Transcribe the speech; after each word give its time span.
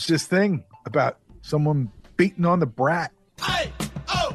It's 0.00 0.06
this 0.06 0.24
thing 0.24 0.64
about 0.86 1.18
someone 1.42 1.92
beating 2.16 2.46
on 2.46 2.58
the 2.58 2.64
brat. 2.64 3.12
Aye, 3.42 3.70
oh, 4.08 4.34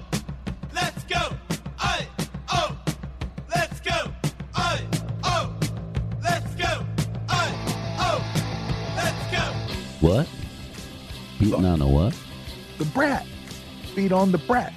let's 0.76 1.04
go. 1.06 1.36
Aye, 1.80 2.08
oh, 2.54 2.78
let's 3.50 3.80
go. 3.80 4.12
Aye, 4.54 4.88
oh, 5.23 5.58
let's 6.22 6.54
go. 6.54 6.86
Aye, 7.30 7.56
oh, 7.98 8.94
let's 8.96 9.32
go. 9.32 10.08
What? 10.08 10.28
Beating 11.40 11.66
on 11.66 11.82
a 11.82 11.88
what? 11.88 12.16
The 12.78 12.86
brat. 12.86 13.26
Beat 13.95 14.12
on 14.12 14.32
the 14.32 14.38
brat. 14.38 14.72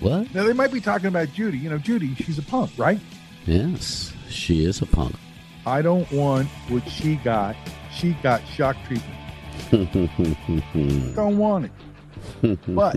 What? 0.00 0.34
Now, 0.34 0.42
they 0.42 0.52
might 0.52 0.72
be 0.72 0.80
talking 0.80 1.06
about 1.06 1.32
Judy. 1.32 1.58
You 1.58 1.70
know, 1.70 1.78
Judy, 1.78 2.16
she's 2.16 2.38
a 2.38 2.42
punk, 2.42 2.72
right? 2.76 2.98
Yes, 3.46 4.12
she 4.28 4.64
is 4.64 4.82
a 4.82 4.86
punk. 4.86 5.14
I 5.64 5.80
don't 5.80 6.10
want 6.10 6.48
what 6.70 6.88
she 6.88 7.14
got. 7.14 7.54
She 7.94 8.14
got 8.14 8.44
shock 8.48 8.76
treatment. 8.88 9.21
Don't 11.14 11.38
want 11.38 11.66
it. 11.66 12.58
But 12.68 12.96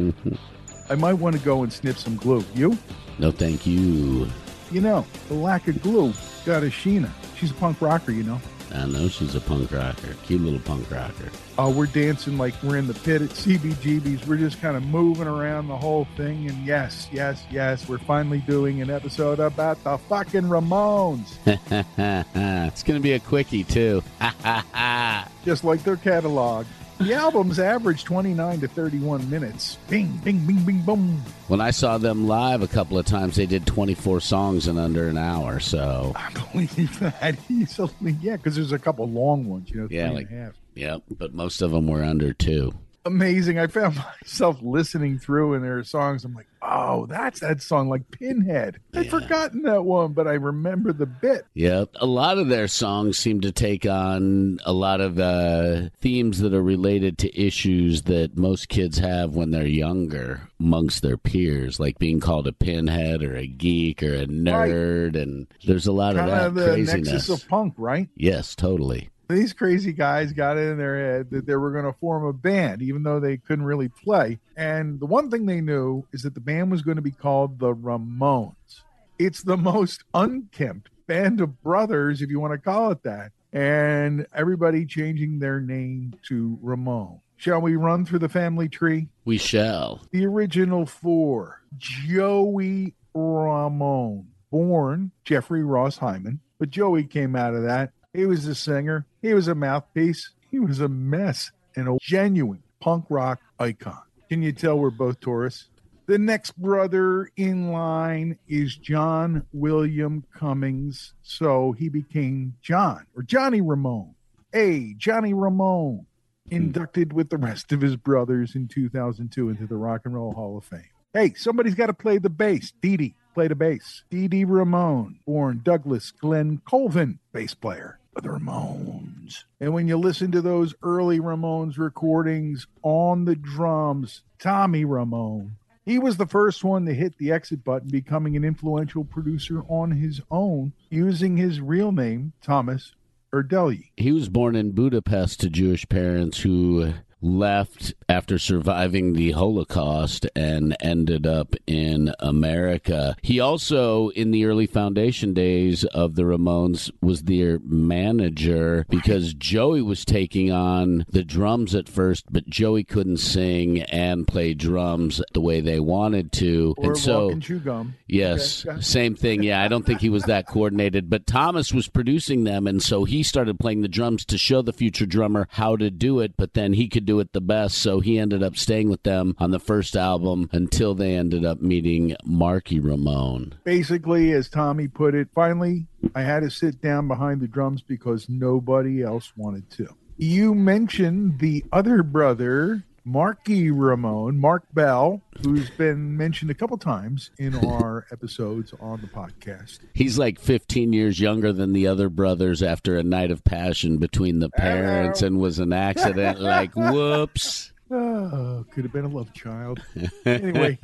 I 0.89 0.95
might 0.95 1.13
want 1.13 1.35
to 1.35 1.41
go 1.41 1.63
and 1.63 1.71
snip 1.71 1.97
some 1.97 2.15
glue. 2.17 2.43
You? 2.53 2.77
no, 3.19 3.31
thank 3.31 3.65
you. 3.65 4.27
You 4.71 4.81
know, 4.81 5.05
the 5.27 5.35
lack 5.35 5.67
of 5.67 5.81
glue 5.81 6.13
got 6.45 6.63
a 6.63 6.67
Sheena. 6.67 7.09
She's 7.35 7.51
a 7.51 7.53
punk 7.55 7.81
rocker, 7.81 8.11
you 8.11 8.23
know. 8.23 8.41
I 8.75 8.85
know 8.85 9.07
she's 9.07 9.35
a 9.35 9.41
punk 9.41 9.71
rocker. 9.71 10.13
Cute 10.23 10.41
little 10.41 10.59
punk 10.59 10.89
rocker. 10.91 11.31
Oh, 11.57 11.71
we're 11.71 11.85
dancing 11.85 12.37
like 12.37 12.53
we're 12.61 12.77
in 12.77 12.87
the 12.87 12.93
pit 12.93 13.21
at 13.21 13.29
CBGB's. 13.29 14.27
We're 14.27 14.37
just 14.37 14.61
kind 14.61 14.75
of 14.75 14.83
moving 14.83 15.27
around 15.27 15.67
the 15.67 15.77
whole 15.77 16.05
thing. 16.17 16.49
And 16.49 16.65
yes, 16.65 17.07
yes, 17.11 17.45
yes, 17.49 17.87
we're 17.87 17.97
finally 17.97 18.39
doing 18.39 18.81
an 18.81 18.89
episode 18.89 19.39
about 19.39 19.81
the 19.83 19.97
fucking 19.97 20.43
Ramones. 20.43 21.37
it's 22.67 22.83
going 22.83 22.99
to 22.99 23.03
be 23.03 23.13
a 23.13 23.19
quickie, 23.19 23.63
too. 23.63 24.03
just 25.45 25.63
like 25.63 25.83
their 25.83 25.97
catalog. 25.97 26.65
The 26.97 27.13
albums 27.13 27.59
average 27.59 28.05
29 28.05 28.61
to 28.61 28.67
31 28.69 29.29
minutes. 29.29 29.77
Bing, 29.89 30.17
bing, 30.23 30.45
bing, 30.47 30.63
bing, 30.63 30.81
boom. 30.81 31.21
when 31.49 31.59
I 31.59 31.71
saw 31.71 31.97
them 31.97 32.25
live 32.27 32.61
a 32.61 32.67
couple 32.67 32.97
of 32.97 33.05
times, 33.05 33.35
they 33.35 33.45
did 33.45 33.65
24 33.67 34.21
songs 34.21 34.67
in 34.67 34.77
under 34.77 35.09
an 35.09 35.17
hour. 35.17 35.59
So, 35.59 36.13
I 36.15 36.31
believe 36.53 36.99
that 37.01 37.35
easily. 37.49 38.15
Yeah, 38.21 38.37
because 38.37 38.55
there's 38.55 38.71
a 38.71 38.79
couple 38.79 39.07
long 39.09 39.45
ones, 39.49 39.69
you 39.69 39.81
know, 39.81 39.87
three 39.87 39.97
Yeah, 39.97 40.05
and 40.05 40.15
like- 40.15 40.31
a 40.31 40.33
half. 40.35 40.53
yep. 40.73 41.01
But 41.11 41.33
most 41.33 41.61
of 41.61 41.71
them 41.71 41.87
were 41.87 42.01
under 42.03 42.31
two. 42.33 42.73
Amazing. 43.05 43.59
I 43.59 43.67
found 43.67 43.95
myself 44.23 44.57
listening 44.61 45.19
through 45.19 45.53
and 45.53 45.63
there 45.63 45.77
are 45.77 45.83
songs. 45.83 46.25
I'm 46.25 46.33
like, 46.33 46.47
oh, 46.61 47.05
that's 47.05 47.39
that 47.41 47.61
song 47.61 47.87
like 47.87 48.09
Pinhead. 48.09 48.79
I'd 48.95 49.05
Yeah. 49.05 49.11
forgotten 49.11 49.61
that 49.63 49.83
one, 49.85 50.13
but 50.13 50.27
I 50.27 50.33
remember 50.33 50.91
the 50.91 51.05
bit. 51.05 51.45
Yeah, 51.53 51.85
A 52.01 52.05
lot 52.07 52.39
of 52.39 52.47
their 52.47 52.67
songs 52.67 53.19
seem 53.19 53.41
to 53.41 53.51
take 53.51 53.85
on 53.85 54.59
a 54.65 54.73
lot 54.73 55.01
of 55.01 55.19
uh, 55.19 55.89
themes 56.01 56.39
that 56.39 56.53
are 56.55 56.63
related 56.63 57.19
to 57.19 57.39
issues 57.39 58.03
that 58.03 58.37
most 58.37 58.69
kids 58.69 58.97
have 58.97 59.35
when 59.35 59.51
they're 59.51 59.67
younger 59.67 60.49
amongst 60.59 61.03
their 61.03 61.17
peers, 61.17 61.79
like 61.79 61.99
being 61.99 62.19
called 62.19 62.47
a 62.47 62.53
pinhead 62.53 63.21
or 63.21 63.35
a 63.35 63.45
geek 63.45 64.01
or 64.01 64.15
a 64.15 64.25
nerd. 64.25 65.15
And 65.21 65.45
there's 65.65 65.85
a 65.85 65.91
lot 65.91 66.15
Kind 66.15 66.31
of 66.31 66.37
of 66.47 66.53
that 66.55 66.61
the 66.61 66.67
craziness. 66.73 67.11
nexus 67.11 67.43
of 67.43 67.47
punk, 67.49 67.75
right? 67.77 68.09
yes, 68.15 68.55
totally. 68.55 69.09
These 69.27 69.53
crazy 69.53 69.91
guys 69.91 70.33
got 70.33 70.57
it 70.57 70.69
in 70.69 70.77
their 70.77 70.97
head 70.97 71.29
that 71.31 71.45
they 71.45 71.55
were 71.55 71.71
going 71.71 71.85
to 71.85 71.99
form 71.99 72.25
a 72.25 72.33
band, 72.33 72.81
even 72.81 73.03
though 73.03 73.19
they 73.19 73.37
couldn't 73.37 73.65
really 73.65 73.89
play. 73.89 74.39
And 74.55 74.99
the 74.99 75.05
one 75.05 75.31
thing 75.31 75.45
they 75.45 75.61
knew 75.61 76.05
is 76.13 76.23
that 76.23 76.35
the 76.35 76.39
band 76.39 76.71
was 76.71 76.81
going 76.81 76.97
to 76.97 77.01
be 77.01 77.11
called 77.11 77.59
the 77.59 77.73
Ramones. 77.73 78.81
It's 79.17 79.41
the 79.43 79.57
most 79.57 80.03
unkempt 80.13 80.89
band 81.07 81.41
of 81.41 81.61
brothers, 81.61 82.21
if 82.21 82.29
you 82.29 82.39
want 82.39 82.53
to 82.53 82.57
call 82.59 82.91
it 82.91 83.03
that. 83.03 83.31
And 83.53 84.27
everybody 84.33 84.85
changing 84.85 85.39
their 85.39 85.61
name 85.61 86.13
to 86.27 86.59
Ramone. 86.61 87.21
Shall 87.37 87.61
we 87.61 87.75
run 87.75 88.05
through 88.05 88.19
the 88.19 88.29
family 88.29 88.69
tree? 88.69 89.07
We 89.23 89.37
shall. 89.37 90.01
The 90.11 90.25
original 90.25 90.85
four 90.85 91.61
Joey 91.77 92.95
Ramone, 93.13 94.27
born 94.51 95.11
Jeffrey 95.23 95.63
Ross 95.63 95.97
Hyman, 95.97 96.39
but 96.59 96.69
Joey 96.69 97.03
came 97.05 97.35
out 97.35 97.53
of 97.53 97.63
that. 97.63 97.91
He 98.15 98.25
was 98.25 98.47
a 98.47 98.55
singer, 98.55 99.05
he 99.21 99.33
was 99.33 99.49
a 99.49 99.55
mouthpiece, 99.55 100.31
he 100.49 100.57
was 100.57 100.79
a 100.79 100.87
mess, 100.87 101.51
and 101.75 101.89
a 101.89 101.97
genuine 101.99 102.63
punk 102.79 103.05
rock 103.09 103.41
icon. 103.59 104.03
Can 104.29 104.41
you 104.41 104.53
tell 104.53 104.79
we're 104.79 104.89
both 104.89 105.19
Taurus? 105.19 105.67
The 106.05 106.17
next 106.17 106.57
brother 106.57 107.29
in 107.35 107.73
line 107.73 108.37
is 108.47 108.77
John 108.77 109.45
William 109.51 110.23
Cummings, 110.33 111.13
so 111.23 111.73
he 111.73 111.89
became 111.89 112.55
John 112.61 113.05
or 113.17 113.23
Johnny 113.23 113.59
Ramone. 113.59 114.15
Hey, 114.53 114.93
Johnny 114.97 115.33
Ramone 115.33 116.05
inducted 116.49 117.11
with 117.11 117.29
the 117.29 117.37
rest 117.37 117.73
of 117.73 117.81
his 117.81 117.97
brothers 117.97 118.55
in 118.55 118.69
2002 118.69 119.49
into 119.49 119.67
the 119.67 119.75
Rock 119.75 120.03
and 120.05 120.13
Roll 120.13 120.31
Hall 120.31 120.57
of 120.57 120.63
Fame. 120.63 120.87
Hey, 121.13 121.33
somebody's 121.33 121.75
got 121.75 121.87
to 121.87 121.93
play 121.93 122.17
the 122.19 122.29
bass. 122.29 122.71
Dee 122.81 122.95
Dee, 122.95 123.15
play 123.33 123.49
the 123.49 123.55
bass. 123.55 124.05
Dee 124.09 124.29
Dee 124.29 124.45
Ramone, 124.45 125.19
born 125.25 125.59
Douglas 125.65 126.11
Glenn 126.11 126.61
Colvin, 126.65 127.19
bass 127.33 127.53
player 127.53 127.99
the 128.21 128.29
Ramones. 128.29 129.43
And 129.59 129.73
when 129.73 129.87
you 129.87 129.97
listen 129.97 130.31
to 130.31 130.41
those 130.41 130.73
early 130.81 131.19
Ramones 131.19 131.77
recordings 131.77 132.67
on 132.83 133.25
the 133.25 133.35
drums, 133.35 134.21
Tommy 134.39 134.85
Ramone, 134.85 135.57
he 135.85 135.99
was 135.99 136.17
the 136.17 136.25
first 136.25 136.63
one 136.63 136.85
to 136.85 136.93
hit 136.93 137.17
the 137.17 137.31
exit 137.31 137.63
button, 137.63 137.89
becoming 137.89 138.35
an 138.35 138.43
influential 138.43 139.03
producer 139.03 139.61
on 139.67 139.91
his 139.91 140.21
own, 140.31 140.73
using 140.89 141.37
his 141.37 141.61
real 141.61 141.91
name, 141.91 142.33
Thomas 142.41 142.93
Erdelyi. 143.31 143.91
He 143.97 144.11
was 144.11 144.29
born 144.29 144.55
in 144.55 144.71
Budapest 144.71 145.41
to 145.41 145.49
Jewish 145.49 145.87
parents 145.87 146.39
who 146.39 146.93
left 147.25 147.93
after 148.07 148.37
surviving 148.37 149.13
the 149.13 149.31
Holocaust 149.31 150.27
and 150.35 150.75
ended 150.79 151.25
up 151.25 151.55
in 151.65 152.13
America. 152.19 153.15
He 153.21 153.39
also, 153.39 154.09
in 154.09 154.31
the 154.31 154.45
early 154.45 154.67
foundation 154.67 155.33
days 155.33 155.83
of 155.85 156.15
the 156.15 156.23
Ramones, 156.23 156.91
was 157.01 157.23
their 157.23 157.59
manager 157.63 158.85
because 158.89 159.33
Joey 159.33 159.81
was 159.81 160.05
taking 160.05 160.51
on 160.51 161.05
the 161.09 161.23
drums 161.23 161.73
at 161.73 161.89
first, 161.89 162.25
but 162.31 162.47
Joey 162.47 162.83
couldn't 162.83 163.17
sing 163.17 163.81
and 163.83 164.27
play 164.27 164.53
drums 164.53 165.21
the 165.33 165.41
way 165.41 165.61
they 165.61 165.79
wanted 165.79 166.31
to. 166.33 166.75
Or 166.77 166.91
and 166.91 166.97
so, 166.97 167.23
walking 167.23 167.41
chew 167.41 167.59
gum. 167.59 167.95
Yes, 168.07 168.65
Okay, 168.65 168.81
same 168.81 169.15
thing. 169.15 169.43
Yeah, 169.43 169.61
I 169.61 169.67
don't 169.67 169.85
think 169.85 170.01
he 170.01 170.09
was 170.09 170.23
that 170.23 170.47
coordinated, 170.47 171.09
but 171.09 171.25
Thomas 171.25 171.73
was 171.73 171.87
producing 171.87 172.43
them, 172.43 172.67
and 172.67 172.81
so 172.81 173.03
he 173.03 173.23
started 173.23 173.59
playing 173.59 173.81
the 173.81 173.87
drums 173.87 174.25
to 174.25 174.37
show 174.37 174.61
the 174.61 174.73
future 174.73 175.05
drummer 175.05 175.47
how 175.51 175.75
to 175.75 175.89
do 175.89 176.19
it, 176.19 176.37
but 176.37 176.53
then 176.53 176.73
he 176.73 176.87
could 176.87 177.05
do 177.05 177.14
it 177.19 177.33
the 177.33 177.41
best, 177.41 177.77
so 177.77 177.99
he 177.99 178.17
ended 178.19 178.43
up 178.43 178.57
staying 178.57 178.89
with 178.89 179.03
them 179.03 179.35
on 179.37 179.51
the 179.51 179.59
first 179.59 179.95
album 179.95 180.49
until 180.51 180.95
they 180.95 181.15
ended 181.15 181.45
up 181.45 181.61
meeting 181.61 182.15
Marky 182.25 182.79
Ramone. 182.79 183.55
basically, 183.63 184.31
as 184.31 184.49
Tommy 184.49 184.87
put 184.87 185.15
it, 185.15 185.27
finally, 185.33 185.87
I 186.13 186.21
had 186.21 186.41
to 186.41 186.49
sit 186.49 186.81
down 186.81 187.07
behind 187.07 187.41
the 187.41 187.47
drums 187.47 187.81
because 187.81 188.29
nobody 188.29 189.01
else 189.01 189.33
wanted 189.35 189.69
to. 189.71 189.95
You 190.17 190.55
mentioned 190.55 191.39
the 191.39 191.65
other 191.73 192.01
brother, 192.03 192.83
Marky 193.07 193.69
Ramone, 193.69 194.39
Marc 194.39 194.63
Bell, 194.73 195.21
who's 195.43 195.69
been 195.69 196.17
mentioned 196.17 196.49
a 196.49 196.55
couple 196.55 196.75
times 196.75 197.29
in 197.37 197.53
our 197.53 198.07
episodes 198.11 198.73
on 198.79 198.99
the 198.99 199.07
podcast. 199.07 199.79
He's 199.93 200.17
like 200.17 200.39
15 200.39 200.91
years 200.91 201.19
younger 201.19 201.53
than 201.53 201.73
the 201.73 201.85
other 201.85 202.09
brothers 202.09 202.63
after 202.63 202.97
a 202.97 203.03
night 203.03 203.29
of 203.29 203.43
passion 203.43 203.97
between 203.97 204.39
the 204.39 204.49
parents 204.49 205.21
and 205.21 205.37
was 205.37 205.59
an 205.59 205.71
accident. 205.71 206.39
like, 206.41 206.75
whoops. 206.75 207.71
Oh, 207.91 208.65
could 208.71 208.83
have 208.83 208.91
been 208.91 209.05
a 209.05 209.09
love 209.09 209.31
child. 209.33 209.81
Anyway, 210.25 210.79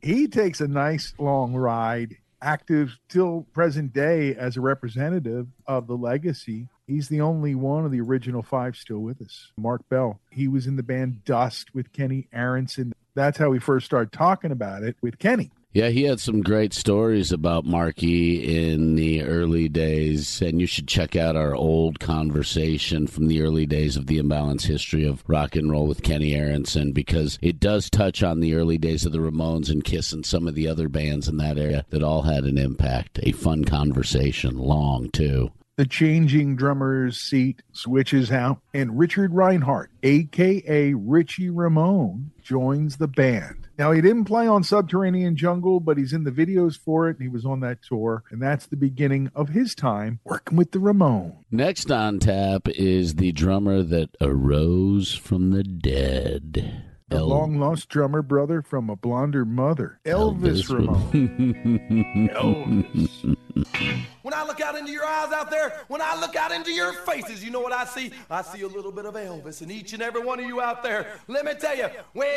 he 0.00 0.26
takes 0.26 0.62
a 0.62 0.66
nice 0.66 1.12
long 1.18 1.52
ride, 1.52 2.16
active 2.40 2.98
till 3.10 3.46
present 3.52 3.92
day 3.92 4.34
as 4.34 4.56
a 4.56 4.62
representative 4.62 5.48
of 5.66 5.86
the 5.86 5.96
legacy 5.96 6.68
He's 6.86 7.08
the 7.08 7.20
only 7.20 7.54
one 7.54 7.84
of 7.84 7.92
the 7.92 8.00
original 8.00 8.42
five 8.42 8.76
still 8.76 8.98
with 8.98 9.20
us. 9.22 9.52
Marc 9.56 9.88
Bell. 9.88 10.20
He 10.30 10.48
was 10.48 10.66
in 10.66 10.76
the 10.76 10.82
band 10.82 11.24
Dust 11.24 11.74
with 11.74 11.92
Kenny 11.92 12.28
Aronson. 12.32 12.92
That's 13.14 13.38
how 13.38 13.50
we 13.50 13.58
first 13.58 13.86
started 13.86 14.12
talking 14.12 14.50
about 14.50 14.82
it 14.82 14.96
with 15.00 15.18
Kenny. 15.18 15.52
Yeah, 15.74 15.88
he 15.88 16.02
had 16.02 16.20
some 16.20 16.42
great 16.42 16.74
stories 16.74 17.32
about 17.32 17.64
Marky 17.64 18.66
in 18.68 18.94
the 18.94 19.22
early 19.22 19.70
days, 19.70 20.42
and 20.42 20.60
you 20.60 20.66
should 20.66 20.86
check 20.86 21.16
out 21.16 21.34
our 21.34 21.54
old 21.54 21.98
conversation 21.98 23.06
from 23.06 23.26
the 23.26 23.40
early 23.40 23.64
days 23.64 23.96
of 23.96 24.06
the 24.06 24.18
imbalance 24.18 24.64
history 24.64 25.06
of 25.06 25.24
rock 25.26 25.56
and 25.56 25.70
roll 25.70 25.86
with 25.86 26.02
Kenny 26.02 26.34
Aronson 26.34 26.92
because 26.92 27.38
it 27.40 27.58
does 27.58 27.88
touch 27.88 28.22
on 28.22 28.40
the 28.40 28.52
early 28.52 28.76
days 28.76 29.06
of 29.06 29.12
the 29.12 29.18
Ramones 29.18 29.70
and 29.70 29.82
Kiss 29.82 30.12
and 30.12 30.26
some 30.26 30.46
of 30.46 30.54
the 30.54 30.68
other 30.68 30.90
bands 30.90 31.26
in 31.26 31.38
that 31.38 31.56
area 31.56 31.86
that 31.88 32.02
all 32.02 32.22
had 32.22 32.44
an 32.44 32.58
impact. 32.58 33.18
A 33.22 33.32
fun 33.32 33.64
conversation, 33.64 34.58
long 34.58 35.08
too. 35.08 35.52
The 35.78 35.86
changing 35.86 36.56
drummer's 36.56 37.18
seat 37.18 37.62
switches 37.72 38.30
out, 38.30 38.60
and 38.74 38.98
Richard 38.98 39.32
Reinhardt, 39.32 39.90
aka 40.02 40.92
Richie 40.92 41.48
Ramone, 41.48 42.30
joins 42.42 42.98
the 42.98 43.08
band. 43.08 43.68
Now, 43.78 43.92
he 43.92 44.02
didn't 44.02 44.26
play 44.26 44.46
on 44.46 44.64
Subterranean 44.64 45.34
Jungle, 45.34 45.80
but 45.80 45.96
he's 45.96 46.12
in 46.12 46.24
the 46.24 46.30
videos 46.30 46.78
for 46.78 47.08
it, 47.08 47.16
and 47.16 47.22
he 47.22 47.28
was 47.28 47.46
on 47.46 47.60
that 47.60 47.78
tour. 47.82 48.22
And 48.30 48.42
that's 48.42 48.66
the 48.66 48.76
beginning 48.76 49.30
of 49.34 49.48
his 49.48 49.74
time 49.74 50.20
working 50.24 50.58
with 50.58 50.72
the 50.72 50.78
Ramones. 50.78 51.36
Next 51.50 51.90
on 51.90 52.18
tap 52.18 52.68
is 52.68 53.14
the 53.14 53.32
drummer 53.32 53.82
that 53.82 54.10
arose 54.20 55.14
from 55.14 55.52
the 55.52 55.62
dead. 55.62 56.91
The 57.12 57.18
El- 57.18 57.26
long 57.26 57.58
lost 57.58 57.90
drummer 57.90 58.22
brother 58.22 58.62
from 58.62 58.88
a 58.88 58.96
blonder 58.96 59.44
mother, 59.44 60.00
Elvis, 60.06 60.70
Ramone. 60.72 62.30
Elvis. 62.32 63.36
When 64.22 64.32
I 64.32 64.44
look 64.44 64.60
out 64.62 64.78
into 64.78 64.92
your 64.92 65.04
eyes 65.04 65.30
out 65.32 65.50
there, 65.50 65.80
when 65.88 66.00
I 66.00 66.18
look 66.18 66.36
out 66.36 66.52
into 66.52 66.70
your 66.72 66.92
faces, 66.92 67.44
you 67.44 67.50
know 67.50 67.60
what 67.60 67.72
I 67.72 67.84
see? 67.84 68.12
I 68.30 68.40
see 68.40 68.62
a 68.62 68.68
little 68.68 68.92
bit 68.92 69.04
of 69.04 69.14
Elvis 69.14 69.60
in 69.60 69.70
each 69.70 69.92
and 69.92 70.02
every 70.02 70.24
one 70.24 70.40
of 70.40 70.46
you 70.46 70.60
out 70.60 70.82
there. 70.82 71.18
Let 71.28 71.44
me 71.44 71.52
tell 71.60 71.76
you, 71.76 71.88
well, 72.14 72.28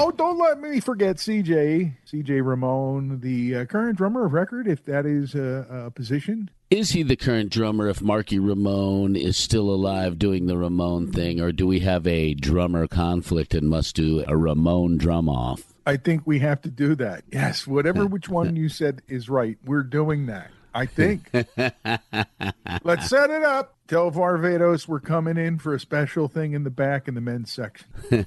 Oh, 0.00 0.12
don't 0.12 0.38
let 0.38 0.60
me 0.60 0.78
forget 0.78 1.16
CJ, 1.16 1.92
CJ 2.06 2.46
Ramone, 2.46 3.18
the 3.18 3.56
uh, 3.56 3.64
current 3.64 3.98
drummer 3.98 4.26
of 4.26 4.32
record, 4.32 4.68
if 4.68 4.84
that 4.84 5.04
is 5.04 5.34
a, 5.34 5.86
a 5.86 5.90
position. 5.90 6.50
Is 6.70 6.90
he 6.90 7.02
the 7.02 7.16
current 7.16 7.50
drummer 7.50 7.88
if 7.88 8.00
Marky 8.00 8.38
Ramone 8.38 9.16
is 9.16 9.36
still 9.36 9.68
alive 9.68 10.16
doing 10.16 10.46
the 10.46 10.56
Ramone 10.56 11.10
thing, 11.10 11.40
or 11.40 11.50
do 11.50 11.66
we 11.66 11.80
have 11.80 12.06
a 12.06 12.34
drummer 12.34 12.86
conflict 12.86 13.54
and 13.54 13.68
must 13.68 13.96
do 13.96 14.22
a 14.28 14.36
Ramone 14.36 14.98
drum 14.98 15.28
off? 15.28 15.64
I 15.84 15.96
think 15.96 16.22
we 16.24 16.38
have 16.38 16.62
to 16.62 16.70
do 16.70 16.94
that. 16.94 17.24
Yes, 17.32 17.66
whatever 17.66 18.06
which 18.06 18.28
one 18.28 18.54
you 18.54 18.68
said 18.68 19.02
is 19.08 19.28
right. 19.28 19.58
We're 19.64 19.82
doing 19.82 20.26
that. 20.26 20.52
I 20.72 20.86
think. 20.86 21.28
Let's 22.84 23.08
set 23.08 23.30
it 23.30 23.42
up. 23.42 23.77
Tell 23.88 24.10
Varvados 24.10 24.86
we're 24.86 25.00
coming 25.00 25.38
in 25.38 25.58
for 25.58 25.74
a 25.74 25.80
special 25.80 26.28
thing 26.28 26.52
in 26.52 26.62
the 26.62 26.70
back 26.70 27.08
in 27.08 27.14
the 27.14 27.22
men's 27.22 27.50
section. 27.50 27.86
set 28.10 28.26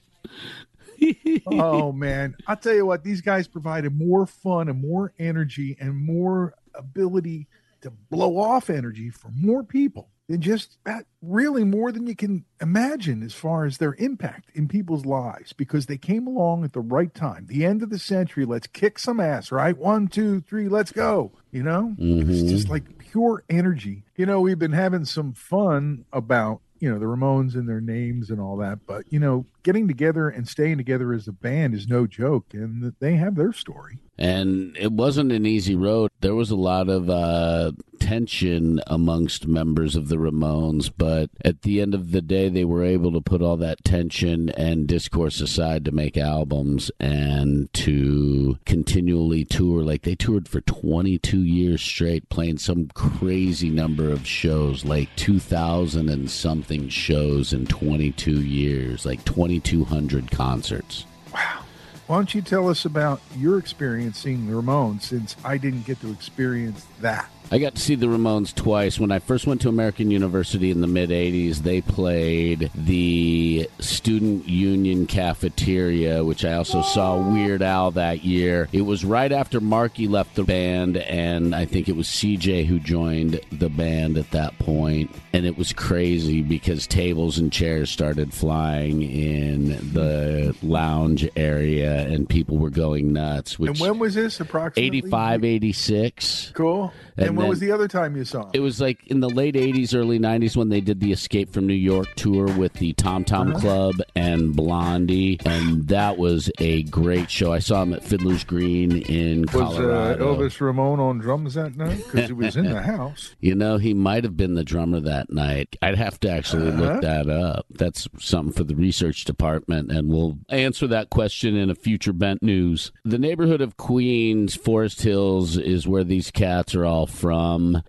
oh 1.46 1.92
man, 1.92 2.34
I'll 2.46 2.56
tell 2.56 2.74
you 2.74 2.86
what, 2.86 3.04
these 3.04 3.20
guys 3.20 3.46
provided 3.46 3.94
more 3.94 4.26
fun 4.26 4.70
and 4.70 4.80
more 4.80 5.12
energy 5.18 5.76
and 5.78 5.94
more 5.94 6.54
ability 6.74 7.48
to 7.82 7.90
blow 7.90 8.38
off 8.38 8.70
energy 8.70 9.10
for 9.10 9.30
more 9.34 9.62
people 9.62 10.08
than 10.30 10.40
just 10.40 10.78
really 11.20 11.64
more 11.64 11.90
than 11.90 12.06
you 12.06 12.14
can 12.14 12.44
imagine 12.60 13.20
as 13.24 13.34
far 13.34 13.64
as 13.64 13.78
their 13.78 13.94
impact 13.98 14.48
in 14.54 14.68
people's 14.68 15.04
lives 15.04 15.52
because 15.52 15.86
they 15.86 15.98
came 15.98 16.28
along 16.28 16.62
at 16.62 16.72
the 16.72 16.80
right 16.80 17.12
time. 17.12 17.46
The 17.48 17.66
end 17.66 17.82
of 17.82 17.90
the 17.90 17.98
century, 17.98 18.44
let's 18.44 18.68
kick 18.68 19.00
some 19.00 19.18
ass, 19.18 19.50
right? 19.50 19.76
One, 19.76 20.06
two, 20.06 20.40
three, 20.42 20.68
let's 20.68 20.92
go. 20.92 21.32
You 21.50 21.64
know? 21.64 21.96
It's 21.98 22.42
mm-hmm. 22.42 22.48
just 22.48 22.68
like 22.68 22.98
pure 22.98 23.42
energy. 23.50 24.04
You 24.16 24.24
know, 24.24 24.40
we've 24.40 24.58
been 24.58 24.70
having 24.70 25.04
some 25.04 25.32
fun 25.32 26.04
about 26.12 26.60
you 26.78 26.90
know 26.90 26.98
the 26.98 27.06
Ramones 27.06 27.54
and 27.54 27.68
their 27.68 27.80
names 27.80 28.30
and 28.30 28.40
all 28.40 28.56
that, 28.56 28.86
but 28.86 29.04
you 29.12 29.18
know, 29.18 29.44
getting 29.62 29.86
together 29.86 30.30
and 30.30 30.48
staying 30.48 30.78
together 30.78 31.12
as 31.12 31.28
a 31.28 31.32
band 31.32 31.74
is 31.74 31.86
no 31.86 32.06
joke, 32.06 32.46
and 32.54 32.94
they 33.00 33.16
have 33.16 33.34
their 33.34 33.52
story. 33.52 33.98
And 34.20 34.76
it 34.76 34.92
wasn't 34.92 35.32
an 35.32 35.46
easy 35.46 35.74
road. 35.74 36.10
There 36.20 36.34
was 36.34 36.50
a 36.50 36.56
lot 36.56 36.90
of 36.90 37.08
uh, 37.08 37.72
tension 38.00 38.80
amongst 38.86 39.46
members 39.46 39.96
of 39.96 40.08
the 40.08 40.16
Ramones, 40.16 40.90
but 40.94 41.30
at 41.42 41.62
the 41.62 41.80
end 41.80 41.94
of 41.94 42.12
the 42.12 42.20
day, 42.20 42.50
they 42.50 42.66
were 42.66 42.84
able 42.84 43.12
to 43.12 43.22
put 43.22 43.40
all 43.40 43.56
that 43.56 43.82
tension 43.82 44.50
and 44.50 44.86
discourse 44.86 45.40
aside 45.40 45.86
to 45.86 45.90
make 45.90 46.18
albums 46.18 46.90
and 47.00 47.72
to 47.72 48.58
continually 48.66 49.46
tour. 49.46 49.82
Like 49.82 50.02
they 50.02 50.16
toured 50.16 50.48
for 50.48 50.60
22 50.60 51.42
years 51.42 51.80
straight, 51.80 52.28
playing 52.28 52.58
some 52.58 52.88
crazy 52.88 53.70
number 53.70 54.10
of 54.10 54.26
shows, 54.26 54.84
like 54.84 55.08
2,000 55.16 56.10
and 56.10 56.30
something 56.30 56.90
shows 56.90 57.54
in 57.54 57.64
22 57.64 58.42
years, 58.42 59.06
like 59.06 59.24
2,200 59.24 60.30
concerts. 60.30 61.06
Wow. 61.32 61.64
Why 62.10 62.16
don't 62.16 62.34
you 62.34 62.42
tell 62.42 62.68
us 62.68 62.84
about 62.84 63.20
your 63.36 63.56
experience 63.56 64.18
seeing 64.18 64.48
the 64.48 64.54
Ramones 64.54 65.02
since 65.02 65.36
I 65.44 65.58
didn't 65.58 65.86
get 65.86 66.00
to 66.00 66.10
experience 66.10 66.84
that? 67.00 67.30
I 67.52 67.58
got 67.58 67.74
to 67.74 67.80
see 67.80 67.96
the 67.96 68.06
Ramones 68.06 68.54
twice. 68.54 69.00
When 69.00 69.10
I 69.10 69.18
first 69.18 69.44
went 69.44 69.60
to 69.62 69.68
American 69.68 70.12
University 70.12 70.70
in 70.70 70.80
the 70.82 70.86
mid 70.86 71.10
80s, 71.10 71.58
they 71.58 71.80
played 71.80 72.70
the 72.76 73.68
Student 73.80 74.48
Union 74.48 75.06
Cafeteria, 75.06 76.22
which 76.22 76.44
I 76.44 76.52
also 76.52 76.82
saw 76.82 77.18
Weird 77.32 77.60
Al 77.62 77.90
that 77.92 78.24
year. 78.24 78.68
It 78.72 78.82
was 78.82 79.04
right 79.04 79.32
after 79.32 79.60
Marky 79.60 80.06
left 80.06 80.36
the 80.36 80.44
band, 80.44 80.96
and 80.98 81.52
I 81.52 81.64
think 81.64 81.88
it 81.88 81.96
was 81.96 82.06
CJ 82.06 82.66
who 82.66 82.78
joined 82.78 83.40
the 83.50 83.68
band 83.68 84.16
at 84.16 84.30
that 84.30 84.56
point. 84.60 85.10
And 85.32 85.44
it 85.44 85.58
was 85.58 85.72
crazy 85.72 86.42
because 86.42 86.86
tables 86.86 87.38
and 87.38 87.52
chairs 87.52 87.90
started 87.90 88.32
flying 88.32 89.02
in 89.02 89.70
the 89.92 90.54
lounge 90.62 91.28
area, 91.34 92.06
and 92.06 92.28
people 92.28 92.58
were 92.58 92.70
going 92.70 93.12
nuts. 93.12 93.58
Which 93.58 93.70
And 93.70 93.80
when 93.80 93.98
was 93.98 94.14
this 94.14 94.38
approximately? 94.38 94.86
85, 94.98 95.44
86. 95.44 96.52
Cool. 96.54 96.92
And, 97.16 97.28
And 97.28 97.39
when 97.40 97.48
was 97.48 97.60
the 97.60 97.72
other 97.72 97.88
time 97.88 98.16
you 98.16 98.24
saw 98.24 98.42
'em? 98.44 98.50
It 98.54 98.60
was 98.60 98.80
like 98.80 99.06
in 99.06 99.20
the 99.20 99.28
late 99.28 99.56
80s, 99.56 99.94
early 99.94 100.18
90s 100.18 100.56
when 100.56 100.68
they 100.68 100.80
did 100.80 101.00
the 101.00 101.12
Escape 101.12 101.52
from 101.52 101.66
New 101.66 101.74
York 101.74 102.08
tour 102.16 102.46
with 102.56 102.74
the 102.74 102.92
Tom 102.94 103.24
Tom 103.24 103.48
Uh-huh. 103.50 103.58
Club 103.60 103.94
and 104.14 104.54
Blondie. 104.54 105.38
And 105.44 105.88
that 105.88 106.18
was 106.18 106.50
a 106.58 106.82
great 106.84 107.30
show. 107.30 107.52
I 107.52 107.58
saw 107.58 107.82
him 107.82 107.92
at 107.94 108.04
Fiddler's 108.04 108.44
Green 108.44 108.98
in 109.02 109.44
Colorado. 109.46 110.26
was 110.36 110.48
uh, 110.50 110.56
Elvis 110.56 110.60
Ramone 110.60 111.00
on 111.00 111.18
drums 111.18 111.54
that 111.54 111.76
night? 111.76 111.98
Because 111.98 112.26
he 112.28 112.32
was 112.32 112.56
in 112.56 112.64
the 112.70 112.82
house. 112.96 113.34
You 113.40 113.54
know, 113.54 113.78
he 113.78 113.94
might 113.94 114.24
have 114.24 114.36
been 114.36 114.54
the 114.54 114.64
drummer 114.64 115.00
that 115.00 115.32
night. 115.32 115.76
I'd 115.82 115.96
have 115.96 116.18
to 116.20 116.30
actually 116.30 116.68
Uh-huh. 116.68 116.80
look 116.82 117.02
that 117.02 117.28
up. 117.28 117.66
That's 117.70 118.08
something 118.18 118.52
for 118.52 118.64
the 118.64 118.74
research 118.74 119.24
department, 119.24 119.90
and 119.90 120.08
we'll 120.08 120.38
answer 120.48 120.86
that 120.88 121.10
question 121.10 121.56
in 121.56 121.70
a 121.70 121.74
future 121.74 122.12
Bent 122.12 122.42
News. 122.42 122.92
The 123.04 123.18
neighborhood 123.18 123.60
of 123.60 123.76
Queens, 123.76 124.54
Forest 124.54 125.02
Hills, 125.02 125.56
is 125.56 125.86
where 125.88 126.04
these 126.04 126.30
cats 126.30 126.74
are 126.74 126.84
all 126.84 127.06
from. 127.06 127.29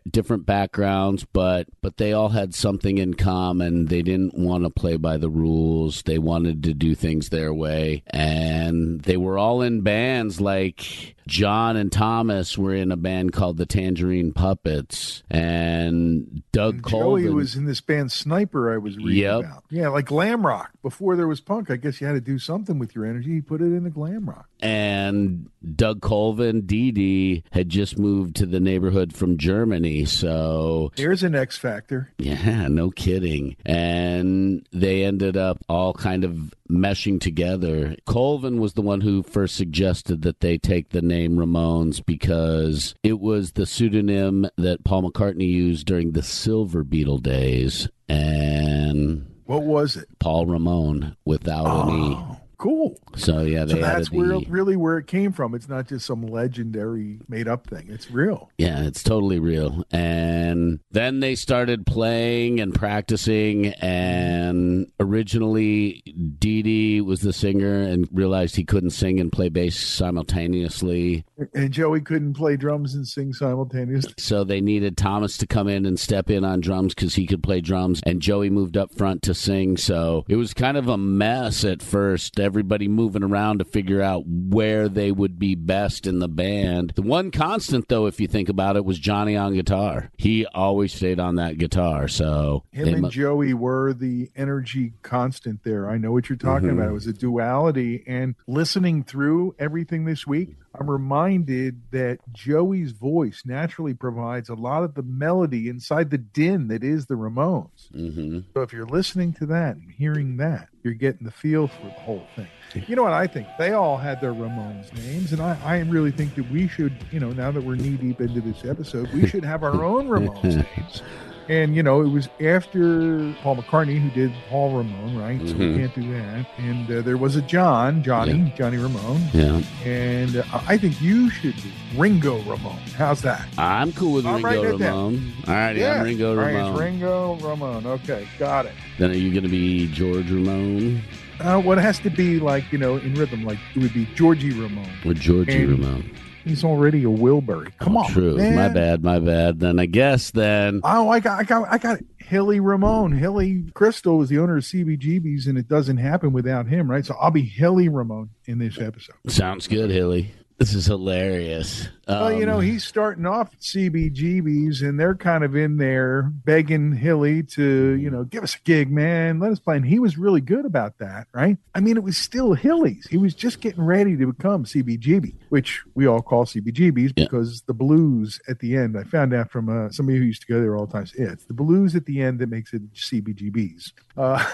Different 0.10 0.46
backgrounds, 0.46 1.26
but 1.32 1.68
but 1.82 1.98
they 1.98 2.14
all 2.14 2.30
had 2.30 2.54
something 2.54 2.98
in 2.98 3.14
common. 3.16 3.86
They 3.86 4.02
didn't 4.02 4.38
want 4.38 4.64
to 4.64 4.70
play 4.70 4.98
by 4.98 5.18
the 5.18 5.30
rules. 5.30 6.04
They 6.04 6.18
wanted 6.18 6.64
to 6.64 6.74
do 6.74 6.96
things 6.96 7.30
their 7.30 7.54
way, 7.54 8.04
and 8.08 9.02
they 9.02 9.18
were 9.18 9.38
all 9.38 9.62
in 9.62 9.82
bands 9.82 10.40
like 10.42 11.16
John 11.28 11.76
and 11.78 11.92
Thomas 11.92 12.58
were 12.58 12.74
in 12.74 12.92
a 12.92 12.98
band 12.98 13.34
called 13.34 13.58
the 13.58 13.66
Tangerine 13.66 14.34
Puppets, 14.34 15.24
and 15.30 16.44
Doug 16.52 16.82
Colvin 16.84 17.24
Joey 17.26 17.34
was 17.34 17.56
in 17.56 17.66
this 17.66 17.82
band 17.82 18.12
Sniper 18.12 18.74
I 18.74 18.78
was 18.78 18.98
reading 18.98 19.24
Yep. 19.24 19.40
about. 19.40 19.64
Yeah, 19.70 19.90
like 19.90 20.06
glam 20.06 20.46
rock. 20.46 20.72
Before 20.82 21.16
there 21.16 21.28
was 21.28 21.40
punk, 21.42 21.70
I 21.70 21.76
guess 21.76 22.02
you 22.02 22.08
had 22.08 22.14
to 22.14 22.22
do 22.22 22.40
something 22.40 22.80
with 22.80 22.96
your 22.96 23.06
energy. 23.06 23.30
You 23.32 23.44
put 23.44 23.62
it 23.62 23.66
into 23.66 23.90
glam 23.90 24.28
rock. 24.28 24.48
and 24.64 25.50
Doug 25.76 26.02
Colvin, 26.02 26.62
Dee 26.68 26.92
Dee, 26.92 27.44
had 27.52 27.70
just 27.70 27.98
moved 27.98 28.36
to 28.38 28.46
the 28.46 28.60
neighborhood 28.60 29.14
from 29.14 29.38
Germany. 29.38 30.06
So, 30.06 30.92
There's 30.96 31.24
an 31.24 31.34
X 31.36 31.58
factor. 31.58 32.12
yeah, 32.20 32.68
no 32.68 32.92
kidding. 32.92 33.56
And 33.66 34.66
they 34.72 35.04
ended 35.04 35.38
up 35.38 35.58
all 35.70 35.94
kind 35.94 36.24
of 36.24 36.54
meshing 36.72 37.20
together. 37.20 37.96
Colvin 38.06 38.60
was 38.60 38.74
the 38.74 38.82
one 38.82 39.02
who 39.02 39.22
first 39.24 39.56
suggested 39.56 40.22
that 40.22 40.40
they 40.40 40.58
take 40.58 40.90
the 40.90 41.02
name 41.02 41.36
Ramones 41.36 42.04
because 42.06 42.96
it 43.04 43.20
was 43.20 43.52
the 43.52 43.66
pseudonym 43.66 44.48
that 44.58 44.84
Paul 44.84 45.12
McCartney 45.12 45.48
used 45.50 45.86
during 45.86 46.12
the 46.12 46.24
Silver 46.24 46.84
Beetle 46.84 47.20
days. 47.20 47.88
And 48.08 49.28
What 49.46 49.64
was 49.64 49.98
it? 49.98 50.08
Paul 50.20 50.46
Ramone 50.46 51.18
without 51.26 51.88
any 51.90 52.16
Oh, 52.16 52.38
cool. 52.62 52.96
So 53.16 53.42
yeah, 53.42 53.66
they 53.66 53.74
So 53.74 53.80
that's 53.82 54.12
where 54.12 54.40
really 54.48 54.78
where 54.78 54.98
it 54.98 55.08
came 55.08 55.34
from. 55.34 55.56
It's 55.56 55.68
not 55.68 55.88
just 55.88 56.06
some 56.06 56.22
legendary 56.22 57.20
made 57.28 57.48
up 57.48 57.68
thing. 57.68 57.88
It's 57.90 58.12
real. 58.12 58.50
Yeah, 58.58 58.84
it's 58.84 59.04
totally 59.04 59.40
real. 59.40 59.84
And 59.92 60.80
then 60.92 61.20
they 61.20 61.36
started 61.36 61.86
playing 61.86 62.60
and 62.60 62.74
practicing. 62.74 63.68
And 63.68 64.92
originally, 65.00 66.04
Dee 66.38 66.62
Dee 66.62 67.02
was 67.02 67.22
the 67.22 67.34
singer 67.34 67.82
and 67.82 68.08
realized 68.12 68.56
he 68.56 68.64
couldn't 68.64 68.92
sing 68.92 69.20
and 69.20 69.32
play 69.32 69.50
bass 69.50 69.78
simultaneously. 69.80 71.26
And 71.56 71.72
Joey 71.72 72.02
couldn't 72.02 72.36
play 72.36 72.58
drums 72.58 72.94
and 72.94 73.08
sing 73.08 73.34
simultaneously. 73.34 74.14
So 74.20 74.44
they 74.44 74.62
needed 74.62 74.98
Thomas 74.98 75.38
to 75.38 75.48
come 75.48 75.68
in 75.68 75.86
and 75.88 76.00
step 76.00 76.30
in 76.30 76.46
on 76.46 76.62
drums 76.62 76.94
because 76.94 77.16
he 77.16 77.26
could 77.26 77.42
play 77.42 77.62
drums. 77.62 78.02
And 78.06 78.22
Joey 78.22 78.52
moved 78.52 78.78
up 78.78 78.94
front 78.96 79.24
to 79.24 79.34
sing. 79.34 79.78
So 79.78 80.26
it 80.28 80.36
was 80.36 80.54
kind 80.54 80.78
of 80.78 80.88
a 80.88 80.98
mess 80.98 81.66
at 81.66 81.82
first. 81.82 82.36
Everybody 82.52 82.90
moving 82.90 83.24
around 83.24 83.60
to 83.60 83.64
figure 83.64 84.02
out 84.02 84.24
where 84.28 84.90
they 84.90 85.10
would 85.10 85.40
be 85.40 85.56
best 85.56 86.06
in 86.06 86.20
the 86.20 86.28
band. 86.28 86.92
The 86.98 87.02
one 87.02 87.32
constant, 87.32 87.88
though, 87.88 88.08
if 88.08 88.20
you 88.20 88.28
think 88.28 88.50
about 88.50 88.76
it, 88.76 88.84
was 88.84 89.00
Johnny 89.00 89.38
on 89.38 89.54
guitar. 89.54 90.12
He 90.18 90.46
always 90.48 90.94
stayed 90.94 91.18
on 91.18 91.36
that 91.36 91.58
guitar. 91.58 92.10
So 92.10 92.66
Him 92.74 92.90
and 92.90 93.02
mu- 93.04 93.10
Joey 93.10 93.54
were 93.54 93.94
the 93.94 94.32
energy 94.36 94.92
constant 95.02 95.64
there. 95.64 95.90
I 95.90 95.98
know 95.98 96.12
what 96.12 96.28
you're 96.28 96.38
talking 96.38 96.68
Mm-hmm. 96.68 96.80
about. 96.80 96.90
It 96.90 96.94
was 96.94 97.08
a 97.08 97.14
duality. 97.14 98.04
And 98.06 98.36
listening 98.48 99.06
through 99.06 99.56
everything 99.58 100.04
this 100.04 100.28
week, 100.28 100.58
I'm 100.80 100.90
reminded 100.90 101.82
that 101.92 102.20
Joey's 102.32 102.92
voice 102.92 103.44
naturally 103.46 103.94
provides 103.94 104.48
a 104.48 104.54
lot 104.54 104.84
of 104.84 104.94
the 104.94 105.04
melody 105.04 105.68
inside 105.68 106.10
the 106.10 106.18
din 106.18 106.70
that 106.70 106.82
is 106.84 107.08
the 107.08 107.16
Ramones. 107.16 107.92
Mhm. 107.94 108.46
So 108.54 108.62
if 108.62 108.72
you're 108.72 108.86
listening 108.86 109.34
to 109.34 109.46
that 109.48 109.76
and 109.76 109.92
hearing 109.92 110.38
that, 110.38 110.70
you're 110.84 110.94
getting 110.94 111.26
the 111.26 111.32
feel 111.32 111.68
for 111.68 111.84
the 111.88 111.92
whole 111.92 112.24
thing. 112.36 112.48
You 112.88 112.96
know 112.96 113.04
what 113.04 113.12
I 113.14 113.28
think? 113.28 113.48
They 113.60 113.74
all 113.74 113.98
had 113.98 114.22
their 114.22 114.34
Ramones 114.34 114.94
names, 114.96 115.34
and 115.34 115.42
I, 115.42 115.58
I 115.64 115.80
really 115.82 116.12
think 116.12 116.36
that 116.36 116.50
we 116.50 116.70
should, 116.70 116.94
you 117.12 117.20
know, 117.20 117.32
now 117.32 117.52
that 117.52 117.62
we're 117.64 117.76
knee 117.76 117.98
deep 117.98 118.22
into 118.22 118.40
this 118.40 118.64
episode, 118.64 119.12
we 119.14 119.28
should 119.28 119.44
have 119.44 119.64
our 119.64 119.84
own 119.84 120.08
Ramones 120.08 120.56
names. 120.78 121.02
And 121.50 121.76
you 121.76 121.84
know, 121.84 122.02
it 122.02 122.08
was 122.10 122.30
after 122.40 123.34
Paul 123.42 123.58
McCartney 123.58 124.00
who 124.00 124.10
did 124.12 124.32
Paul 124.50 124.78
Ramone, 124.78 125.18
right? 125.18 125.40
So 125.48 125.56
we 125.56 125.66
Mhm. 125.66 125.78
can't 125.78 125.96
do 125.96 126.14
that. 126.14 126.46
And 126.58 126.92
uh, 126.92 127.02
there 127.02 127.18
was 127.18 127.36
a 127.36 127.42
John, 127.42 128.04
Johnny, 128.04 128.54
Johnny 128.58 128.78
Ramone, 128.78 129.22
Yeah. 129.34 129.62
and 129.86 130.38
uh, 130.38 130.44
I 130.68 130.78
think 130.78 131.02
you 131.02 131.30
should 131.30 131.56
do 131.58 131.70
Ringo 131.98 132.38
Ramone. 132.44 132.78
How's 132.96 133.22
that? 133.24 133.46
I'm 133.58 133.92
cool 133.94 134.14
with 134.14 134.26
Ringo 134.26 134.76
it 134.76 134.78
down. 134.80 134.80
Ramone. 134.80 135.34
All 135.48 135.54
righty, 135.54 135.86
I'm 135.86 136.04
Ringo 136.04 136.30
All 136.32 136.36
right, 136.38 136.54
Ramone. 136.56 136.80
Ringo 136.80 137.36
Ramone. 137.42 137.86
Okay, 137.86 138.28
got 138.40 138.66
it. 138.66 138.74
Then 138.98 139.12
are 139.12 139.16
you 139.16 139.32
going 139.32 139.44
to 139.44 139.50
be 139.50 139.88
George 139.88 140.30
Ramone 140.32 141.02
Uh, 141.40 141.60
what 141.60 141.80
has 141.80 141.98
to 141.98 142.10
be 142.12 142.40
like, 142.40 142.72
you 142.72 142.78
know, 142.78 142.98
in 142.98 143.16
rhythm, 143.16 143.44
like 143.44 143.58
it 143.76 143.80
would 143.82 143.94
be 143.94 144.08
Georgie 144.16 144.52
Ramone. 144.52 144.88
or 145.04 145.14
Georgie 145.16 145.64
And- 145.64 145.70
Ramone? 145.72 146.12
He's 146.44 146.64
already 146.64 147.04
a 147.04 147.08
Wilbury. 147.08 147.72
Come 147.78 147.98
oh, 147.98 148.02
on, 148.02 148.12
True. 148.12 148.38
man. 148.38 148.56
My 148.56 148.70
bad. 148.70 149.04
My 149.04 149.20
bad. 149.20 149.60
Then 149.60 149.80
I 149.80 149.86
guess 149.86 150.32
then. 150.32 150.82
Oh, 150.84 151.10
I 151.10 151.20
got, 151.20 151.40
I 151.40 151.44
got, 151.44 151.68
I 151.72 151.78
got. 151.78 152.00
Hilly 152.32 152.62
Ramone. 152.62 153.12
Hilly 153.12 153.64
Kristal 153.74 154.18
was 154.18 154.30
the 154.30 154.40
owner 154.40 154.56
of 154.56 154.64
CBGB's, 154.64 155.48
and 155.48 155.58
it 155.58 155.68
doesn't 155.68 155.98
happen 155.98 156.32
without 156.32 156.66
him, 156.66 156.90
right? 156.90 157.06
So 157.06 157.14
I'll 157.20 157.30
be 157.30 157.42
Hilly 157.42 157.90
Ramone 157.90 158.30
in 158.46 158.58
this 158.58 158.80
episode. 158.80 159.16
Sounds 159.28 159.68
good, 159.68 159.90
Hilly. 159.90 160.32
This 160.62 160.76
is 160.76 160.86
hilarious. 160.86 161.90
well, 162.08 162.32
you 162.32 162.46
know, 162.46 162.58
Um, 162.58 162.62
he's 162.62 162.84
starting 162.84 163.26
off 163.26 163.52
at 163.52 163.62
CBGB's, 163.62 164.84
and 164.84 165.00
they're 165.00 165.16
kind 165.16 165.44
of 165.44 165.56
in 165.56 165.78
there 165.78 166.32
begging 166.46 166.92
Hilly 166.96 167.42
to, 167.42 167.94
you 167.94 168.12
know, 168.12 168.26
give 168.26 168.44
us 168.44 168.54
a 168.54 168.60
gig, 168.64 168.92
man. 168.92 169.40
Let 169.40 169.52
us 169.54 169.58
play. 169.58 169.78
And 169.78 169.86
he 169.88 169.98
was 169.98 170.20
really 170.20 170.40
good 170.40 170.66
about 170.66 171.00
that, 171.00 171.26
right? 171.34 171.58
I 171.74 171.80
mean, 171.80 171.98
it 171.98 172.04
was 172.04 172.16
still 172.16 172.54
Hilly's. 172.54 173.08
He 173.10 173.18
was 173.18 173.34
just 173.34 173.60
getting 173.60 173.84
ready 173.84 174.16
to 174.18 174.28
become 174.32 174.66
CBGB, 174.66 175.34
which 175.50 175.82
we 175.96 176.06
all 176.06 176.22
call 176.22 176.46
CBGB's 176.46 177.14
Yeah. 177.16 177.24
because 177.24 177.64
the 177.64 177.74
blues 177.74 178.40
at 178.48 178.60
the 178.60 178.78
end, 178.78 179.00
I 179.00 179.04
found 179.04 179.34
out 179.34 179.50
from 179.50 179.68
uh, 179.68 179.90
somebody 179.90 180.20
who 180.20 180.26
used 180.26 180.42
to 180.42 180.48
go 180.48 180.62
there 180.62 180.76
all 180.78 180.86
the 180.86 180.94
time. 180.94 181.08
Yeah, 181.18 181.32
it's 181.32 181.46
the 181.46 181.56
blues 181.56 181.96
at 181.96 182.06
the 182.06 182.22
end 182.22 182.38
that 182.38 182.50
makes 182.50 182.72
it 182.72 182.84
CBGB's. 182.94 183.94
Uh, 184.16 184.46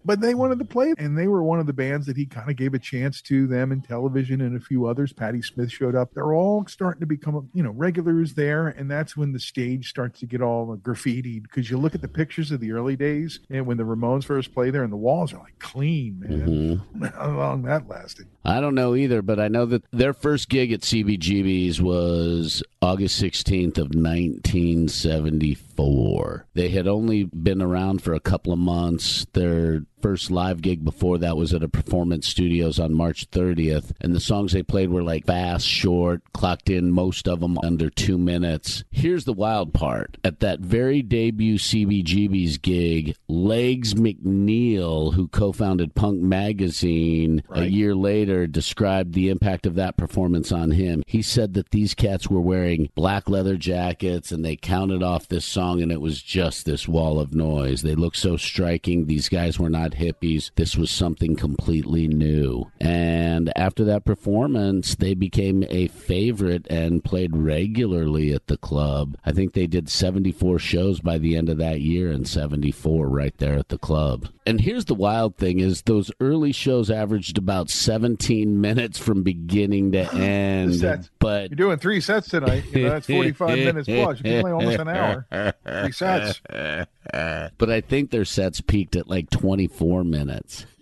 but 0.07 0.21
they 0.21 0.33
wanted 0.33 0.57
to 0.57 0.65
play 0.65 0.93
and 0.97 1.17
they 1.17 1.27
were 1.27 1.43
one 1.43 1.59
of 1.59 1.67
the 1.67 1.73
bands 1.73 2.07
that 2.07 2.15
he 2.15 2.25
kind 2.25 2.49
of 2.49 2.55
gave 2.55 2.73
a 2.73 2.79
chance 2.79 3.21
to 3.21 3.45
them 3.45 3.73
in 3.73 3.81
television 3.81 4.39
and 4.39 4.55
a 4.55 4.59
few 4.59 4.87
others. 4.87 5.11
Patti 5.11 5.41
Smith 5.41 5.69
showed 5.69 5.95
up. 5.95 6.13
They're 6.13 6.33
all 6.33 6.65
starting 6.67 7.01
to 7.01 7.05
become 7.05 7.49
you 7.53 7.61
know 7.61 7.71
regulars 7.71 8.33
there 8.33 8.69
and 8.69 8.89
that's 8.89 9.17
when 9.17 9.33
the 9.33 9.39
stage 9.39 9.89
starts 9.89 10.21
to 10.21 10.25
get 10.25 10.41
all 10.41 10.71
uh, 10.71 10.77
graffitied 10.77 11.43
because 11.43 11.69
you 11.69 11.77
look 11.77 11.93
at 11.93 12.01
the 12.01 12.07
pictures 12.07 12.51
of 12.51 12.61
the 12.61 12.71
early 12.71 12.95
days 12.95 13.41
and 13.49 13.67
when 13.67 13.75
the 13.75 13.83
ramones 13.83 14.23
first 14.23 14.53
played 14.53 14.73
there 14.73 14.83
and 14.83 14.93
the 14.93 14.97
walls 14.97 15.33
are 15.33 15.39
like 15.39 15.59
clean 15.59 16.21
man. 16.21 16.47
Mm-hmm. 16.47 17.03
How 17.17 17.31
long 17.31 17.63
that 17.63 17.89
lasted. 17.89 18.27
I 18.45 18.61
don't 18.61 18.75
know 18.75 18.95
either, 18.95 19.21
but 19.21 19.41
I 19.41 19.49
know 19.49 19.65
that 19.65 19.83
their 19.91 20.13
first 20.13 20.47
gig 20.47 20.71
at 20.71 20.79
CBGB's 20.81 21.81
was 21.81 22.63
August 22.81 23.21
16th 23.21 23.77
of 23.77 23.93
1974. 23.93 26.45
They 26.53 26.69
had 26.69 26.87
only 26.87 27.25
been 27.25 27.61
around 27.61 28.01
for 28.01 28.13
a 28.13 28.21
couple 28.21 28.53
of 28.53 28.59
months. 28.59 29.25
Their 29.33 29.81
first 30.01 30.31
live 30.31 30.61
gig 30.61 30.83
before 30.83 31.17
that 31.17 31.37
was 31.37 31.53
at 31.53 31.63
a 31.63 31.67
performance 31.67 32.27
studios 32.27 32.79
on 32.79 32.93
March 32.93 33.29
30th, 33.31 33.91
and 34.01 34.13
the 34.15 34.19
songs 34.19 34.53
they 34.53 34.63
played 34.63 34.89
were 34.89 35.03
like 35.03 35.25
fast, 35.25 35.65
short, 35.65 36.21
clocked 36.33 36.69
in 36.69 36.91
most 36.91 37.27
of 37.27 37.39
them 37.39 37.57
under 37.63 37.89
2 37.89 38.17
minutes. 38.17 38.83
Here's 38.91 39.25
the 39.25 39.33
wild 39.33 39.73
part. 39.73 40.17
At 40.23 40.39
that 40.41 40.59
very 40.59 41.01
debut 41.01 41.57
CBGB's 41.57 42.57
gig, 42.57 43.15
Legs 43.27 43.93
McNeil, 43.93 45.13
who 45.13 45.27
co-founded 45.27 45.95
Punk 45.95 46.21
Magazine 46.21 47.43
a 47.49 47.65
year 47.65 47.95
later 47.95 48.47
described 48.47 49.13
the 49.13 49.29
impact 49.29 49.65
of 49.65 49.75
that 49.75 49.97
performance 49.97 50.51
on 50.51 50.71
him. 50.71 51.03
He 51.07 51.21
said 51.21 51.53
that 51.55 51.71
these 51.71 51.93
cats 51.93 52.29
were 52.29 52.41
wearing 52.41 52.89
black 52.95 53.29
leather 53.29 53.57
jackets 53.57 54.31
and 54.31 54.43
they 54.43 54.55
counted 54.55 55.03
off 55.03 55.27
this 55.27 55.45
song 55.45 55.81
and 55.81 55.91
it 55.91 56.01
was 56.01 56.21
just 56.21 56.65
this 56.65 56.87
wall 56.87 57.19
of 57.19 57.33
noise. 57.33 57.81
They 57.81 57.95
looked 57.95 58.17
so 58.17 58.37
striking. 58.37 59.05
These 59.05 59.29
guys 59.29 59.59
were 59.59 59.69
not 59.69 59.93
hippies. 59.97 60.51
This 60.55 60.75
was 60.75 60.89
something 60.89 61.35
completely 61.35 62.07
new. 62.07 62.71
And 62.79 63.51
after 63.57 63.83
that 63.85 64.05
performance, 64.05 64.95
they 64.95 65.13
became 65.13 65.63
a 65.69 65.87
favorite 65.87 66.67
and 66.69 67.03
played 67.03 67.35
regularly 67.35 68.33
at 68.33 68.47
the 68.47 68.57
club. 68.57 69.17
I 69.25 69.31
think 69.31 69.53
they 69.53 69.67
did 69.67 69.89
74 69.89 70.59
shows 70.59 70.99
by 70.99 71.17
the 71.17 71.35
end 71.35 71.49
of 71.49 71.57
that 71.57 71.81
year 71.81 72.11
and 72.11 72.27
74 72.27 73.07
right 73.07 73.37
there 73.37 73.57
at 73.57 73.69
the 73.69 73.77
club. 73.77 74.29
And 74.45 74.61
here's 74.61 74.85
the 74.85 74.95
wild 74.95 75.35
thing 75.35 75.59
is 75.59 75.81
those 75.81 76.09
early 76.21 76.53
shows 76.53 76.89
averaged 76.89 77.37
about 77.37 77.69
17 77.69 78.61
minutes 78.61 78.97
from 78.97 79.23
beginning 79.23 79.91
to 79.91 80.13
end. 80.13 81.09
But 81.19 81.49
you're 81.49 81.55
doing 81.57 81.79
three 81.79 81.99
sets 81.99 82.29
tonight 82.29 82.63
you 82.71 82.83
know, 82.83 82.89
that's 82.91 83.07
45 83.07 83.57
minutes 83.57 83.87
plus 83.87 84.17
you 84.19 84.23
can 84.23 84.41
play 84.41 84.51
almost 84.51 84.79
an 84.79 84.87
hour 84.87 85.25
three 85.65 85.91
sets 85.91 86.41
but 87.57 87.69
I 87.69 87.81
think 87.81 88.11
their 88.11 88.25
sets 88.25 88.61
peaked 88.61 88.95
at 88.95 89.09
like 89.09 89.29
24 89.77 90.03
minutes. 90.03 90.65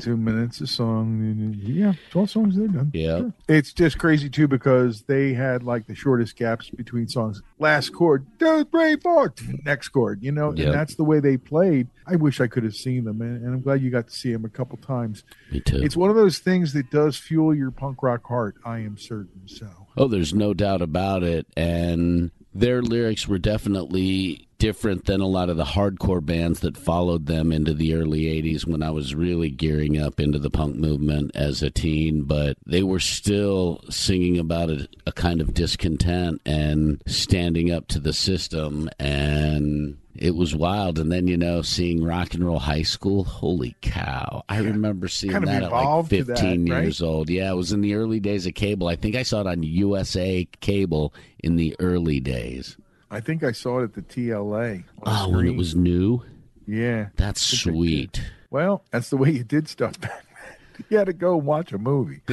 two 0.00 0.16
minutes 0.16 0.60
a 0.60 0.66
song 0.66 1.54
yeah 1.62 1.92
12 2.10 2.30
songs 2.30 2.56
they're 2.56 2.66
done 2.66 2.90
Yeah. 2.92 3.18
Sure. 3.18 3.32
It's 3.48 3.72
just 3.72 3.98
crazy 3.98 4.28
too 4.28 4.48
because 4.48 5.02
they 5.02 5.32
had 5.32 5.62
like 5.62 5.86
the 5.86 5.94
shortest 5.94 6.36
gaps 6.36 6.70
between 6.70 7.08
songs. 7.08 7.42
Last 7.58 7.90
chord, 7.92 8.26
two, 8.38 8.64
three, 8.64 8.96
four, 8.96 9.32
next 9.64 9.88
chord, 9.90 10.22
you 10.22 10.32
know, 10.32 10.52
Yep. 10.52 10.66
and 10.66 10.74
that's 10.74 10.96
the 10.96 11.04
way 11.04 11.20
they 11.20 11.36
played. 11.36 11.88
I 12.06 12.16
wish 12.16 12.40
I 12.40 12.48
could 12.48 12.64
have 12.64 12.74
seen 12.74 13.04
them, 13.04 13.20
and, 13.22 13.44
and 13.44 13.54
I'm 13.54 13.60
glad 13.60 13.80
you 13.80 13.90
got 13.90 14.08
to 14.08 14.12
see 14.14 14.32
them 14.32 14.44
a 14.44 14.48
couple 14.48 14.76
times. 14.78 15.22
Me 15.52 15.60
too. 15.60 15.80
It's 15.82 15.96
one 15.96 16.10
of 16.10 16.16
those 16.16 16.38
things 16.40 16.72
that 16.72 16.90
does 16.90 17.16
fuel 17.16 17.54
your 17.54 17.70
punk 17.70 18.02
rock 18.02 18.26
heart. 18.26 18.56
I 18.64 18.78
am 18.80 18.98
certain. 18.98 19.42
So 19.46 19.68
Oh, 19.96 20.08
there's 20.08 20.34
no 20.34 20.52
doubt 20.54 20.82
about 20.82 21.22
it. 21.22 21.46
And 21.56 22.32
their 22.54 22.82
lyrics 22.82 23.28
were 23.28 23.38
definitely 23.38 24.48
different 24.62 25.06
than 25.06 25.20
a 25.20 25.26
lot 25.26 25.48
of 25.48 25.56
the 25.56 25.64
hardcore 25.64 26.24
bands 26.24 26.60
that 26.60 26.76
followed 26.76 27.26
them 27.26 27.50
into 27.50 27.74
the 27.74 27.94
early 27.94 28.26
80s 28.26 28.64
when 28.64 28.80
I 28.80 28.90
was 28.90 29.12
really 29.12 29.50
gearing 29.50 30.00
up 30.00 30.20
into 30.20 30.38
the 30.38 30.50
punk 30.50 30.76
movement 30.76 31.32
as 31.34 31.64
a 31.64 31.70
teen. 31.70 32.22
But 32.22 32.58
they 32.64 32.84
were 32.84 33.00
still 33.00 33.82
singing 33.90 34.38
about 34.38 34.70
a, 34.70 34.88
a 35.04 35.10
kind 35.10 35.40
of 35.40 35.52
discontent 35.52 36.40
and 36.46 37.02
standing 37.08 37.72
up 37.72 37.88
to 37.88 37.98
the 37.98 38.12
system. 38.12 38.88
And 39.00 39.98
it 40.14 40.36
was 40.36 40.54
wild. 40.54 41.00
And 41.00 41.10
then, 41.10 41.26
you 41.26 41.36
know, 41.36 41.62
seeing 41.62 42.04
Rock 42.04 42.34
and 42.34 42.46
Roll 42.46 42.60
High 42.60 42.82
School, 42.82 43.24
holy 43.24 43.74
cow. 43.80 44.44
I 44.48 44.58
remember 44.58 45.08
seeing 45.08 45.32
Kind 45.32 45.42
of 45.42 45.50
that 45.50 45.64
at 45.64 45.72
like 45.72 45.82
evolved 45.82 46.10
to 46.10 46.22
that, 46.22 46.38
15 46.38 46.70
right? 46.70 46.82
years 46.82 47.02
old. 47.02 47.30
Yeah, 47.30 47.50
it 47.50 47.56
was 47.56 47.72
in 47.72 47.80
the 47.80 47.94
early 47.94 48.20
days 48.20 48.46
of 48.46 48.54
cable. 48.54 48.86
I 48.86 48.94
think 48.94 49.16
I 49.16 49.24
saw 49.24 49.40
it 49.40 49.48
on 49.48 49.64
USA 49.64 50.46
cable 50.60 51.12
in 51.40 51.56
the 51.56 51.74
early 51.80 52.20
days. 52.20 52.76
I 53.12 53.20
think 53.20 53.44
I 53.44 53.52
saw 53.52 53.80
it 53.80 53.84
at 53.84 53.92
the 53.92 54.02
TLA. 54.02 54.84
Oh, 55.04 55.28
when 55.28 55.46
it 55.46 55.56
was 55.56 55.74
new? 55.76 56.22
yeah. 56.66 57.08
That's 57.16 57.46
think 57.62 57.74
I 57.74 57.76
did. 57.76 57.76
sweet. 57.76 58.22
Well, 58.50 58.84
that's 58.90 59.10
the 59.10 59.16
way 59.18 59.30
you 59.30 59.44
did 59.44 59.68
stuff 59.68 60.00
back 60.00 60.24
then. 60.24 60.31
you 60.88 60.98
had 60.98 61.06
to 61.06 61.12
go 61.12 61.36
watch 61.36 61.72
a 61.72 61.78
movie. 61.78 62.20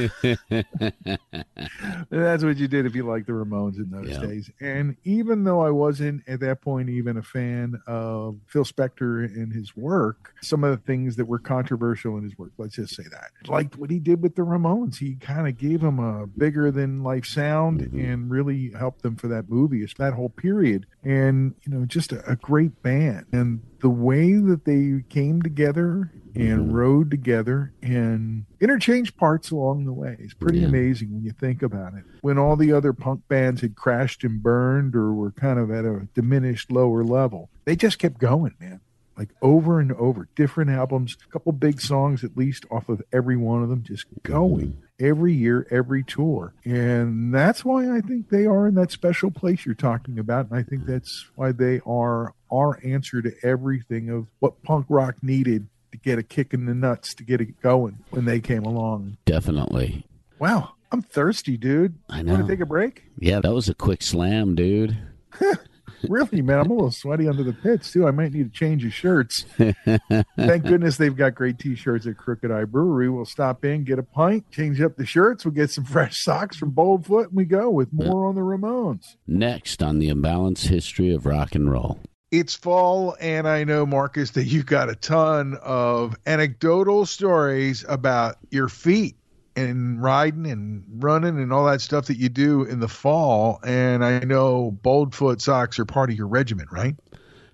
That's 2.10 2.44
what 2.44 2.56
you 2.56 2.68
did 2.68 2.86
if 2.86 2.94
you 2.94 3.04
liked 3.04 3.26
the 3.26 3.32
Ramones 3.32 3.76
in 3.76 3.90
those 3.90 4.10
Yeah. 4.10 4.20
days. 4.26 4.50
And 4.60 4.96
even 5.04 5.44
though 5.44 5.60
I 5.60 5.70
wasn't 5.70 6.22
at 6.28 6.40
that 6.40 6.60
point 6.60 6.88
even 6.88 7.16
a 7.16 7.22
fan 7.22 7.80
of 7.86 8.38
Phil 8.46 8.64
Spector 8.64 9.24
and 9.24 9.52
his 9.52 9.76
work, 9.76 10.34
some 10.42 10.64
of 10.64 10.70
the 10.70 10.76
things 10.84 11.16
that 11.16 11.26
were 11.26 11.38
controversial 11.38 12.16
in 12.16 12.24
his 12.24 12.36
work, 12.38 12.52
let's 12.58 12.76
just 12.76 12.94
say 12.94 13.04
that, 13.10 13.30
liked 13.48 13.76
what 13.76 13.90
he 13.90 13.98
did 13.98 14.22
with 14.22 14.36
the 14.36 14.42
Ramones. 14.42 14.98
He 14.98 15.14
kind 15.16 15.46
of 15.48 15.56
gave 15.58 15.80
them 15.80 15.98
a 15.98 16.26
bigger 16.26 16.70
than 16.70 17.02
life 17.02 17.26
sound 17.26 17.80
mm-hmm. 17.80 17.98
and 17.98 18.30
really 18.30 18.70
helped 18.70 19.02
them 19.02 19.16
for 19.16 19.28
that 19.28 19.48
movie. 19.48 19.82
It's 19.82 19.94
that 19.94 20.14
whole 20.14 20.30
period. 20.30 20.86
And, 21.02 21.54
you 21.62 21.72
know, 21.72 21.84
just 21.86 22.12
a, 22.12 22.28
a 22.30 22.36
great 22.36 22.82
band. 22.82 23.26
And 23.32 23.62
the 23.80 23.90
way 23.90 24.34
that 24.34 24.64
they 24.64 25.02
came 25.08 25.42
together 25.42 26.10
and 26.34 26.60
mm-hmm. 26.60 26.72
rode 26.72 27.10
together 27.10 27.72
and 27.82 28.44
interchanged 28.60 29.16
parts 29.16 29.50
along 29.50 29.84
the 29.84 29.92
way 29.92 30.16
is 30.20 30.34
pretty 30.34 30.60
Yeah. 30.60 30.68
amazing 30.68 31.12
when 31.12 31.24
you 31.24 31.32
think 31.32 31.62
about 31.62 31.94
it. 31.94 32.04
When 32.20 32.38
all 32.38 32.56
the 32.56 32.72
other 32.72 32.92
punk 32.92 33.22
bands 33.28 33.62
had 33.62 33.74
crashed 33.74 34.22
and 34.22 34.42
burned 34.42 34.94
or 34.94 35.12
were 35.12 35.32
kind 35.32 35.58
of 35.58 35.70
at 35.70 35.84
a 35.84 36.06
diminished 36.14 36.70
lower 36.70 37.02
level, 37.02 37.50
they 37.64 37.74
just 37.74 37.98
kept 37.98 38.18
going, 38.18 38.54
man. 38.60 38.80
Like 39.20 39.34
over 39.42 39.80
and 39.80 39.92
over, 39.92 40.30
different 40.34 40.70
albums, 40.70 41.14
a 41.28 41.30
couple 41.30 41.52
big 41.52 41.78
songs 41.78 42.24
at 42.24 42.38
least 42.38 42.64
off 42.70 42.88
of 42.88 43.02
every 43.12 43.36
one 43.36 43.62
of 43.62 43.68
them, 43.68 43.82
just 43.82 44.06
going 44.22 44.80
every 44.98 45.34
year, 45.34 45.66
every 45.70 46.02
tour. 46.02 46.54
And 46.64 47.34
that's 47.34 47.62
why 47.62 47.94
I 47.94 48.00
think 48.00 48.30
they 48.30 48.46
are 48.46 48.66
in 48.66 48.76
that 48.76 48.90
special 48.90 49.30
place 49.30 49.66
you're 49.66 49.74
talking 49.74 50.18
about. 50.18 50.48
And 50.48 50.58
I 50.58 50.62
think 50.62 50.86
that's 50.86 51.26
why 51.34 51.52
they 51.52 51.82
are 51.84 52.32
our 52.50 52.80
answer 52.82 53.20
to 53.20 53.34
everything 53.42 54.08
of 54.08 54.26
what 54.38 54.62
punk 54.62 54.86
rock 54.88 55.16
needed 55.20 55.68
to 55.92 55.98
get 55.98 56.18
a 56.18 56.22
kick 56.22 56.54
in 56.54 56.64
the 56.64 56.74
nuts 56.74 57.12
to 57.16 57.22
get 57.22 57.42
it 57.42 57.60
going 57.60 57.98
when 58.08 58.24
they 58.24 58.40
came 58.40 58.64
along. 58.64 59.18
Definitely. 59.26 60.06
Wow, 60.38 60.76
I'm 60.90 61.02
thirsty, 61.02 61.58
dude. 61.58 61.98
I 62.08 62.22
know. 62.22 62.32
Want 62.32 62.46
to 62.46 62.50
take 62.50 62.60
a 62.60 62.66
break? 62.66 63.02
Yeah, 63.18 63.40
that 63.40 63.52
was 63.52 63.68
a 63.68 63.74
quick 63.74 64.00
slam, 64.00 64.54
dude. 64.54 64.96
Really, 66.08 66.42
man, 66.42 66.60
I'm 66.60 66.70
a 66.70 66.74
little 66.74 66.90
sweaty 66.90 67.28
under 67.28 67.42
the 67.42 67.52
pits 67.52 67.92
too. 67.92 68.06
I 68.06 68.10
might 68.10 68.32
need 68.32 68.52
to 68.52 68.58
change 68.58 68.84
of 68.84 68.92
shirts. 68.92 69.44
Thank 69.56 70.64
goodness 70.64 70.96
they've 70.96 71.16
got 71.16 71.34
great 71.34 71.58
t-shirts 71.58 72.06
at 72.06 72.16
Crooked 72.16 72.50
Eye 72.50 72.64
Brewery. 72.64 73.08
We'll 73.08 73.24
stop 73.24 73.64
in, 73.64 73.84
get 73.84 73.98
a 73.98 74.02
pint, 74.02 74.50
change 74.50 74.80
up 74.80 74.96
the 74.96 75.06
shirts. 75.06 75.44
We'll 75.44 75.54
get 75.54 75.70
some 75.70 75.84
fresh 75.84 76.22
socks 76.22 76.56
from 76.56 76.72
Boldfoot, 76.72 77.28
and 77.28 77.36
we 77.36 77.44
go 77.44 77.70
with 77.70 77.92
more 77.92 78.26
on 78.26 78.34
the 78.34 78.40
Ramones. 78.40 79.16
Next 79.26 79.82
on 79.82 79.98
the 79.98 80.08
imbalanced 80.08 80.68
history 80.68 81.12
of 81.14 81.26
rock 81.26 81.54
and 81.54 81.70
roll. 81.70 82.00
It's 82.30 82.54
fall, 82.54 83.16
and 83.20 83.48
I 83.48 83.64
know, 83.64 83.84
Markus, 83.84 84.30
that 84.32 84.44
you've 84.44 84.66
got 84.66 84.88
a 84.88 84.94
ton 84.94 85.58
of 85.62 86.14
anecdotal 86.26 87.04
stories 87.04 87.84
about 87.88 88.36
your 88.52 88.68
feet 88.68 89.16
and 89.56 90.02
riding 90.02 90.46
and 90.46 90.84
running 90.98 91.38
and 91.38 91.52
all 91.52 91.66
that 91.66 91.80
stuff 91.80 92.06
that 92.06 92.16
you 92.16 92.28
do 92.28 92.62
in 92.64 92.80
the 92.80 92.88
fall. 92.88 93.60
And 93.64 94.04
I 94.04 94.20
know 94.20 94.76
Boldfoot 94.82 95.40
socks 95.40 95.78
are 95.78 95.84
part 95.84 96.10
of 96.10 96.16
your 96.16 96.28
regiment, 96.28 96.70
right? 96.72 96.96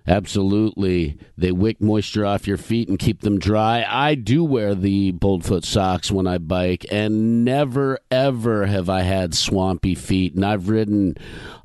Absolutely. 0.07 1.17
They 1.37 1.51
wick 1.51 1.81
moisture 1.81 2.25
off 2.25 2.47
your 2.47 2.57
feet 2.57 2.87
and 2.87 2.97
keep 2.97 3.21
them 3.21 3.39
dry. 3.39 3.85
I 3.87 4.15
do 4.15 4.43
wear 4.43 4.73
the 4.73 5.11
Boldfoot 5.11 5.65
socks 5.65 6.09
when 6.09 6.27
I 6.27 6.37
bike, 6.37 6.85
and 6.91 7.43
never, 7.43 7.99
ever 8.09 8.65
have 8.65 8.89
I 8.89 9.01
had 9.01 9.35
swampy 9.35 9.95
feet. 9.95 10.33
And 10.33 10.45
I've 10.45 10.69
ridden 10.69 11.15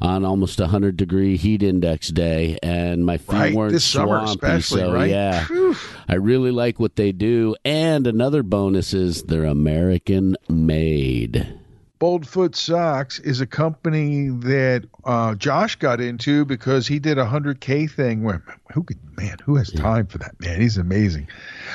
on 0.00 0.24
almost 0.24 0.58
a 0.58 0.64
100 0.64 0.96
degree 0.96 1.36
heat 1.36 1.62
index 1.62 2.08
day, 2.08 2.58
and 2.62 3.06
my 3.06 3.16
feet 3.18 3.32
Right, 3.32 3.54
weren't 3.54 3.72
this 3.72 3.84
summer 3.84 4.26
swampy. 4.26 4.32
especially, 4.32 4.80
so, 4.80 4.92
right? 4.92 5.10
yeah. 5.10 5.44
Phew. 5.44 5.76
I 6.08 6.14
really 6.16 6.50
like 6.50 6.80
what 6.80 6.96
they 6.96 7.12
do. 7.12 7.54
And 7.64 8.06
another 8.06 8.42
bonus 8.42 8.92
is 8.92 9.22
they're 9.22 9.44
American 9.44 10.36
made. 10.48 11.58
Boldfoot 12.02 12.56
Socks 12.56 13.20
is 13.20 13.40
a 13.40 13.46
company 13.46 14.28
that 14.28 14.88
uh, 15.04 15.36
Josh 15.36 15.76
got 15.76 16.00
into 16.00 16.44
because 16.44 16.88
he 16.88 16.98
did 16.98 17.16
a 17.16 17.24
hundred 17.24 17.60
K 17.60 17.86
thing. 17.86 18.24
Where 18.24 18.42
who 18.72 18.82
could 18.82 18.98
man 19.16 19.36
who 19.44 19.54
has 19.54 19.70
time 19.70 20.08
for 20.08 20.18
that 20.18 20.34
man? 20.40 20.60
He's 20.60 20.78
amazing. 20.78 21.28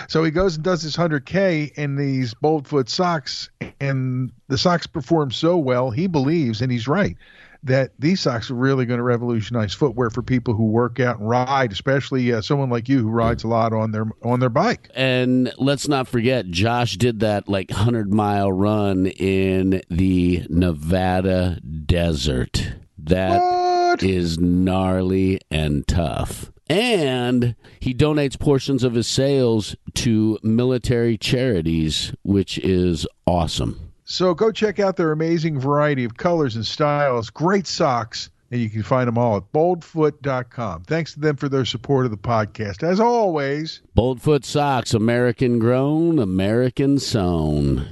So 0.09 0.25
he 0.25 0.31
goes 0.31 0.55
and 0.55 0.65
does 0.65 0.83
this 0.83 0.97
hundred 0.97 1.25
K 1.25 1.71
in 1.75 1.95
these 1.95 2.33
Boldfoot 2.33 2.89
socks, 2.89 3.49
and 3.79 4.33
the 4.49 4.57
socks 4.57 4.85
perform 4.85 5.31
so 5.31 5.55
well. 5.55 5.91
He 5.91 6.07
believes, 6.07 6.61
and 6.61 6.73
he's 6.73 6.89
right, 6.89 7.15
that 7.63 7.91
these 7.99 8.19
socks 8.21 8.49
are 8.51 8.55
really 8.55 8.85
going 8.85 8.97
to 8.99 9.03
revolutionize 9.03 9.73
footwear 9.73 10.09
for 10.09 10.21
people 10.21 10.53
who 10.53 10.65
work 10.65 10.99
out 10.99 11.19
and 11.19 11.27
ride, 11.29 11.71
especially 11.71 12.33
uh, 12.33 12.41
someone 12.41 12.69
like 12.69 12.87
you 12.89 12.99
who 12.99 13.09
rides 13.09 13.43
a 13.43 13.47
lot 13.47 13.73
on 13.73 13.91
their 13.91 14.05
on 14.23 14.39
their 14.39 14.49
bike. 14.49 14.89
And 14.93 15.53
let's 15.57 15.87
not 15.87 16.07
forget, 16.07 16.49
Josh 16.49 16.97
did 16.97 17.19
that 17.21 17.47
like 17.49 17.69
100 17.69 18.13
mile 18.13 18.51
run 18.51 19.07
in 19.07 19.81
the 19.89 20.45
Nevada 20.49 21.59
desert. 21.85 22.73
That 22.97 24.03
is 24.03 24.37
What? 24.37 24.45
gnarly 24.45 25.41
and 25.49 25.87
tough. 25.87 26.51
And 26.69 27.55
he 27.79 27.93
donates 27.93 28.37
portions 28.37 28.83
of 28.83 28.93
his 28.93 29.07
sales 29.07 29.75
to 29.95 30.37
military 30.43 31.17
charities, 31.17 32.13
which 32.23 32.57
is 32.57 33.07
awesome. 33.25 33.86
So 34.09 34.33
go 34.33 34.53
check 34.53 34.79
out 34.79 34.95
their 34.95 35.11
amazing 35.11 35.59
variety 35.59 36.05
of 36.05 36.15
colors 36.15 36.55
and 36.55 36.65
styles. 36.65 37.29
Great 37.29 37.67
socks. 37.67 38.29
And 38.49 38.61
you 38.61 38.69
can 38.69 38.81
find 38.83 39.09
them 39.09 39.17
all 39.17 39.35
at 39.35 39.51
boldfoot.com. 39.51 40.83
Thanks 40.83 41.13
to 41.15 41.19
them 41.19 41.35
for 41.35 41.49
their 41.49 41.65
support 41.65 42.05
of 42.05 42.11
the 42.11 42.17
podcast. 42.17 42.81
As 42.81 43.01
always, 43.01 43.81
Boldfoot 43.97 44.45
socks, 44.45 44.93
American 44.93 45.59
grown, 45.59 46.17
American 46.19 46.97
sewn. 46.99 47.85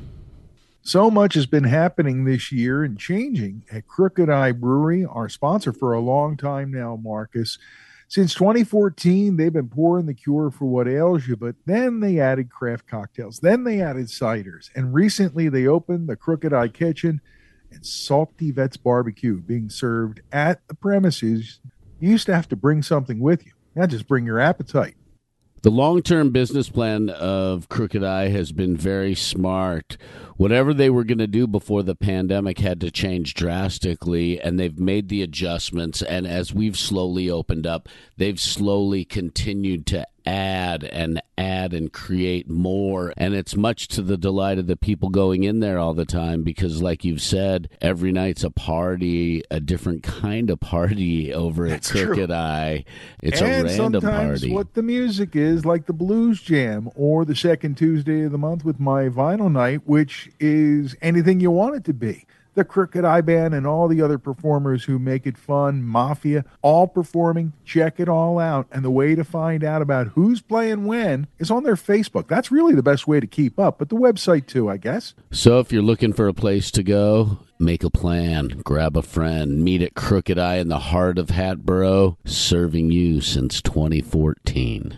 so 0.82 1.12
much 1.12 1.34
has 1.34 1.46
been 1.46 1.66
happening 1.66 2.24
this 2.24 2.54
year 2.54 2.86
and 2.86 2.98
changing 2.98 3.64
at 3.70 3.86
Crooked 3.86 4.30
Eye 4.30 4.54
Brewery, 4.54 5.04
our 5.04 5.28
sponsor 5.28 5.74
for 5.74 5.92
a 5.92 6.00
long 6.00 6.38
time 6.38 6.72
now, 6.72 6.96
Markus. 6.96 7.58
Since 8.08 8.36
2014, 8.36 9.36
they've 9.36 9.52
been 9.52 9.70
pouring 9.70 10.06
the 10.06 10.14
cure 10.14 10.52
for 10.52 10.66
what 10.66 10.88
ails 10.88 11.28
you, 11.28 11.36
but 11.36 11.56
then 11.66 12.00
they 12.00 12.20
added 12.20 12.52
craft 12.52 12.88
cocktails. 12.88 13.40
Then 13.40 13.64
they 13.64 13.82
added 13.82 14.08
ciders. 14.08 14.70
And 14.76 14.94
recently 14.94 15.50
they 15.50 15.66
opened 15.68 16.08
the 16.08 16.16
Crooked 16.16 16.54
Eye 16.54 16.68
Kitchen 16.68 17.20
and 17.72 17.86
Salty 17.86 18.52
Vets 18.52 18.78
Barbecue 18.78 19.42
being 19.42 19.70
served 19.70 20.22
at 20.32 20.66
the 20.68 20.76
premises. 20.76 21.60
You 22.00 22.12
used 22.12 22.28
to 22.28 22.36
have 22.36 22.48
to 22.50 22.56
bring 22.56 22.84
something 22.84 23.20
with 23.20 23.46
you. 23.46 23.54
Now 23.76 23.88
just 23.88 24.08
bring 24.08 24.26
your 24.26 24.40
appetite. 24.40 24.96
The 25.66 25.72
long 25.72 26.04
term 26.04 26.30
business 26.30 26.70
plan 26.70 27.10
of 27.10 27.70
Crooked 27.70 28.04
Eye 28.04 28.28
has 28.28 28.52
been 28.52 28.78
very 28.78 29.16
smart. 29.16 29.98
Whatever 30.38 30.76
they 30.76 30.92
were 30.92 31.04
going 31.04 31.18
to 31.18 31.26
do 31.26 31.48
before 31.48 31.82
the 31.82 31.96
pandemic 31.96 32.60
had 32.60 32.80
to 32.82 32.92
change 32.92 33.34
drastically, 33.34 34.40
and 34.40 34.60
they've 34.60 34.78
made 34.78 35.10
the 35.10 35.24
adjustments. 35.24 36.04
And 36.04 36.28
as 36.28 36.54
we've 36.54 36.78
slowly 36.78 37.32
opened 37.32 37.66
up, 37.66 37.90
they've 38.16 38.40
slowly 38.40 39.06
continued 39.06 39.88
to 39.88 40.06
add 40.26 40.84
and 40.84 41.22
add 41.38 41.74
and 41.74 41.92
create 41.92 42.50
more. 42.50 43.14
And 43.18 43.34
it's 43.34 43.56
much 43.56 43.88
to 43.90 44.02
the 44.02 44.18
delight 44.18 44.58
of 44.58 44.68
the 44.68 44.76
people 44.76 45.10
going 45.10 45.44
in 45.44 45.60
there 45.60 45.78
all 45.78 45.94
the 45.94 46.06
time 46.06 46.44
because, 46.44 46.82
like 46.82 47.04
you've 47.04 47.22
said, 47.22 47.70
every 47.82 48.12
night's 48.12 48.44
a 48.44 48.50
party, 48.50 49.44
a 49.52 49.60
different 49.60 50.04
kind 50.04 50.50
of 50.50 50.60
party 50.60 51.34
over 51.34 51.70
That's 51.70 51.90
at 51.90 51.98
true. 51.98 52.06
Crooked 52.08 52.32
Eye. 52.32 52.86
It's 53.22 53.42
and 53.42 53.50
a 53.50 53.64
random 53.66 54.02
sometimes 54.02 54.42
party. 54.42 54.54
what 54.54 54.74
the 54.74 54.84
music 54.84 55.36
is, 55.36 55.66
like 55.66 55.86
the 55.86 55.94
Blues 55.94 56.42
Jam 56.42 56.90
or 56.96 57.26
the 57.26 57.36
second 57.36 57.78
Tuesday 57.78 58.24
of 58.24 58.32
the 58.32 58.38
month 58.38 58.66
with 58.66 58.80
my 58.80 59.10
vinyl 59.10 59.52
night, 59.52 59.82
which 59.86 60.30
is 60.40 60.96
anything 61.02 61.40
you 61.40 61.52
want 61.52 61.76
it 61.76 61.84
to 61.86 61.94
be. 61.94 62.26
The 62.56 62.64
Crooked 62.64 63.04
Eye 63.04 63.20
Band 63.20 63.54
and 63.54 63.68
all 63.68 63.90
the 63.90 64.02
other 64.02 64.18
performers 64.18 64.86
who 64.86 64.98
make 64.98 65.28
it 65.28 65.38
fun, 65.38 65.84
Mafia, 65.84 66.46
all 66.62 66.88
performing. 66.88 67.52
Check 67.66 68.00
it 68.00 68.08
all 68.08 68.40
out. 68.40 68.68
And 68.72 68.84
the 68.84 68.90
way 68.90 69.14
to 69.14 69.26
find 69.26 69.62
out 69.62 69.82
about 69.82 70.08
who's 70.08 70.42
playing 70.42 70.86
when 70.86 71.28
is 71.38 71.52
on 71.52 71.64
their 71.64 71.76
Facebook. 71.76 72.30
That's 72.30 72.52
really 72.52 72.74
the 72.74 72.82
best 72.82 73.08
way 73.08 73.20
to 73.20 73.28
keep 73.28 73.60
up, 73.60 73.78
but 73.78 73.90
the 73.90 73.98
website 73.98 74.48
too, 74.48 74.70
I 74.70 74.78
guess. 74.78 75.14
So 75.32 75.60
if 75.60 75.74
you're 75.74 75.82
looking 75.82 76.14
for 76.14 76.30
a 76.30 76.34
place 76.34 76.72
to 76.72 76.84
go, 76.84 77.40
make 77.60 77.84
a 77.84 77.90
plan, 77.90 78.62
grab 78.64 78.96
a 78.96 79.02
friend, 79.02 79.62
meet 79.62 79.82
at 79.82 79.94
Crooked 79.94 80.40
Eye 80.40 80.56
in 80.56 80.70
the 80.70 80.80
heart 80.80 81.18
of 81.18 81.32
Hatboro, 81.32 82.18
serving 82.26 82.90
you 82.90 83.20
since 83.20 83.62
2014. 83.62 84.98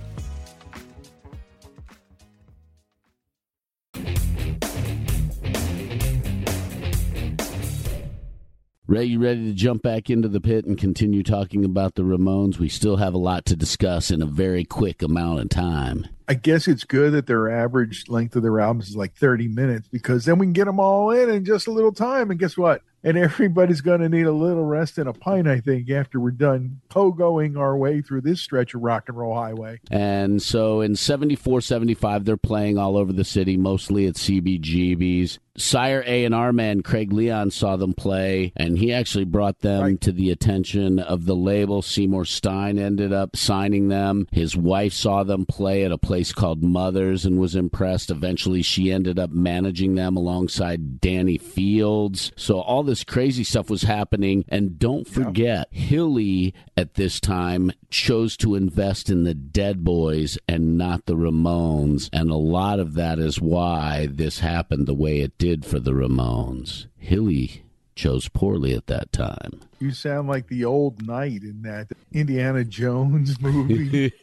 Ray, 8.91 9.05
you 9.05 9.19
ready 9.19 9.45
to 9.45 9.53
jump 9.53 9.83
back 9.83 10.09
into 10.09 10.27
the 10.27 10.41
pit 10.41 10.65
and 10.65 10.77
continue 10.77 11.23
talking 11.23 11.63
about 11.63 11.95
the 11.95 12.01
Ramones? 12.01 12.59
We 12.59 12.67
still 12.67 12.97
have 12.97 13.13
a 13.13 13.17
lot 13.17 13.45
to 13.45 13.55
discuss 13.55 14.11
in 14.11 14.21
a 14.21 14.25
very 14.25 14.65
quick 14.65 15.01
amount 15.01 15.39
of 15.39 15.47
time. 15.47 16.07
I 16.27 16.33
guess 16.33 16.67
it's 16.67 16.83
good 16.83 17.13
that 17.13 17.25
their 17.25 17.49
average 17.49 18.09
length 18.09 18.35
of 18.35 18.43
their 18.43 18.59
albums 18.59 18.89
is 18.89 18.97
like 18.97 19.15
30 19.15 19.47
minutes 19.47 19.87
because 19.87 20.25
then 20.25 20.39
we 20.39 20.45
can 20.45 20.51
get 20.51 20.65
them 20.65 20.81
all 20.81 21.09
in 21.09 21.29
in 21.29 21.45
just 21.45 21.67
a 21.67 21.71
little 21.71 21.93
time. 21.93 22.31
And 22.31 22.39
guess 22.39 22.57
what? 22.57 22.81
And 23.01 23.17
everybody's 23.17 23.79
going 23.79 24.01
to 24.01 24.09
need 24.09 24.25
a 24.25 24.31
little 24.33 24.65
rest 24.65 24.97
and 24.97 25.07
a 25.07 25.13
pint, 25.13 25.47
I 25.47 25.61
think, 25.61 25.89
after 25.89 26.19
we're 26.19 26.31
done 26.31 26.81
pogoing 26.89 27.57
our 27.57 27.77
way 27.77 28.01
through 28.01 28.21
this 28.21 28.41
stretch 28.41 28.73
of 28.75 28.81
rock 28.81 29.05
and 29.07 29.17
roll 29.17 29.35
highway. 29.35 29.79
And 29.89 30.41
so 30.41 30.81
in 30.81 30.97
74, 30.97 31.61
75, 31.61 32.25
they're 32.25 32.37
playing 32.37 32.77
all 32.77 32.97
over 32.97 33.13
the 33.13 33.23
city, 33.23 33.55
mostly 33.55 34.05
at 34.05 34.15
CBGB's. 34.15 35.39
Sire 35.61 36.03
A&R 36.05 36.51
man 36.51 36.81
Craig 36.81 37.13
Leon 37.13 37.51
saw 37.51 37.75
them 37.77 37.93
play, 37.93 38.51
and 38.55 38.77
he 38.77 38.91
actually 38.91 39.25
brought 39.25 39.59
them 39.59 39.81
Right. 39.81 40.01
to 40.01 40.11
the 40.11 40.29
attention 40.31 40.99
of 40.99 41.25
the 41.25 41.35
label. 41.35 41.81
Seymour 41.81 42.25
Stein 42.25 42.79
ended 42.79 43.13
up 43.13 43.35
signing 43.35 43.87
them. 43.87 44.27
His 44.31 44.57
wife 44.57 44.93
saw 44.93 45.23
them 45.23 45.45
play 45.45 45.83
at 45.83 45.91
a 45.91 45.97
place 45.97 46.33
called 46.33 46.63
Mothers 46.63 47.25
and 47.25 47.37
was 47.39 47.55
impressed. 47.55 48.09
Eventually, 48.09 48.61
she 48.61 48.91
ended 48.91 49.19
up 49.19 49.31
managing 49.31 49.95
them 49.95 50.17
alongside 50.17 50.99
Danny 50.99 51.37
Fields. 51.37 52.31
So 52.35 52.59
all 52.59 52.83
this 52.83 53.03
crazy 53.03 53.43
stuff 53.43 53.69
was 53.69 53.83
happening. 53.83 54.45
And 54.49 54.79
don't 54.79 55.07
forget, 55.07 55.67
Hilly 55.71 56.53
at 56.75 56.95
this 56.95 57.19
time 57.19 57.71
chose 57.89 58.35
to 58.37 58.55
invest 58.55 59.09
in 59.09 59.23
the 59.23 59.33
Dead 59.33 59.83
Boys 59.83 60.37
and 60.47 60.77
not 60.77 61.05
the 61.05 61.15
Ramones. 61.15 62.09
And 62.11 62.31
a 62.31 62.35
lot 62.35 62.79
of 62.79 62.93
that 62.95 63.19
is 63.19 63.39
why 63.39 64.07
this 64.11 64.39
happened 64.39 64.87
the 64.87 64.93
way 64.93 65.19
it 65.19 65.37
did 65.37 65.50
for 65.65 65.79
the 65.79 65.91
Ramones. 65.91 66.85
Hilly 66.97 67.63
chose 67.95 68.27
poorly 68.29 68.73
at 68.73 68.87
that 68.87 69.11
time. 69.11 69.59
You 69.79 69.91
sound 69.91 70.27
like 70.27 70.47
the 70.47 70.63
old 70.65 71.05
knight 71.05 71.43
in 71.43 71.61
that 71.63 71.89
Indiana 72.11 72.63
Jones 72.63 73.39
movie, 73.41 74.13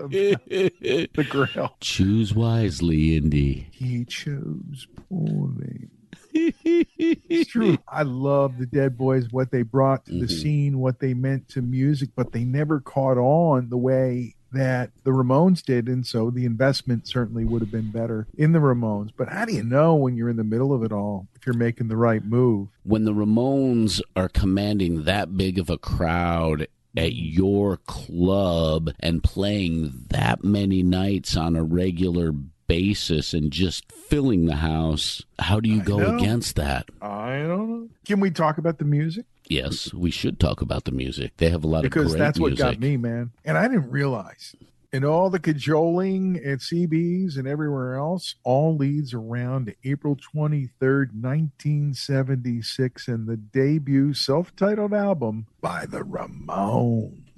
The 0.00 1.26
Grail. 1.28 1.76
Choose 1.80 2.34
wisely, 2.34 3.16
Indy. 3.16 3.68
He 3.72 4.04
chose 4.04 4.86
poorly. 5.08 5.88
It's 6.32 7.50
true. 7.50 7.78
I 7.88 8.02
love 8.02 8.58
the 8.58 8.66
Dead 8.66 8.96
Boys, 8.96 9.28
what 9.30 9.50
they 9.50 9.62
brought 9.62 10.04
to 10.06 10.12
the 10.12 10.26
Mhm. 10.26 10.30
scene, 10.42 10.78
what 10.78 11.00
they 11.00 11.14
meant 11.14 11.48
to 11.50 11.62
music, 11.62 12.10
but 12.14 12.32
they 12.32 12.44
never 12.44 12.80
caught 12.80 13.18
on 13.18 13.68
the 13.68 13.76
way 13.78 14.34
that 14.52 14.90
the 15.04 15.10
Ramones 15.10 15.62
did. 15.62 15.88
And 15.88 16.06
so 16.06 16.30
the 16.30 16.44
investment 16.44 17.06
certainly 17.06 17.44
would 17.44 17.60
have 17.62 17.70
been 17.70 17.90
better 17.90 18.26
in 18.36 18.52
the 18.52 18.58
Ramones. 18.58 19.10
But 19.16 19.28
how 19.28 19.44
do 19.44 19.52
you 19.52 19.62
know 19.62 19.94
when 19.94 20.16
you're 20.16 20.28
in 20.28 20.36
the 20.36 20.44
middle 20.44 20.72
of 20.72 20.82
it 20.82 20.92
all 20.92 21.28
if 21.36 21.46
you're 21.46 21.54
making 21.54 21.88
the 21.88 21.96
right 21.96 22.24
move? 22.24 22.68
when 22.82 23.04
the 23.04 23.12
Ramones 23.12 24.00
are 24.16 24.28
commanding 24.28 25.04
that 25.04 25.36
big 25.36 25.58
of 25.58 25.70
a 25.70 25.78
crowd 25.78 26.66
at 26.96 27.12
your 27.14 27.76
club 27.76 28.90
and 28.98 29.22
playing 29.22 30.06
that 30.08 30.42
many 30.42 30.82
nights 30.82 31.36
on 31.36 31.54
a 31.54 31.62
regular 31.62 32.32
basis 32.66 33.32
and 33.34 33.52
just 33.52 33.90
filling 33.92 34.46
the 34.46 34.56
house, 34.56 35.22
how 35.38 35.60
do 35.60 35.68
you 35.68 35.82
go 35.82 35.98
against 36.16 36.56
that? 36.56 36.88
I 37.00 37.38
don't 37.38 37.70
know. 37.70 37.88
Can 38.04 38.20
we 38.20 38.30
talk 38.30 38.58
about 38.58 38.78
the 38.78 38.84
music? 38.84 39.24
Yes, 39.50 39.92
we 39.92 40.12
should 40.12 40.38
talk 40.38 40.62
about 40.62 40.84
the 40.84 40.92
music. 40.92 41.36
They 41.38 41.50
have 41.50 41.64
a 41.64 41.66
lot 41.66 41.82
because 41.82 42.06
of 42.06 42.10
great 42.12 42.18
that's 42.20 42.38
what 42.38 42.50
music. 42.50 42.64
got 42.64 42.78
me, 42.78 42.96
man. 42.96 43.32
And 43.44 43.58
I 43.58 43.66
didn't 43.66 43.90
realize. 43.90 44.54
And 44.92 45.04
all 45.04 45.28
the 45.28 45.40
cajoling 45.40 46.36
at 46.36 46.60
CBs 46.60 47.36
and 47.36 47.48
everywhere 47.48 47.96
else 47.96 48.36
all 48.44 48.76
leads 48.76 49.12
around 49.12 49.66
to 49.66 49.74
April 49.84 50.16
23rd, 50.16 51.12
1976, 51.20 53.08
and 53.08 53.26
the 53.26 53.36
debut 53.36 54.14
self 54.14 54.54
titled 54.54 54.94
album 54.94 55.46
by 55.60 55.84
the 55.84 56.02
Ramones. 56.02 57.29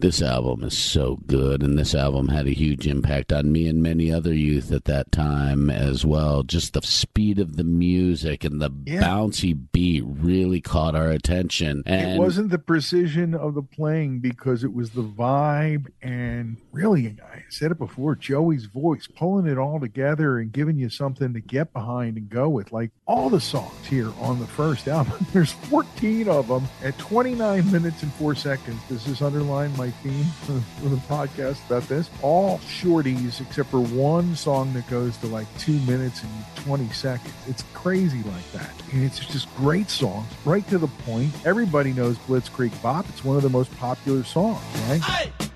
This 0.00 0.22
album 0.22 0.62
is 0.62 0.78
so 0.78 1.18
good, 1.26 1.60
and 1.60 1.76
this 1.76 1.92
album 1.92 2.28
had 2.28 2.46
a 2.46 2.52
huge 2.52 2.86
impact 2.86 3.32
on 3.32 3.50
me 3.50 3.66
and 3.66 3.82
many 3.82 4.12
other 4.12 4.32
youth 4.32 4.70
at 4.70 4.84
that 4.84 5.10
time 5.10 5.70
as 5.70 6.06
well. 6.06 6.44
Just 6.44 6.74
the 6.74 6.82
speed 6.82 7.40
of 7.40 7.56
the 7.56 7.64
music 7.64 8.44
and 8.44 8.60
the 8.60 8.70
Yeah. 8.86 9.02
bouncy 9.02 9.58
beat 9.72 10.04
really 10.06 10.60
caught 10.60 10.94
our 10.94 11.10
attention. 11.10 11.82
And 11.84 12.12
it 12.12 12.18
wasn't 12.20 12.50
the 12.50 12.60
precision 12.60 13.34
of 13.34 13.54
the 13.54 13.62
playing 13.62 14.20
because 14.20 14.62
it 14.62 14.72
was 14.72 14.90
the 14.90 15.02
vibe 15.02 15.86
and 16.00 16.58
really, 16.70 17.16
I 17.20 17.42
said 17.48 17.72
it 17.72 17.78
before, 17.78 18.14
Joey's 18.14 18.66
voice 18.66 19.08
pulling 19.08 19.46
it 19.46 19.58
all 19.58 19.80
together 19.80 20.38
and 20.38 20.52
giving 20.52 20.78
you 20.78 20.90
something 20.90 21.34
to 21.34 21.40
get 21.40 21.72
behind 21.72 22.16
and 22.16 22.28
go 22.28 22.48
with. 22.48 22.70
Like 22.70 22.92
all 23.08 23.30
the 23.30 23.40
songs 23.40 23.84
here 23.88 24.12
on 24.20 24.38
the 24.38 24.46
first 24.46 24.86
album, 24.96 25.26
there's 25.32 25.50
14 25.50 26.28
of 26.28 26.46
them 26.46 26.68
at 26.84 26.96
29 26.98 27.72
minutes 27.72 28.04
and 28.04 28.12
four 28.12 28.36
seconds. 28.36 28.80
Does 28.88 29.04
this 29.04 29.22
underline 29.22 29.76
my 29.76 29.87
theme 29.90 30.24
for 30.46 30.88
the 30.88 30.96
podcast 30.96 31.64
about 31.66 31.82
this? 31.88 32.10
All 32.22 32.58
shorties 32.58 33.40
except 33.40 33.70
for 33.70 33.80
one 33.80 34.36
song 34.36 34.72
that 34.74 34.88
goes 34.88 35.16
to 35.18 35.26
like 35.26 35.46
two 35.58 35.78
minutes 35.80 36.22
and 36.22 36.64
20 36.64 36.88
seconds. 36.90 37.34
It's 37.46 37.64
crazy 37.74 38.22
like 38.24 38.52
that. 38.52 38.72
And 38.92 39.04
it's 39.04 39.18
just 39.18 39.54
great 39.56 39.90
songs, 39.90 40.26
right 40.44 40.66
to 40.68 40.78
the 40.78 40.88
point. 40.88 41.32
Everybody 41.44 41.92
knows 41.92 42.16
Blitzkrieg 42.18 42.80
Bop. 42.82 43.08
It's 43.08 43.24
one 43.24 43.36
of 43.36 43.42
the 43.42 43.50
most 43.50 43.74
popular 43.76 44.24
songs, 44.24 44.62
right? 44.88 45.50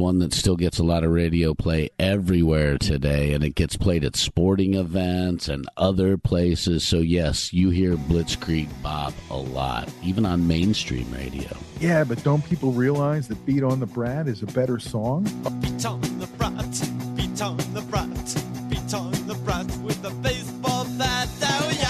One 0.00 0.18
that 0.18 0.32
still 0.32 0.56
gets 0.56 0.78
a 0.78 0.82
lot 0.82 1.04
of 1.04 1.10
radio 1.12 1.54
play 1.54 1.90
everywhere 1.98 2.78
today, 2.78 3.34
and 3.34 3.44
it 3.44 3.54
gets 3.54 3.76
played 3.76 4.04
at 4.04 4.16
sporting 4.16 4.74
events 4.74 5.48
and 5.48 5.68
other 5.76 6.16
places. 6.16 6.82
So, 6.82 6.98
yes, 6.98 7.52
you 7.52 7.70
hear 7.70 7.96
Blitzkrieg 7.96 8.68
Bop 8.82 9.12
a 9.30 9.36
lot, 9.36 9.88
even 10.02 10.26
on 10.26 10.46
mainstream 10.48 11.10
radio. 11.12 11.56
Yeah, 11.78 12.04
but 12.04 12.22
don't 12.24 12.44
people 12.44 12.72
realize 12.72 13.28
that 13.28 13.44
Beat 13.46 13.62
on 13.62 13.80
the 13.80 13.86
Brat 13.86 14.26
is 14.26 14.42
a 14.42 14.46
better 14.46 14.78
song? 14.78 15.24
Beat 15.60 15.84
on 15.86 16.00
the 16.18 16.26
brat, 16.38 16.54
beat 17.16 17.40
on 17.42 17.56
the 17.74 17.82
brat, 17.88 18.08
beat 18.68 18.94
on 18.94 19.12
the 19.26 19.34
brat 19.44 19.66
with 19.82 20.04
a 20.04 20.10
baseball 20.22 20.84
bat. 20.98 21.28
Oh 21.42 21.70
yeah, 21.74 21.89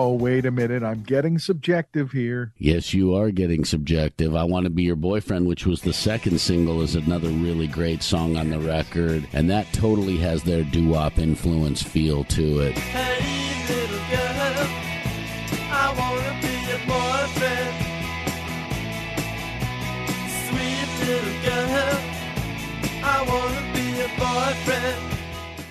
Oh, 0.00 0.14
wait 0.14 0.46
a 0.46 0.52
minute. 0.52 0.84
I'm 0.84 1.02
getting 1.02 1.40
subjective 1.40 2.12
here. 2.12 2.52
Yes, 2.56 2.94
you 2.94 3.16
are 3.16 3.32
getting 3.32 3.64
subjective. 3.64 4.36
I 4.36 4.44
Want 4.44 4.62
to 4.62 4.70
Be 4.70 4.84
Your 4.84 4.94
Boyfriend, 4.94 5.48
which 5.48 5.66
was 5.66 5.82
the 5.82 5.92
second 5.92 6.40
single, 6.40 6.82
is 6.82 6.94
another 6.94 7.30
really 7.30 7.66
great 7.66 8.04
song 8.04 8.36
on 8.36 8.50
the 8.50 8.60
record, 8.60 9.26
and 9.32 9.50
that 9.50 9.66
totally 9.72 10.16
has 10.18 10.44
their 10.44 10.62
doo 10.62 10.90
wop 10.90 11.18
influence 11.18 11.82
feel 11.82 12.22
to 12.22 12.60
it. 12.60 12.78
Hey 12.78 13.66
little 13.68 13.98
girl, 14.08 14.68
I 15.68 15.92
wanna 15.98 16.34
be 16.42 16.54
your 16.70 16.78
boyfriend. 16.86 17.74
Sweet 20.46 20.88
little 21.08 21.38
girl, 21.42 21.98
I 23.02 23.16
wanna 23.26 23.64
be 23.74 23.82
your 23.98 24.12
boyfriend. 24.16 25.02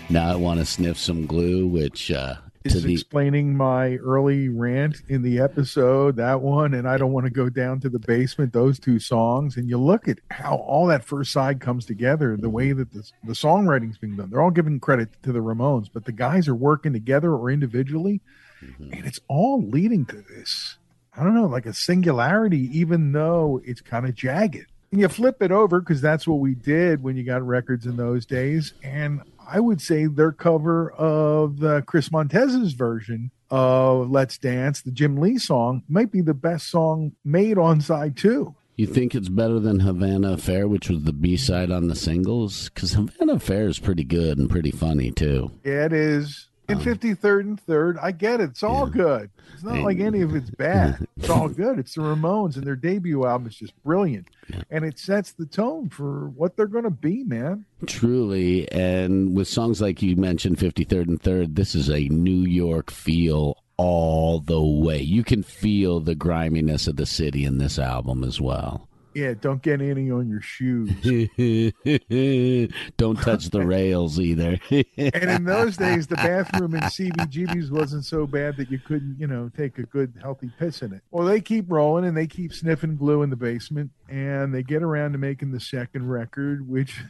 Now 0.10 0.34
I 0.34 0.36
want 0.36 0.60
to 0.60 0.66
sniff 0.66 0.98
some 0.98 1.26
glue, 1.26 1.66
which 1.66 2.12
uh, 2.12 2.36
This 2.36 2.44
to 2.44 2.47
is 2.76 2.84
the 2.84 2.94
explaining 2.94 3.56
my 3.56 3.96
early 3.98 4.50
rant 4.50 5.02
in 5.08 5.22
the 5.22 5.40
episode, 5.40 6.16
that 6.18 6.42
one, 6.42 6.74
and 6.74 6.88
I 6.88 6.98
don't 6.98 7.12
want 7.12 7.26
to 7.26 7.32
go 7.32 7.50
down 7.50 7.80
to 7.82 7.90
the 7.90 8.00
basement, 8.00 8.54
those 8.54 8.80
two 8.80 9.00
songs. 9.00 9.58
And 9.58 9.70
you 9.70 9.78
look 9.78 10.08
at 10.08 10.20
how 10.32 10.58
all 10.58 10.88
that 10.88 11.04
first 11.04 11.32
side 11.32 11.60
comes 11.60 11.86
together, 11.86 12.38
the 12.38 12.50
way 12.50 12.72
that 12.72 12.92
the, 12.92 13.10
the 13.24 13.34
songwriting's 13.34 13.98
being 13.98 14.16
done. 14.16 14.30
They're 14.30 14.42
all 14.42 14.52
giving 14.52 14.80
credit 14.80 15.10
to 15.24 15.32
the 15.32 15.40
Ramones, 15.40 15.90
but 15.92 16.06
the 16.06 16.12
guys 16.12 16.48
are 16.48 16.56
working 16.56 16.94
together 16.94 17.34
or 17.34 17.50
individually, 17.50 18.22
mm-hmm. 18.64 18.94
and 18.94 19.06
it's 19.06 19.20
all 19.28 19.62
leading 19.62 20.06
to 20.06 20.22
this. 20.22 20.78
I 21.16 21.24
don't 21.24 21.34
know, 21.34 21.48
like 21.48 21.66
a 21.66 21.74
singularity, 21.74 22.70
even 22.78 23.12
though 23.12 23.60
it's 23.66 23.82
kind 23.82 24.06
of 24.06 24.14
jagged. 24.14 24.68
And 24.92 25.02
you 25.02 25.10
flip 25.10 25.42
it 25.42 25.52
over 25.52 25.80
because 25.80 26.00
that's 26.00 26.28
what 26.28 26.40
we 26.40 26.56
did 26.56 27.04
when 27.04 27.18
you 27.18 27.24
got 27.24 27.46
records 27.46 27.86
in 27.86 27.98
those 27.98 28.26
days. 28.26 28.74
And 28.84 29.22
I 29.50 29.60
would 29.60 29.82
say 29.82 30.08
their 30.08 30.32
cover 30.32 30.92
of 30.92 31.60
the 31.60 31.82
Chris 31.84 32.12
Montez's 32.12 32.74
version 32.74 33.32
of 33.50 34.10
Let's 34.10 34.38
Dance, 34.38 34.82
the 34.82 34.92
Jim 34.92 35.18
Lee 35.18 35.38
song, 35.38 35.84
might 35.88 36.12
be 36.12 36.22
the 36.22 36.34
best 36.34 36.68
song 36.68 37.14
made 37.24 37.58
on 37.58 37.80
side 37.80 38.18
two. 38.18 38.56
You 38.76 38.86
think 38.86 39.16
it's 39.16 39.30
better 39.30 39.60
than 39.60 39.80
Havana 39.80 40.34
Affair, 40.34 40.68
which 40.68 40.90
was 40.90 41.04
the 41.04 41.14
B 41.14 41.36
side 41.36 41.72
on 41.72 41.88
the 41.88 41.96
singles? 41.96 42.70
Because 42.70 42.94
Havana 42.94 43.34
Affair 43.36 43.68
is 43.68 43.80
pretty 43.80 44.04
good 44.04 44.38
and 44.38 44.50
pretty 44.50 44.70
funny 44.70 45.12
too. 45.12 45.50
Yeah, 45.64 45.86
it 45.86 45.94
is. 45.94 46.47
Um, 46.70 46.80
in 46.80 46.84
53rd 46.84 47.40
and 47.42 47.66
3rd, 47.66 47.98
I 48.02 48.12
get 48.12 48.42
it. 48.42 48.50
It's 48.50 48.64
all 48.64 48.88
good. 48.88 49.30
It's 49.54 49.64
not 49.64 49.80
like 49.80 50.00
any 50.00 50.22
of 50.22 50.36
it's 50.36 50.50
bad. 50.50 51.08
It's 51.18 51.32
all 51.32 51.50
good. 51.50 51.80
It's 51.80 51.96
the 51.96 52.02
Ramones, 52.02 52.58
and 52.58 52.64
their 52.64 52.76
debut 52.76 53.26
album 53.26 53.48
is 53.48 53.56
just 53.56 53.74
brilliant. 53.84 54.28
And 54.70 54.86
it 54.86 55.00
sets 55.00 55.32
the 55.32 55.48
tone 55.48 55.90
for 55.90 56.30
what 56.30 56.56
they're 56.56 56.68
going 56.68 56.84
to 56.84 56.92
be, 56.92 57.24
man. 57.24 57.66
Truly, 57.88 58.72
and 58.72 59.36
with 59.36 59.48
songs 59.48 59.82
like 59.82 60.02
you 60.04 60.16
mentioned, 60.16 60.58
53rd 60.58 61.08
and 61.08 61.22
3rd, 61.22 61.56
this 61.56 61.74
is 61.74 61.90
a 61.90 62.08
New 62.10 62.46
York 62.48 62.92
feel 62.92 63.58
all 63.78 64.40
the 64.40 64.62
way. 64.62 65.02
You 65.02 65.24
can 65.24 65.42
feel 65.42 66.00
the 66.00 66.16
griminess 66.16 66.88
of 66.88 66.98
the 66.98 67.06
city 67.08 67.44
in 67.46 67.58
this 67.58 67.80
album 67.80 68.24
as 68.24 68.40
well. 68.40 68.88
Yeah, 69.18 69.34
don't 69.34 69.64
get 69.64 69.82
any 69.82 70.12
on 70.12 70.30
your 70.30 70.42
shoes. 70.42 70.92
Don't 72.98 73.20
touch 73.20 73.50
the 73.50 73.62
rails 73.66 74.20
either. 74.20 74.60
and 74.70 75.32
in 75.32 75.44
those 75.44 75.76
days, 75.76 76.06
the 76.06 76.18
bathroom 76.18 76.76
in 76.76 76.82
CBGB's 76.84 77.72
wasn't 77.72 78.06
so 78.06 78.28
bad 78.28 78.58
that 78.58 78.70
you 78.70 78.78
couldn't, 78.78 79.18
you 79.20 79.26
know, 79.26 79.50
take 79.58 79.80
a 79.80 79.84
good 79.84 80.14
healthy 80.22 80.52
piss 80.60 80.84
in 80.84 80.94
it. 80.94 81.02
Well, 81.10 81.26
they 81.26 81.42
keep 81.42 81.66
rolling 81.68 82.06
and 82.06 82.16
they 82.16 82.28
keep 82.28 82.54
sniffing 82.54 82.96
glue 82.96 83.24
in 83.24 83.32
the 83.32 83.36
basement, 83.36 83.90
and 84.08 84.54
they 84.54 84.62
get 84.62 84.84
around 84.84 85.14
to 85.14 85.18
making 85.18 85.52
the 85.52 85.60
second 85.60 86.08
record, 86.08 86.70
which 86.70 87.02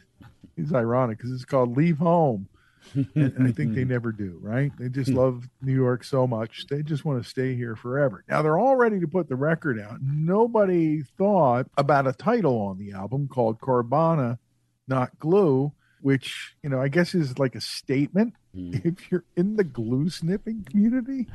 is 0.56 0.72
ironic 0.72 1.18
because 1.18 1.30
it's 1.30 1.44
called 1.44 1.76
"Leave 1.76 1.98
Home." 1.98 2.48
and 3.14 3.48
I 3.48 3.52
think 3.52 3.74
they 3.74 3.82
mm-hmm. 3.82 3.90
never 3.90 4.12
do, 4.12 4.38
right? 4.40 4.72
They 4.78 4.88
just 4.88 5.10
hmm. 5.10 5.16
love 5.16 5.48
New 5.62 5.74
York 5.74 6.04
so 6.04 6.26
much. 6.26 6.66
They 6.68 6.82
just 6.82 7.04
want 7.04 7.22
to 7.22 7.28
stay 7.28 7.54
here 7.54 7.76
forever. 7.76 8.24
Now 8.28 8.42
they're 8.42 8.58
all 8.58 8.76
ready 8.76 9.00
to 9.00 9.08
put 9.08 9.28
the 9.28 9.36
record 9.36 9.80
out. 9.80 9.98
Nobody 10.02 11.02
thought 11.02 11.66
about 11.76 12.06
a 12.06 12.12
title 12.12 12.60
on 12.60 12.78
the 12.78 12.92
album 12.92 13.28
called 13.28 13.60
Carbona, 13.60 14.38
Not 14.86 15.18
Glue, 15.18 15.72
which, 16.00 16.54
you 16.62 16.70
know, 16.70 16.80
I 16.80 16.88
guess 16.88 17.14
is 17.14 17.38
like 17.38 17.54
a 17.54 17.60
statement 17.60 18.34
Mm-hmm. 18.58 18.88
if 18.88 19.10
you're 19.10 19.24
in 19.36 19.56
the 19.56 19.64
glue 19.64 20.10
sniffing 20.10 20.64
community. 20.64 21.26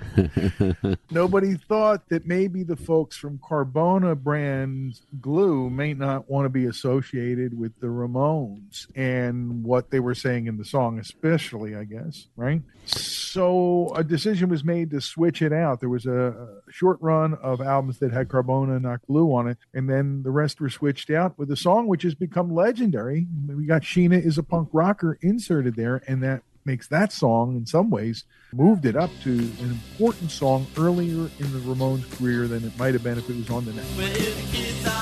Nobody 1.12 1.55
thought 1.55 2.09
that 2.09 2.27
maybe 2.27 2.63
the 2.63 2.75
folks 2.75 3.15
from 3.15 3.38
Carbona 3.38 4.15
brand 4.21 4.99
glue 5.21 5.69
may 5.69 5.93
not 5.93 6.29
want 6.29 6.45
to 6.45 6.49
be 6.49 6.65
associated 6.65 7.57
with 7.57 7.79
the 7.79 7.88
Ramones 7.88 8.88
and 8.95 9.63
what 9.63 9.89
they 9.89 9.99
were 9.99 10.15
saying 10.15 10.47
in 10.47 10.57
the 10.57 10.65
song, 10.65 10.99
especially, 10.99 11.75
I 11.75 11.86
guess, 11.86 12.27
right? 12.36 12.62
So 12.86 13.93
a 13.95 14.03
decision 14.03 14.49
was 14.49 14.63
made 14.63 14.91
to 14.91 14.99
switch 14.99 15.41
it 15.41 15.53
out. 15.53 15.79
There 15.79 15.89
was 15.89 16.05
a, 16.05 16.59
a 16.67 16.71
short 16.71 16.97
run 17.01 17.36
of 17.36 17.62
albums 17.62 17.99
that 17.99 18.12
had 18.12 18.27
Carbona, 18.27 18.81
not 18.81 19.05
glue 19.07 19.33
on 19.33 19.47
it, 19.47 19.57
and 19.73 19.89
then 19.89 20.23
the 20.23 20.31
rest 20.31 20.59
were 20.59 20.69
switched 20.69 21.09
out 21.09 21.38
with 21.39 21.49
a 21.51 21.55
song 21.55 21.88
which 21.88 22.03
has 22.03 22.15
become 22.15 22.53
legendary. 22.53 23.27
We 23.47 23.65
got 23.65 23.83
Sheena 23.83 24.23
is 24.23 24.38
a 24.38 24.43
punk 24.43 24.69
rocker 24.73 25.17
inserted 25.21 25.75
there, 25.75 26.03
and 26.07 26.21
that 26.23 26.43
makes 26.65 26.88
that 26.88 27.12
song 27.12 27.56
in 27.56 27.65
some 27.65 27.89
ways 27.89 28.23
moved 28.54 28.86
it 28.86 28.95
up 28.95 29.10
to 29.23 29.32
an 29.32 29.69
important 29.69 30.30
song 30.32 30.65
earlier 30.78 31.30
in 31.39 31.52
the 31.54 31.60
Ramones 31.60 32.10
career 32.17 32.47
than 32.47 32.63
it 32.63 32.78
might 32.78 32.93
have 32.93 33.04
been 33.04 33.17
if 33.17 33.30
it 33.30 33.36
was 33.36 33.49
on 33.49 33.65
the 33.65 33.73
next. 33.73 34.92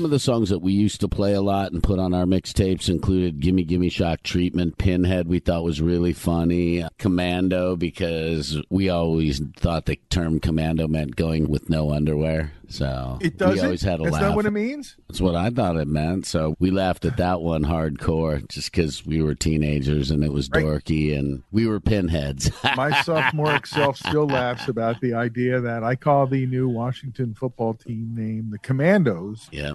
Some 0.00 0.06
of 0.06 0.10
the 0.12 0.18
songs 0.18 0.48
that 0.48 0.60
we 0.60 0.72
used 0.72 1.00
to 1.02 1.08
play 1.08 1.34
a 1.34 1.42
lot 1.42 1.72
and 1.72 1.82
put 1.82 1.98
on 1.98 2.14
our 2.14 2.24
mixtapes 2.24 2.88
included 2.88 3.38
Gimme 3.38 3.64
Gimme 3.64 3.90
Shock 3.90 4.22
Treatment, 4.22 4.78
Pinhead, 4.78 5.28
we 5.28 5.40
thought 5.40 5.62
was 5.62 5.82
really 5.82 6.14
funny, 6.14 6.86
Commando, 6.98 7.76
because 7.76 8.58
we 8.70 8.88
always 8.88 9.42
thought 9.58 9.84
the 9.84 9.96
term 10.08 10.40
commando 10.40 10.88
meant 10.88 11.16
going 11.16 11.50
with 11.50 11.68
no 11.68 11.90
underwear. 11.92 12.52
So 12.66 13.18
It 13.20 13.36
does. 13.36 13.56
we 13.56 13.60
always 13.60 13.82
had 13.82 14.00
a 14.00 14.04
That's 14.04 14.14
laugh. 14.14 14.22
that 14.22 14.36
what 14.36 14.46
it 14.46 14.52
means. 14.52 14.96
That's 15.08 15.20
what 15.20 15.34
I 15.34 15.50
thought 15.50 15.76
it 15.76 15.88
meant. 15.88 16.24
So 16.24 16.54
we 16.60 16.70
laughed 16.70 17.04
at 17.04 17.18
that 17.18 17.42
one 17.42 17.64
hardcore 17.64 18.48
just 18.48 18.72
because 18.72 19.04
we 19.04 19.20
were 19.20 19.34
teenagers 19.34 20.10
and 20.10 20.24
it 20.24 20.32
was 20.32 20.48
Right. 20.50 20.64
dorky 20.64 21.18
and 21.18 21.42
we 21.52 21.66
were 21.66 21.80
pinheads. 21.80 22.50
My 22.76 23.02
sophomore 23.02 23.60
self 23.66 23.98
still 23.98 24.28
laughs 24.28 24.66
about 24.68 25.00
the 25.02 25.12
idea 25.12 25.60
that 25.60 25.84
I 25.84 25.94
call 25.96 26.26
the 26.26 26.46
new 26.46 26.68
Washington 26.70 27.34
football 27.34 27.74
team 27.74 28.14
name 28.14 28.48
the 28.50 28.58
Commandos. 28.58 29.48
yeah. 29.52 29.72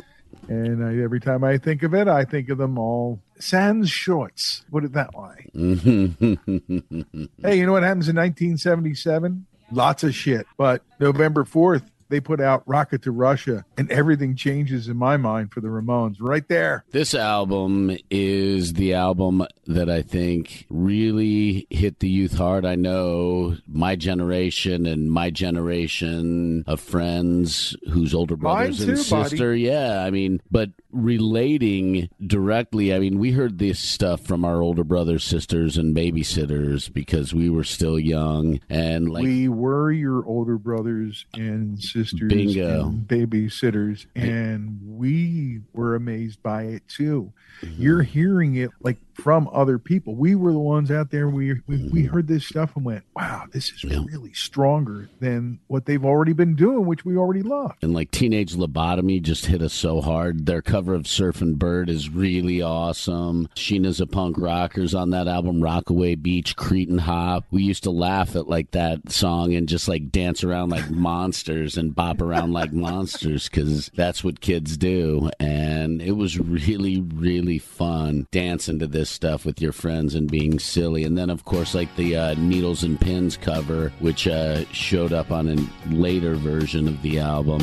And 0.48 0.84
I, 0.86 0.98
every 1.04 1.20
time 1.20 1.44
I 1.44 1.58
think 1.58 1.84
of 1.84 1.94
it, 1.94 2.08
I 2.08 2.24
think 2.24 2.50
of 2.50 2.58
them 2.58 2.78
all 2.78 3.20
sans 3.40 3.90
shorts. 3.90 4.64
Put 4.72 4.86
it 4.86 4.94
that 4.94 5.12
way. 5.14 5.50
Hey, 7.42 7.58
you 7.60 7.66
know 7.66 7.72
what 7.74 7.84
happens 7.84 8.10
in 8.10 8.16
1977? 8.16 9.46
Lots 9.72 10.04
of 10.04 10.14
shit. 10.16 10.46
But 10.58 10.84
November 11.00 11.44
4th, 11.44 11.84
they 12.10 12.20
put 12.20 12.40
out 12.40 12.64
Rocket 12.66 13.02
to 13.04 13.12
Russia, 13.12 13.66
and 13.78 13.92
everything 13.92 14.36
changes 14.36 14.88
in 14.88 14.98
my 14.98 15.18
mind 15.18 15.52
for 15.52 15.62
the 15.62 15.68
Ramones 15.68 16.18
right 16.20 16.48
there. 16.48 16.86
This 16.92 17.14
album 17.14 17.98
is 18.10 18.74
the 18.74 18.94
album 18.94 19.46
that 19.68 19.90
I 19.90 20.02
think 20.02 20.66
really 20.70 21.68
hit 21.70 22.00
the 22.00 22.10
youth 22.10 22.38
hard. 22.38 22.66
I 22.66 22.76
know 22.76 23.58
my 23.68 23.96
generation 23.96 24.86
and 24.86 25.12
my 25.12 25.30
generation 25.30 26.64
of 26.68 26.80
friends 26.80 27.76
whose 27.92 28.14
older 28.14 28.36
brothers 28.36 28.80
Mine 28.80 28.90
and 28.90 28.98
too, 28.98 29.10
buddy. 29.10 29.30
sister. 29.30 29.56
Yeah, 29.56 30.04
I 30.04 30.12
mean, 30.12 30.42
but 30.52 30.70
relating 30.92 32.10
directly, 32.26 32.94
I 32.94 33.00
mean, 33.00 33.20
we 33.20 33.32
heard 33.32 33.58
this 33.60 33.80
stuff 33.80 34.22
from 34.22 34.46
our 34.46 34.62
older 34.62 34.84
brothers, 34.84 35.24
sisters, 35.24 35.78
and 35.78 35.96
babysitters 35.96 36.92
because 36.92 37.34
we 37.34 37.50
were 37.50 37.64
still 37.64 38.00
young 38.00 38.60
and 38.70 39.10
like 39.10 39.24
we 39.24 39.48
were 39.50 39.92
your 39.92 40.26
older 40.26 40.58
brothers 40.58 41.26
and 41.34 41.82
sisters 41.96 42.28
Bingo. 42.28 42.88
and 42.88 43.08
babysitters 43.08 44.06
and 44.16 44.80
we 44.84 45.62
were 45.74 45.96
amazed 45.96 46.44
by 46.44 46.64
it 46.64 46.88
too 46.90 47.32
Mm-hmm. 47.62 47.82
you're 47.82 48.04
hearing 48.04 48.56
it 48.56 48.70
like 48.82 48.98
from 49.14 49.50
other 49.54 49.80
people. 49.80 50.14
We 50.14 50.36
were 50.36 50.52
the 50.52 50.60
ones 50.60 50.92
out 50.92 51.10
there 51.10 51.30
we 51.30 51.54
we, 51.54 51.62
we 51.68 51.78
mm-hmm. 51.78 52.06
heard 52.08 52.28
this 52.28 52.46
stuff 52.46 52.76
and 52.76 52.84
went 52.84 53.04
wow 53.16 53.46
this 53.52 53.72
is 53.72 53.84
Yeah. 53.84 54.04
really 54.06 54.34
stronger 54.34 55.10
than 55.22 55.60
what 55.68 55.86
they've 55.86 56.04
already 56.04 56.34
been 56.34 56.56
doing 56.56 56.86
which 56.86 57.06
we 57.06 57.16
already 57.18 57.42
love. 57.42 57.74
And 57.82 57.94
like 57.94 58.12
teenage 58.12 58.56
lobotomy 58.56 59.22
just 59.22 59.46
hit 59.46 59.62
us 59.62 59.74
so 59.74 60.02
hard. 60.02 60.46
Their 60.46 60.62
cover 60.62 60.94
of 60.94 61.04
Surfin' 61.04 61.56
Bird 61.56 61.90
is 61.90 62.10
really 62.10 62.62
awesome. 62.62 63.48
Sheena's 63.56 64.02
a 64.02 64.08
punk 64.08 64.38
rockers 64.38 64.94
on 64.94 65.12
that 65.12 65.28
album 65.28 65.62
rockaway 65.62 66.16
beach 66.16 66.56
cretin 66.56 66.98
hop. 66.98 67.46
We 67.52 67.64
used 67.64 67.84
to 67.84 67.92
laugh 67.92 68.36
at 68.36 68.50
like 68.50 68.72
that 68.72 69.12
song 69.12 69.54
and 69.54 69.70
just 69.70 69.88
like 69.88 70.12
dance 70.12 70.44
around 70.44 70.70
like 70.72 70.90
monsters 71.06 71.78
and 71.78 71.96
bop 71.96 72.22
around 72.22 72.52
like 72.52 72.74
monsters 72.74 73.48
because 73.48 73.90
that's 73.96 74.24
what 74.24 74.42
kids 74.42 74.76
do. 74.76 75.30
And 75.40 76.02
it 76.02 76.14
was 76.14 76.38
really 76.38 77.02
really 77.02 77.45
fun 77.60 78.28
dancing 78.32 78.80
to 78.80 78.88
this 78.88 79.10
stuff 79.10 79.46
with 79.46 79.62
your 79.62 79.72
friends 79.72 80.16
and 80.16 80.30
being 80.30 80.60
silly. 80.60 81.04
And 81.04 81.18
then 81.18 81.30
of 81.30 81.46
course 81.46 81.74
like 81.74 81.96
the 81.96 82.16
uh, 82.16 82.34
needles 82.36 82.84
and 82.84 83.00
pins 83.00 83.38
cover 83.38 83.92
which 84.00 84.28
uh, 84.28 84.66
showed 84.72 85.14
up 85.14 85.32
on 85.32 85.48
a 85.48 85.94
later 85.94 86.36
version 86.36 86.88
of 86.88 87.02
the 87.02 87.20
album 87.20 87.62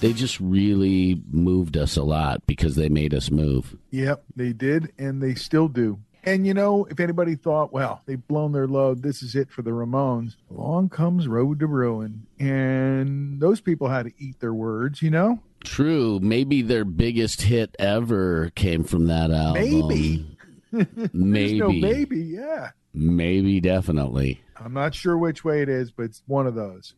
they 0.00 0.12
just 0.12 0.38
really 0.40 1.20
moved 1.30 1.76
us 1.76 1.96
a 1.96 2.02
lot 2.02 2.46
because 2.46 2.76
they 2.76 2.88
made 2.88 3.14
us 3.14 3.30
move. 3.30 3.76
Yep, 3.90 4.24
they 4.36 4.52
did, 4.52 4.92
and 4.98 5.22
they 5.22 5.34
still 5.34 5.68
do. 5.68 5.98
And 6.24 6.46
you 6.46 6.52
know, 6.52 6.84
if 6.90 7.00
anybody 7.00 7.36
thought, 7.36 7.72
well, 7.72 8.02
they've 8.06 8.26
blown 8.26 8.52
their 8.52 8.66
load, 8.66 9.02
this 9.02 9.22
is 9.22 9.34
it 9.34 9.50
for 9.50 9.62
the 9.62 9.70
Ramones, 9.70 10.36
along 10.50 10.90
comes 10.90 11.26
Road 11.26 11.60
to 11.60 11.66
Ruin. 11.66 12.26
And 12.38 13.40
those 13.40 13.60
people 13.60 13.88
had 13.88 14.06
to 14.06 14.12
eat 14.18 14.40
their 14.40 14.52
words, 14.52 15.00
you 15.00 15.10
know? 15.10 15.40
True, 15.64 16.20
maybe 16.20 16.62
their 16.62 16.84
biggest 16.84 17.42
hit 17.42 17.74
ever 17.78 18.50
came 18.54 18.84
from 18.84 19.06
that 19.06 19.30
album. 19.30 19.62
Maybe. 19.62 20.36
Maybe, 21.14 21.58
no 21.58 21.70
maybe, 21.70 22.18
yeah. 22.18 22.72
maybe, 22.92 23.58
definitely. 23.58 24.42
I'm 24.62 24.74
not 24.74 24.94
sure 24.94 25.16
which 25.16 25.42
way 25.42 25.62
it 25.62 25.70
is, 25.70 25.90
but 25.90 26.02
it's 26.02 26.22
one 26.26 26.46
of 26.46 26.54
those. 26.54 26.92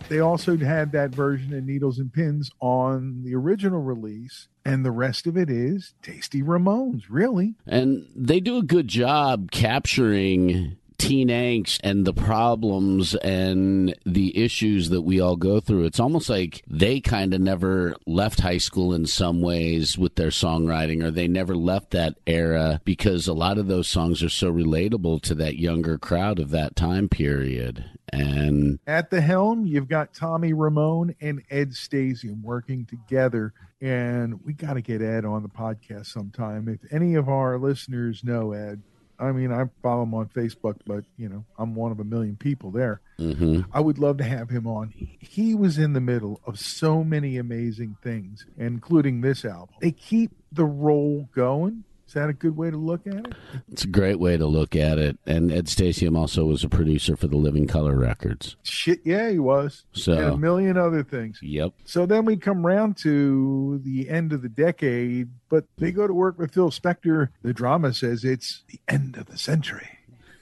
But 0.00 0.08
they 0.08 0.18
also 0.18 0.56
had 0.56 0.90
that 0.90 1.14
version 1.14 1.54
of 1.54 1.62
Needles 1.62 2.00
and 2.00 2.12
Pins 2.12 2.50
on 2.58 3.22
the 3.22 3.36
original 3.36 3.80
release. 3.80 4.48
And 4.64 4.84
the 4.84 4.90
rest 4.90 5.28
of 5.28 5.36
it 5.36 5.48
is 5.48 5.94
Tasty 6.02 6.42
Ramones, 6.42 7.04
really. 7.08 7.54
And 7.64 8.08
they 8.16 8.40
do 8.40 8.56
a 8.56 8.64
good 8.64 8.88
job 8.88 9.52
capturing 9.52 10.78
teen 10.98 11.28
angst 11.28 11.80
and 11.82 12.04
the 12.04 12.12
problems 12.12 13.14
and 13.16 13.94
the 14.04 14.36
issues 14.42 14.90
that 14.90 15.02
we 15.02 15.20
all 15.20 15.36
go 15.36 15.60
through. 15.60 15.84
It's 15.84 16.00
almost 16.00 16.28
like 16.28 16.62
they 16.68 17.00
kind 17.00 17.34
of 17.34 17.40
never 17.40 17.94
left 18.06 18.40
high 18.40 18.58
school 18.58 18.94
in 18.94 19.06
some 19.06 19.40
ways 19.40 19.98
with 19.98 20.16
their 20.16 20.28
songwriting, 20.28 21.02
or 21.02 21.10
they 21.10 21.28
never 21.28 21.56
left 21.56 21.90
that 21.90 22.16
era 22.26 22.80
because 22.84 23.26
a 23.26 23.32
lot 23.32 23.58
of 23.58 23.66
those 23.66 23.88
songs 23.88 24.22
are 24.22 24.28
so 24.28 24.52
relatable 24.52 25.22
to 25.22 25.34
that 25.34 25.58
younger 25.58 25.98
crowd 25.98 26.38
of 26.38 26.50
that 26.50 26.76
time 26.76 27.08
period. 27.08 27.84
And 28.12 28.78
At 28.86 29.10
the 29.10 29.20
helm, 29.20 29.66
you've 29.66 29.88
got 29.88 30.14
Tommy 30.14 30.52
Ramone 30.52 31.14
and 31.20 31.42
Ed 31.50 31.70
Stasium 31.70 32.42
working 32.42 32.86
together. 32.86 33.52
And 33.80 34.44
we 34.44 34.52
got 34.52 34.74
to 34.74 34.80
get 34.80 35.02
Ed 35.02 35.24
on 35.24 35.42
the 35.42 35.48
podcast 35.48 36.06
sometime. 36.06 36.68
If 36.68 36.80
any 36.92 37.16
of 37.16 37.28
our 37.28 37.58
listeners 37.58 38.22
know 38.22 38.52
Ed, 38.52 38.82
I 39.18 39.32
mean, 39.32 39.52
I 39.52 39.64
follow 39.82 40.02
him 40.02 40.14
on 40.14 40.26
Facebook, 40.28 40.76
but, 40.86 41.04
you 41.16 41.28
know, 41.28 41.44
I'm 41.58 41.74
one 41.74 41.92
of 41.92 42.00
a 42.00 42.04
million 42.04 42.36
people 42.36 42.70
there. 42.70 43.00
mhm. 43.18 43.64
I 43.72 43.80
would 43.80 43.98
love 43.98 44.18
to 44.18 44.24
have 44.24 44.50
him 44.50 44.66
on. 44.66 44.92
He 45.20 45.54
was 45.54 45.78
in 45.78 45.92
the 45.92 46.00
middle 46.00 46.40
of 46.46 46.58
so 46.58 47.04
many 47.04 47.36
amazing 47.36 47.96
things, 48.02 48.44
including 48.56 49.20
this 49.20 49.44
album. 49.44 49.76
They 49.80 49.92
keep 49.92 50.32
the 50.50 50.64
role 50.64 51.28
going. 51.34 51.84
Is 52.14 52.20
that 52.22 52.28
a 52.28 52.32
good 52.32 52.56
way 52.56 52.70
to 52.70 52.76
look 52.76 53.08
at 53.08 53.14
it? 53.14 53.34
it's 53.72 53.82
a 53.82 53.88
great 53.88 54.20
way 54.20 54.36
to 54.36 54.46
look 54.46 54.76
at 54.76 54.98
it. 54.98 55.18
And 55.26 55.50
Ed 55.50 55.66
Stasium 55.66 56.16
also 56.16 56.44
was 56.44 56.62
a 56.62 56.68
producer 56.68 57.16
for 57.16 57.26
the 57.26 57.36
Living 57.36 57.66
Colour 57.66 57.96
Records. 57.98 58.54
Shit, 58.62 59.00
yeah, 59.04 59.30
he 59.30 59.40
was. 59.40 59.84
So- 59.94 60.12
and 60.12 60.22
a 60.34 60.36
million 60.36 60.76
other 60.76 61.02
things. 61.02 61.40
Yep. 61.42 61.72
So 61.84 62.06
then 62.06 62.24
we 62.24 62.36
come 62.36 62.64
round 62.64 62.96
to 62.98 63.80
the 63.82 64.08
end 64.08 64.32
of 64.32 64.42
the 64.42 64.48
decade, 64.48 65.30
but 65.48 65.64
they 65.78 65.90
go 65.90 66.06
to 66.06 66.14
work 66.14 66.38
with 66.38 66.54
Phil 66.54 66.70
Spector. 66.70 67.30
The 67.42 67.52
drama 67.52 67.92
says 67.92 68.22
it's 68.24 68.62
the 68.68 68.78
end 68.86 69.16
of 69.16 69.26
the 69.26 69.36
century. 69.36 69.98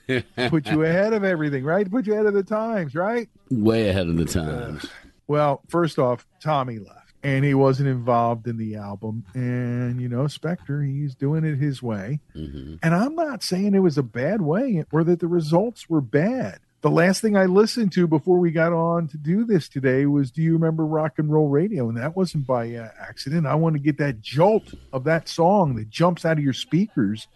Put 0.51 0.67
you 0.67 0.83
ahead 0.83 1.15
of 1.15 1.25
everything, 1.25 1.65
right? 1.65 1.91
Put 1.91 2.07
you 2.07 2.13
ahead 2.13 2.27
of 2.27 2.35
the 2.35 2.43
times, 2.43 2.95
right? 2.95 3.31
Way 3.51 3.89
ahead 3.89 4.09
of 4.09 4.19
the 4.19 4.27
times. 4.27 4.85
Uh, 4.85 4.89
well, 5.27 5.63
first 5.69 5.99
off, 5.99 6.27
Tommy 6.43 6.81
left 6.81 7.02
and 7.23 7.45
he 7.45 7.55
wasn't 7.55 7.89
involved 7.89 8.47
in 8.47 8.57
the 8.57 8.75
album. 8.77 9.25
And, 9.35 10.01
you 10.01 10.09
know, 10.09 10.25
Spector, 10.25 10.87
he's 10.87 11.15
doing 11.15 11.45
it 11.45 11.57
his 11.57 11.83
way. 11.83 12.21
Mhm. 12.37 12.79
And 12.83 12.95
I'm 12.95 13.15
not 13.15 13.43
saying 13.43 13.75
it 13.75 13.81
was 13.81 13.99
a 13.99 14.03
bad 14.03 14.43
way 14.43 14.85
or 14.93 15.05
that 15.05 15.21
the 15.21 15.29
results 15.29 15.89
were 15.89 16.01
bad. 16.01 16.59
The 16.81 16.91
last 16.91 17.21
thing 17.21 17.37
I 17.37 17.45
listened 17.45 17.93
to 17.93 18.09
before 18.09 18.41
we 18.41 18.51
got 18.51 18.73
on 18.73 19.07
to 19.09 19.17
do 19.17 19.45
this 19.45 19.69
today 19.69 20.05
was 20.05 20.33
Do 20.33 20.43
you 20.43 20.55
remember 20.55 20.85
rock 20.85 21.13
and 21.19 21.31
roll 21.33 21.49
radio? 21.49 21.89
And 21.89 21.97
that 21.97 22.17
wasn't 22.17 22.45
by 22.45 22.75
uh, 22.75 22.89
accident. 23.01 23.47
I 23.47 23.55
want 23.55 23.75
to 23.77 23.81
get 23.81 23.99
that 23.99 24.21
jolt 24.21 24.75
of 24.93 25.05
that 25.05 25.29
song 25.29 25.77
that 25.77 25.91
jumps 25.91 26.25
out 26.25 26.39
of 26.39 26.45
your 26.45 26.53
speakers 26.53 27.29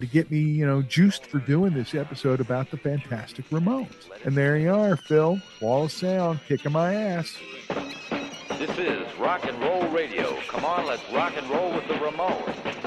to 0.00 0.06
get 0.06 0.30
me, 0.30 0.40
you 0.40 0.66
know, 0.66 0.82
juiced 0.82 1.24
for 1.26 1.38
doing 1.38 1.72
this 1.72 1.94
episode 1.94 2.40
about 2.40 2.70
the 2.70 2.76
fantastic 2.76 3.48
Ramones. 3.48 3.94
And 4.24 4.36
there 4.36 4.58
you 4.58 4.72
are, 4.74 4.96
Phil. 4.96 5.40
Wall 5.62 5.84
of 5.84 5.92
sound, 5.92 6.40
kicking 6.46 6.72
my 6.72 6.94
ass. 6.94 7.34
This 8.60 8.76
is 8.76 9.18
rock 9.18 9.46
and 9.46 9.58
roll 9.62 9.88
radio. 9.88 10.38
Come 10.48 10.66
on, 10.66 10.84
let's 10.84 11.10
rock 11.14 11.32
and 11.34 11.48
roll 11.48 11.72
with 11.72 11.88
the 11.88 11.94
Ramones. 11.94 12.79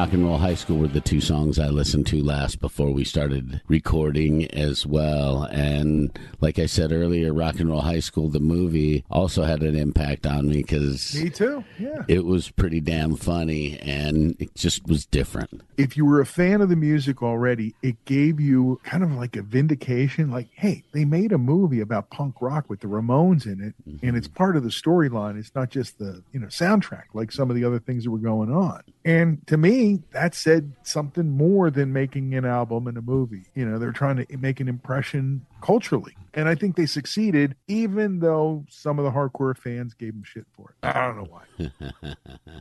Rock 0.00 0.14
and 0.14 0.24
Roll 0.24 0.38
High 0.38 0.54
School 0.54 0.78
were 0.78 0.88
the 0.88 1.02
two 1.02 1.20
songs 1.20 1.58
I 1.58 1.66
listened 1.66 2.06
to 2.06 2.24
last 2.24 2.58
before 2.58 2.90
we 2.90 3.04
started 3.04 3.60
recording 3.68 4.50
as 4.50 4.86
well. 4.86 5.42
And 5.42 6.18
like 6.40 6.58
I 6.58 6.64
said 6.64 6.90
earlier, 6.90 7.34
Rock 7.34 7.60
and 7.60 7.68
Roll 7.68 7.82
High 7.82 8.00
School, 8.00 8.30
the 8.30 8.40
movie, 8.40 9.04
also 9.10 9.42
had 9.42 9.62
an 9.62 9.76
impact 9.76 10.24
on 10.24 10.48
me 10.48 10.62
because 10.62 11.14
Me 11.22 11.28
too. 11.28 11.62
Yeah. 11.78 12.02
it 12.08 12.24
was 12.24 12.50
pretty 12.50 12.80
damn 12.80 13.14
funny 13.14 13.78
and 13.80 14.36
it 14.40 14.54
just 14.54 14.86
was 14.86 15.04
different. 15.04 15.60
if 15.76 15.98
you 15.98 16.06
were 16.06 16.22
a 16.22 16.26
fan 16.26 16.62
of 16.62 16.70
the 16.70 16.76
music 16.76 17.22
already, 17.22 17.74
it 17.82 18.02
gave 18.06 18.40
you 18.40 18.80
kind 18.82 19.02
of 19.04 19.12
like 19.12 19.36
a 19.36 19.42
vindication 19.42 20.30
like, 20.30 20.48
hey, 20.54 20.82
they 20.92 21.04
made 21.04 21.30
a 21.30 21.36
movie 21.36 21.80
about 21.80 22.08
punk 22.08 22.36
rock 22.40 22.70
with 22.70 22.80
the 22.80 22.86
Ramones 22.86 23.44
in 23.44 23.60
it, 23.60 23.74
and 23.84 24.00
mm-hmm. 24.00 24.16
it's 24.16 24.28
part 24.28 24.56
of 24.56 24.62
the 24.62 24.70
storyline. 24.70 25.38
It's 25.38 25.54
not 25.54 25.68
just 25.68 25.98
the, 25.98 26.22
you 26.32 26.40
know, 26.40 26.46
soundtrack 26.46 27.04
like 27.12 27.32
some 27.32 27.50
of 27.50 27.56
the 27.56 27.64
other 27.64 27.78
things 27.78 28.04
that 28.04 28.10
were 28.10 28.16
going 28.16 28.50
on. 28.50 28.82
And 29.04 29.46
to 29.46 29.56
me, 29.56 30.02
that 30.12 30.34
said 30.34 30.72
something 30.82 31.30
more 31.30 31.70
than 31.70 31.92
making 31.92 32.34
an 32.34 32.44
album 32.44 32.86
and 32.86 32.98
a 32.98 33.02
movie. 33.02 33.46
You 33.54 33.64
know, 33.64 33.78
they're 33.78 33.92
trying 33.92 34.16
to 34.16 34.36
make 34.36 34.60
an 34.60 34.68
impression 34.68 35.46
culturally. 35.62 36.16
And 36.34 36.48
I 36.48 36.54
think 36.54 36.76
they 36.76 36.86
succeeded, 36.86 37.56
even 37.66 38.20
though 38.20 38.64
some 38.68 38.98
of 38.98 39.04
the 39.04 39.10
hardcore 39.10 39.56
fans 39.56 39.94
gave 39.94 40.12
them 40.12 40.22
shit 40.22 40.46
for 40.52 40.70
it. 40.70 40.86
I 40.86 41.06
don't 41.06 41.16
know 41.16 41.28
why. 41.30 42.14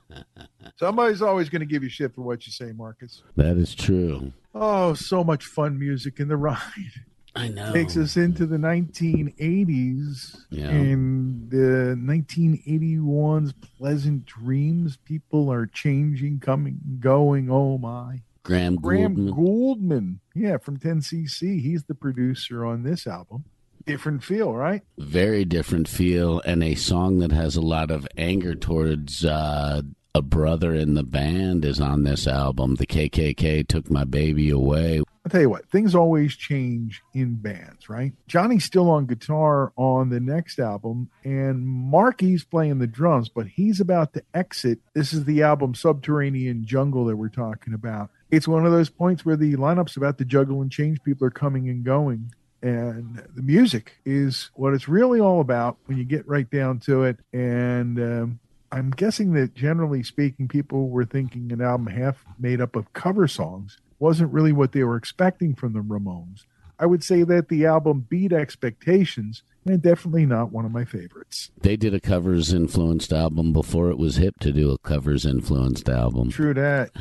Somebody's 0.77 1.21
always 1.21 1.49
going 1.49 1.59
to 1.59 1.65
give 1.65 1.83
you 1.83 1.89
shit 1.89 2.15
for 2.15 2.21
what 2.21 2.45
you 2.47 2.53
say, 2.53 2.71
Markus. 2.71 3.21
That 3.35 3.57
is 3.57 3.75
true. 3.75 4.31
Oh, 4.55 4.93
so 4.93 5.23
much 5.23 5.45
fun 5.45 5.77
music 5.77 6.19
in 6.19 6.29
the 6.29 6.37
ride. 6.37 7.03
I 7.35 7.47
know. 7.47 7.71
Takes 7.73 7.95
us 7.95 8.17
into 8.17 8.45
the 8.45 8.57
1980s 8.57 10.35
Yeah. 10.49 10.69
and 10.69 11.49
the 11.49 11.95
1981's 11.97 13.53
pleasant 13.77 14.25
dreams. 14.25 14.97
People 14.97 15.51
are 15.51 15.65
changing, 15.65 16.39
coming, 16.39 16.79
going. 16.99 17.49
Oh 17.49 17.77
my. 17.77 18.21
Graham 18.43 18.75
Graham 18.77 19.15
Gouldman. 19.15 19.35
Gouldman, 19.35 20.19
yeah, 20.33 20.57
from 20.57 20.77
10cc. 20.79 21.61
He's 21.61 21.83
the 21.83 21.93
producer 21.95 22.65
on 22.65 22.83
this 22.83 23.05
album. 23.05 23.43
Different 23.85 24.23
feel, 24.23 24.53
right? 24.53 24.81
very 24.97 25.45
different 25.45 25.87
feel 25.87 26.41
and 26.45 26.63
a 26.63 26.75
song 26.75 27.19
that 27.19 27.31
has 27.31 27.55
a 27.55 27.61
lot 27.61 27.89
of 27.91 28.07
anger 28.17 28.53
towards 28.55 29.23
uh, 29.25 29.81
a 30.19 30.21
brother 30.21 30.73
in 30.75 30.95
the 30.95 31.03
band 31.03 31.63
is 31.63 31.79
on 31.79 32.03
this 32.03 32.27
album. 32.27 32.75
The 32.75 32.85
KKK 32.85 33.65
took 33.65 33.89
my 33.89 34.03
baby 34.03 34.49
away. 34.49 34.99
I'll 34.99 35.31
tell 35.31 35.39
you 35.39 35.49
what, 35.49 35.69
things 35.69 35.95
always 35.95 36.35
change 36.35 37.01
in 37.13 37.35
bands, 37.35 37.87
right? 37.87 38.11
Johnny's 38.27 38.65
still 38.65 38.89
on 38.89 39.05
guitar 39.05 39.71
on 39.77 40.09
the 40.09 40.19
next 40.19 40.59
album, 40.59 41.09
and 41.23 41.65
Marky's 41.65 42.43
playing 42.43 42.79
the 42.79 42.87
drums, 42.87 43.29
but 43.29 43.47
he's 43.47 43.79
about 43.79 44.11
to 44.13 44.23
exit. 44.33 44.79
This 44.93 45.13
is 45.13 45.23
the 45.23 45.41
album 45.41 45.73
Subterranean 45.73 46.65
Jungle 46.65 47.05
that 47.05 47.15
we're 47.15 47.29
talking 47.29 47.73
about. 47.73 48.09
It's 48.29 48.47
one 48.47 48.65
of 48.65 48.73
those 48.73 48.89
points 48.89 49.25
where 49.25 49.37
the 49.37 49.55
lineup's 49.55 49.95
about 49.95 50.17
to 50.17 50.25
juggle 50.25 50.61
and 50.61 50.69
change. 50.69 51.01
People 51.03 51.27
are 51.27 51.31
coming 51.31 51.69
and 51.69 51.85
going. 51.85 52.33
And 52.61 53.23
the 53.35 53.41
music 53.41 53.93
is 54.03 54.51
what 54.53 54.73
it's 54.73 54.89
really 54.89 55.21
all 55.21 55.39
about 55.39 55.77
when 55.85 55.97
you 55.97 56.03
get 56.03 56.27
right 56.27 56.49
down 56.49 56.79
to 56.81 57.03
it. 57.03 57.17
And 57.31 57.97
um, 57.99 58.39
I'm 58.71 58.91
guessing 58.91 59.33
that 59.33 59.55
generally 59.55 60.03
speaking, 60.03 60.47
people 60.47 60.89
were 60.89 61.05
thinking 61.05 61.51
an 61.51 61.61
album 61.61 61.87
half 61.87 62.23
made 62.37 62.61
up 62.61 62.75
of 62.75 62.93
cover 62.93 63.27
songs 63.27 63.77
wasn't 63.97 64.31
really 64.31 64.51
what 64.51 64.71
they 64.71 64.83
were 64.83 64.95
expecting 64.95 65.55
from 65.55 65.73
the 65.73 65.79
Ramones. 65.79 66.45
I 66.81 66.85
would 66.85 67.03
say 67.03 67.23
that 67.23 67.49
the 67.49 67.65
album 67.65 68.05
beat 68.09 68.31
expectations 68.31 69.43
and 69.65 69.81
definitely 69.81 70.25
not 70.25 70.53
one 70.53 70.63
of 70.63 70.71
my 70.71 70.85
favorites. 70.85 71.51
They 71.59 71.75
did 71.75 71.93
a 71.93 71.99
covers 71.99 72.53
influenced 72.53 73.11
album 73.11 73.51
before 73.51 73.89
it 73.89 73.97
was 73.97 74.15
hip 74.15 74.39
to 74.39 74.53
do 74.53 74.71
a 74.71 74.77
covers 74.77 75.25
influenced 75.25 75.89
album. 75.89 76.29
True 76.29 76.53
that. 76.53 76.91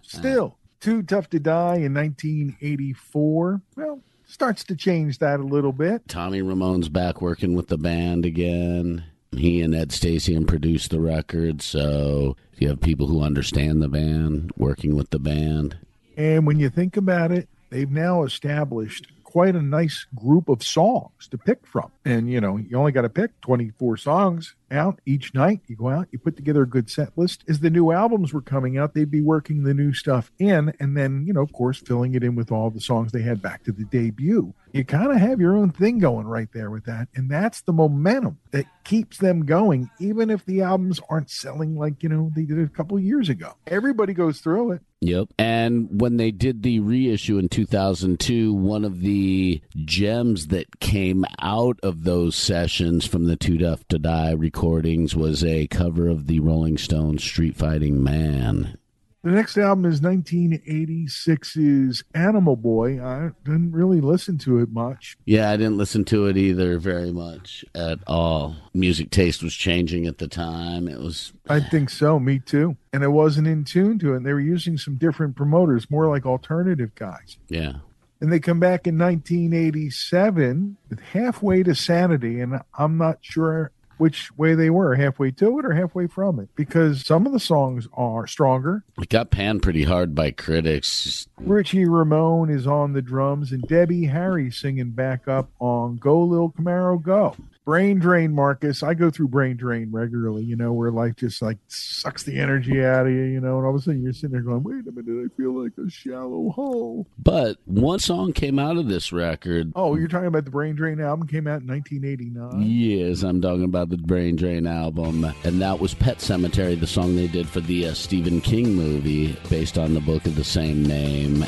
Still, 0.02 0.56
Too 0.80 1.02
Tough 1.02 1.28
to 1.30 1.38
Die 1.38 1.76
in 1.76 1.92
1984. 1.92 3.60
Well, 3.76 4.00
starts 4.24 4.64
to 4.64 4.76
change 4.76 5.18
that 5.18 5.40
a 5.40 5.44
little 5.44 5.72
bit. 5.72 6.08
Tommy 6.08 6.40
Ramone's 6.40 6.88
back 6.88 7.20
working 7.20 7.54
with 7.54 7.68
the 7.68 7.78
band 7.78 8.24
again. 8.24 9.04
He 9.36 9.60
and 9.60 9.74
Ed 9.74 9.90
Stasium 9.90 10.46
produced 10.46 10.90
the 10.90 11.00
record, 11.00 11.62
so 11.62 12.36
you 12.56 12.68
have 12.68 12.80
people 12.80 13.06
who 13.06 13.22
understand 13.22 13.82
the 13.82 13.88
band 13.88 14.52
working 14.56 14.94
with 14.96 15.10
the 15.10 15.18
band. 15.18 15.76
And 16.16 16.46
when 16.46 16.60
you 16.60 16.70
think 16.70 16.96
about 16.96 17.32
it, 17.32 17.48
they've 17.70 17.90
now 17.90 18.22
established 18.22 19.08
quite 19.24 19.56
a 19.56 19.62
nice 19.62 20.06
group 20.14 20.48
of 20.48 20.62
songs 20.62 21.26
to 21.28 21.36
pick 21.36 21.66
from. 21.66 21.90
And, 22.04 22.30
you 22.30 22.40
know, 22.40 22.56
you 22.56 22.76
only 22.76 22.92
got 22.92 23.02
to 23.02 23.08
pick 23.08 23.40
24 23.40 23.96
songs 23.96 24.54
out 24.70 25.00
each 25.06 25.34
night. 25.34 25.60
You 25.66 25.76
go 25.76 25.88
out, 25.88 26.08
you 26.10 26.18
put 26.18 26.36
together 26.36 26.62
a 26.62 26.68
good 26.68 26.90
set 26.90 27.16
list. 27.16 27.44
As 27.48 27.60
the 27.60 27.70
new 27.70 27.90
albums 27.90 28.32
were 28.32 28.42
coming 28.42 28.78
out, 28.78 28.94
they'd 28.94 29.10
be 29.10 29.20
working 29.20 29.62
the 29.62 29.74
new 29.74 29.92
stuff 29.92 30.32
in 30.38 30.72
and 30.80 30.96
then, 30.96 31.26
you 31.26 31.32
know, 31.32 31.42
of 31.42 31.52
course, 31.52 31.78
filling 31.78 32.14
it 32.14 32.24
in 32.24 32.34
with 32.34 32.50
all 32.50 32.70
the 32.70 32.80
songs 32.80 33.12
they 33.12 33.22
had 33.22 33.42
back 33.42 33.64
to 33.64 33.72
the 33.72 33.84
debut. 33.84 34.54
You 34.72 34.84
kind 34.84 35.12
of 35.12 35.18
have 35.18 35.40
your 35.40 35.56
own 35.56 35.70
thing 35.70 35.98
going 36.00 36.26
right 36.26 36.48
there 36.52 36.70
with 36.70 36.84
that. 36.86 37.08
And 37.14 37.30
that's 37.30 37.60
the 37.60 37.72
momentum 37.72 38.38
that 38.50 38.66
keeps 38.82 39.18
them 39.18 39.46
going, 39.46 39.88
even 40.00 40.30
if 40.30 40.44
the 40.44 40.62
albums 40.62 41.00
aren't 41.08 41.30
selling 41.30 41.76
like, 41.76 42.02
you 42.02 42.08
know, 42.08 42.32
they 42.34 42.42
did 42.42 42.58
a 42.58 42.68
couple 42.68 42.98
years 42.98 43.28
ago. 43.28 43.54
Everybody 43.68 44.14
goes 44.14 44.40
through 44.40 44.72
it. 44.72 44.82
Yep. 45.00 45.28
And 45.38 46.00
when 46.00 46.16
they 46.16 46.30
did 46.30 46.62
the 46.62 46.80
reissue 46.80 47.36
in 47.38 47.50
2002, 47.50 48.54
one 48.54 48.84
of 48.84 49.00
the 49.00 49.60
gems 49.84 50.46
that 50.46 50.80
came 50.80 51.26
out 51.40 51.78
of 51.82 52.04
those 52.04 52.36
sessions 52.36 53.04
from 53.04 53.26
the 53.26 53.36
Too 53.36 53.58
Tough 53.58 53.86
to 53.88 53.98
Die 53.98 54.32
recordings 54.54 55.16
was 55.16 55.42
a 55.42 55.66
cover 55.66 56.08
of 56.08 56.28
the 56.28 56.38
Rolling 56.38 56.78
Stones 56.78 57.24
Street 57.24 57.56
Fighting 57.56 58.04
Man. 58.04 58.78
The 59.24 59.32
next 59.32 59.58
album 59.58 59.84
is 59.84 60.00
1986's 60.00 62.04
Animal 62.14 62.54
Boy. 62.54 63.04
I 63.04 63.32
didn't 63.44 63.72
really 63.72 64.00
listen 64.00 64.38
to 64.38 64.60
it 64.60 64.70
much. 64.70 65.16
Yeah, 65.24 65.50
I 65.50 65.56
didn't 65.56 65.76
listen 65.76 66.04
to 66.04 66.28
it 66.28 66.36
either 66.36 66.78
very 66.78 67.10
much 67.10 67.64
at 67.74 67.98
all. 68.06 68.54
Music 68.72 69.10
taste 69.10 69.42
was 69.42 69.56
changing 69.56 70.06
at 70.06 70.18
the 70.18 70.28
time. 70.28 70.86
It 70.86 71.00
was 71.00 71.32
I 71.48 71.58
think 71.58 71.90
so, 71.90 72.20
me 72.20 72.38
too. 72.38 72.76
And 72.92 73.02
I 73.02 73.08
wasn't 73.08 73.48
in 73.48 73.64
tune 73.64 73.98
to 73.98 74.12
it. 74.12 74.18
And 74.18 74.26
they 74.26 74.32
were 74.32 74.38
using 74.38 74.78
some 74.78 74.94
different 74.94 75.34
promoters, 75.34 75.90
more 75.90 76.08
like 76.08 76.24
alternative 76.24 76.94
guys. 76.94 77.38
yeah. 77.48 77.72
And 78.20 78.32
they 78.32 78.38
come 78.38 78.60
back 78.60 78.86
in 78.86 78.96
1987 78.96 80.76
with 80.88 81.00
Halfway 81.00 81.64
to 81.64 81.74
Sanity. 81.74 82.40
And 82.40 82.60
I'm 82.78 82.96
not 82.96 83.18
sure 83.20 83.72
which 83.98 84.36
way 84.36 84.54
they 84.54 84.70
were 84.70 84.94
halfway 84.94 85.30
to 85.32 85.58
it 85.58 85.64
or 85.64 85.74
halfway 85.74 86.06
from 86.06 86.38
it 86.38 86.48
because 86.54 87.04
some 87.04 87.26
of 87.26 87.32
the 87.32 87.40
songs 87.40 87.88
are 87.92 88.26
stronger. 88.26 88.84
It 89.00 89.08
got 89.08 89.30
panned 89.30 89.62
pretty 89.62 89.84
hard 89.84 90.14
by 90.14 90.30
critics. 90.30 91.28
Richie 91.38 91.86
Ramone 91.86 92.50
is 92.50 92.66
on 92.66 92.92
the 92.92 93.02
drums 93.02 93.52
and 93.52 93.62
Debbie 93.62 94.06
Harry 94.06 94.50
singing 94.50 94.90
back 94.90 95.28
up 95.28 95.50
on 95.58 95.96
Go 95.96 96.22
Lil 96.22 96.50
Camaro 96.50 97.02
Go. 97.02 97.36
Brain 97.64 97.98
drain, 97.98 98.34
Markus. 98.34 98.82
I 98.82 98.92
go 98.92 99.10
through 99.10 99.28
brain 99.28 99.56
drain 99.56 99.90
regularly, 99.90 100.44
you 100.44 100.54
know, 100.54 100.74
where 100.74 100.90
life 100.90 101.16
just 101.16 101.40
like 101.40 101.56
sucks 101.66 102.22
the 102.22 102.38
energy 102.38 102.84
out 102.84 103.06
of 103.06 103.12
you, 103.12 103.22
you 103.22 103.40
know, 103.40 103.56
and 103.56 103.64
all 103.64 103.74
of 103.74 103.80
a 103.80 103.82
sudden 103.82 104.02
you're 104.02 104.12
sitting 104.12 104.32
there 104.32 104.42
going, 104.42 104.62
wait 104.62 104.86
a 104.86 104.92
minute, 104.92 105.30
I 105.32 105.36
feel 105.36 105.62
like 105.62 105.72
a 105.78 105.88
shallow 105.88 106.50
hole. 106.50 107.06
But 107.18 107.56
one 107.64 108.00
song 108.00 108.34
came 108.34 108.58
out 108.58 108.76
of 108.76 108.88
this 108.88 109.12
record. 109.12 109.72
Oh, 109.74 109.96
you're 109.96 110.08
talking 110.08 110.26
about 110.26 110.44
the 110.44 110.50
Brain 110.50 110.74
Drain 110.74 111.00
album 111.00 111.26
came 111.26 111.46
out 111.46 111.62
in 111.62 111.68
1989. 111.68 112.60
Yes, 112.60 113.22
I'm 113.22 113.40
talking 113.40 113.64
about 113.64 113.88
the 113.88 113.96
Brain 113.96 114.36
Drain 114.36 114.66
album, 114.66 115.24
and 115.44 115.62
that 115.62 115.80
was 115.80 115.94
Pet 115.94 116.18
Sematary, 116.18 116.78
the 116.78 116.86
song 116.86 117.16
they 117.16 117.28
did 117.28 117.48
for 117.48 117.60
the 117.60 117.88
uh, 117.88 117.94
Stephen 117.94 118.42
King 118.42 118.74
movie 118.74 119.38
based 119.48 119.78
on 119.78 119.94
the 119.94 120.00
book 120.00 120.26
of 120.26 120.36
the 120.36 120.44
same 120.44 120.84
name. 120.84 121.42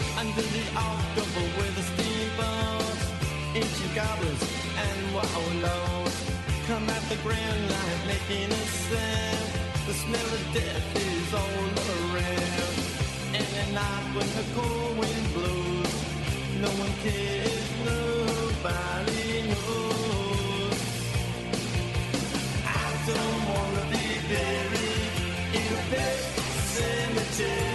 Don't 23.06 23.48
wanna 23.48 23.84
be 23.92 24.06
buried 24.28 25.54
in 25.54 25.72
a 25.74 26.08
cemetery. 26.74 27.65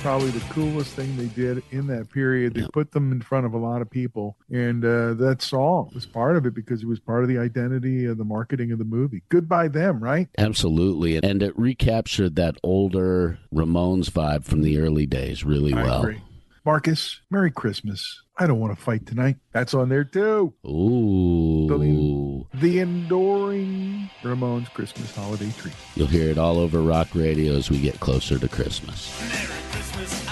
Probably 0.00 0.30
the 0.30 0.40
coolest 0.52 0.94
thing 0.94 1.14
they 1.18 1.26
did 1.26 1.62
in 1.72 1.86
that 1.88 2.10
period. 2.10 2.54
They 2.54 2.66
put 2.72 2.90
them 2.92 3.12
in 3.12 3.20
front 3.20 3.44
of 3.44 3.52
a 3.52 3.58
lot 3.58 3.82
of 3.82 3.90
people, 3.90 4.38
and 4.50 4.82
uh, 4.82 5.12
that 5.14 5.42
song 5.42 5.90
was 5.94 6.06
part 6.06 6.36
of 6.36 6.46
it 6.46 6.54
because 6.54 6.82
it 6.82 6.86
was 6.86 6.98
part 6.98 7.22
of 7.22 7.28
the 7.28 7.36
identity 7.36 8.06
of 8.06 8.16
the 8.16 8.24
marketing 8.24 8.72
of 8.72 8.78
the 8.78 8.84
movie. 8.86 9.22
Goodbye, 9.28 9.68
them, 9.68 10.02
right? 10.02 10.28
Absolutely. 10.38 11.22
And 11.22 11.42
it 11.42 11.58
recaptured 11.58 12.36
that 12.36 12.56
older 12.62 13.38
Ramones 13.54 14.10
vibe 14.10 14.44
from 14.46 14.62
the 14.62 14.78
early 14.78 15.04
days 15.04 15.44
really 15.44 15.74
I 15.74 15.82
well. 15.82 16.00
agree. 16.00 16.22
Markus, 16.64 17.20
Merry 17.30 17.50
Christmas. 17.50 18.22
I 18.40 18.46
don't 18.46 18.58
want 18.58 18.74
to 18.74 18.82
fight 18.82 19.04
tonight. 19.04 19.36
That's 19.52 19.74
on 19.74 19.90
there 19.90 20.02
too. 20.02 20.54
Ooh. 20.66 22.46
The 22.54 22.78
enduring 22.78 24.08
Ramones 24.22 24.72
Christmas 24.72 25.14
holiday 25.14 25.50
tree. 25.58 25.72
You'll 25.94 26.06
hear 26.06 26.30
it 26.30 26.38
all 26.38 26.58
over 26.58 26.80
rock 26.80 27.08
radio 27.14 27.52
as 27.52 27.68
we 27.70 27.78
get 27.82 28.00
closer 28.00 28.38
to 28.38 28.48
Christmas. 28.48 29.20
Merry 29.20 29.60
Christmas, 29.72 30.26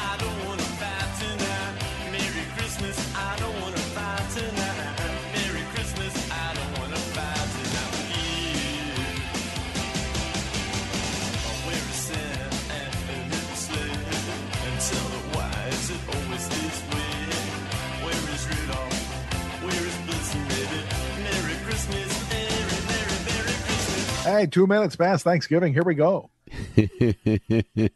Hey, 24.39 24.47
two 24.47 24.69
minutes 24.69 24.95
past 24.95 25.25
Thanksgiving. 25.25 25.73
Here 25.73 25.83
we 25.83 25.97
go. 25.97 26.31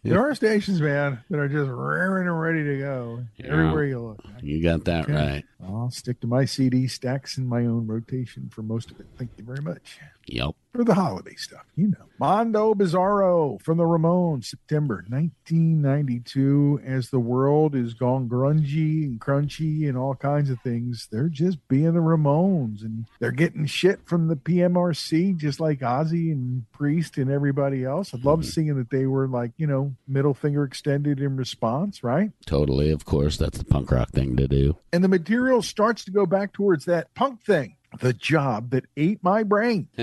There 0.03 0.21
are 0.21 0.35
stations, 0.35 0.81
man, 0.81 1.23
that 1.31 1.39
are 1.39 1.47
just 1.49 1.71
raring 1.71 2.27
and 2.27 2.41
ready 2.41 2.65
to 2.65 2.79
go 2.81 3.25
everywhere 3.45 3.85
you 3.85 4.01
look. 4.01 4.25
You 4.41 4.61
got 4.61 4.85
that 4.87 5.05
Okay. 5.05 5.13
right. 5.13 5.45
I'll 5.65 5.93
stick 5.93 6.21
to 6.23 6.27
my 6.27 6.45
CD 6.45 6.89
stacks 6.89 7.39
in 7.39 7.47
my 7.47 7.61
own 7.61 7.87
rotation 7.87 8.51
for 8.53 8.63
most 8.63 8.91
of 8.91 8.99
it. 8.99 9.07
Thank 9.17 9.31
you 9.37 9.45
very 9.45 9.63
much. 9.63 9.99
Yep. 10.27 10.57
For 10.75 10.85
the 10.85 10.95
holiday 10.95 11.35
stuff, 11.35 11.67
you 11.77 11.89
know. 11.89 12.07
Mondo 12.19 12.73
Bizarro 12.73 13.61
from 13.61 13.77
the 13.77 13.85
Ramones, 13.85 14.47
September 14.47 15.05
1992. 15.07 16.81
As 16.83 17.11
the 17.11 17.21
world 17.21 17.75
is 17.75 17.93
gone 17.93 18.27
grungy 18.27 19.05
and 19.05 19.21
crunchy 19.21 19.87
and 19.87 19.99
all 19.99 20.15
kinds 20.15 20.49
of 20.49 20.59
things, 20.63 21.09
they're 21.13 21.29
just 21.29 21.59
being 21.69 21.93
the 21.93 22.01
Ramones 22.01 22.81
and 22.81 23.05
they're 23.21 23.33
getting 23.33 23.67
shit 23.67 24.01
from 24.07 24.29
the 24.29 24.37
PMRC, 24.37 25.37
just 25.37 25.61
like 25.61 25.81
Ozzy 25.81 26.33
and 26.33 26.65
Priest 26.73 27.19
and 27.19 27.31
everybody 27.31 27.85
else. 27.85 28.15
I'd 28.15 28.25
love 28.25 28.39
mm-hmm. 28.39 28.49
seeing 28.49 28.77
that 28.77 28.89
they 28.89 29.05
were 29.05 29.29
like, 29.29 29.53
you 29.59 29.67
know, 29.67 29.95
middle 30.09 30.33
finger 30.33 30.65
extended 30.65 31.21
in 31.21 31.37
response, 31.37 32.03
right? 32.03 32.31
Totally. 32.47 32.91
Of 32.93 33.05
course, 33.05 33.37
that's 33.37 33.59
the 33.59 33.67
punk 33.67 33.91
rock 33.91 34.09
thing 34.13 34.37
to 34.37 34.49
do. 34.49 34.79
and 34.91 35.05
the 35.05 35.09
material 35.09 35.61
starts 35.61 36.03
to 36.07 36.11
go 36.11 36.25
back 36.25 36.55
towards 36.55 36.87
that 36.87 37.13
punk 37.13 37.43
thing 37.45 37.77
the 38.01 38.13
job 38.13 38.71
that 38.71 38.87
ate 38.97 39.23
my 39.23 39.43
brain. 39.43 39.89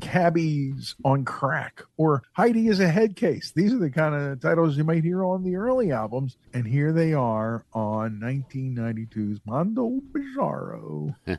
Cabbies 0.00 0.94
on 1.04 1.24
crack 1.24 1.82
or 1.96 2.22
heidi 2.32 2.68
is 2.68 2.80
a 2.80 2.88
head 2.88 3.16
case. 3.16 3.52
These 3.54 3.72
are 3.72 3.78
the 3.78 3.90
kind 3.90 4.14
of 4.14 4.40
titles 4.40 4.76
you 4.76 4.84
might 4.84 5.04
hear 5.04 5.24
on 5.24 5.42
the 5.42 5.56
early 5.56 5.90
albums. 5.90 6.36
And 6.52 6.66
here 6.66 6.92
they 6.92 7.12
are 7.12 7.64
on 7.72 8.20
1992's 8.20 9.40
mondo 9.46 10.00
bizarro. 10.12 11.14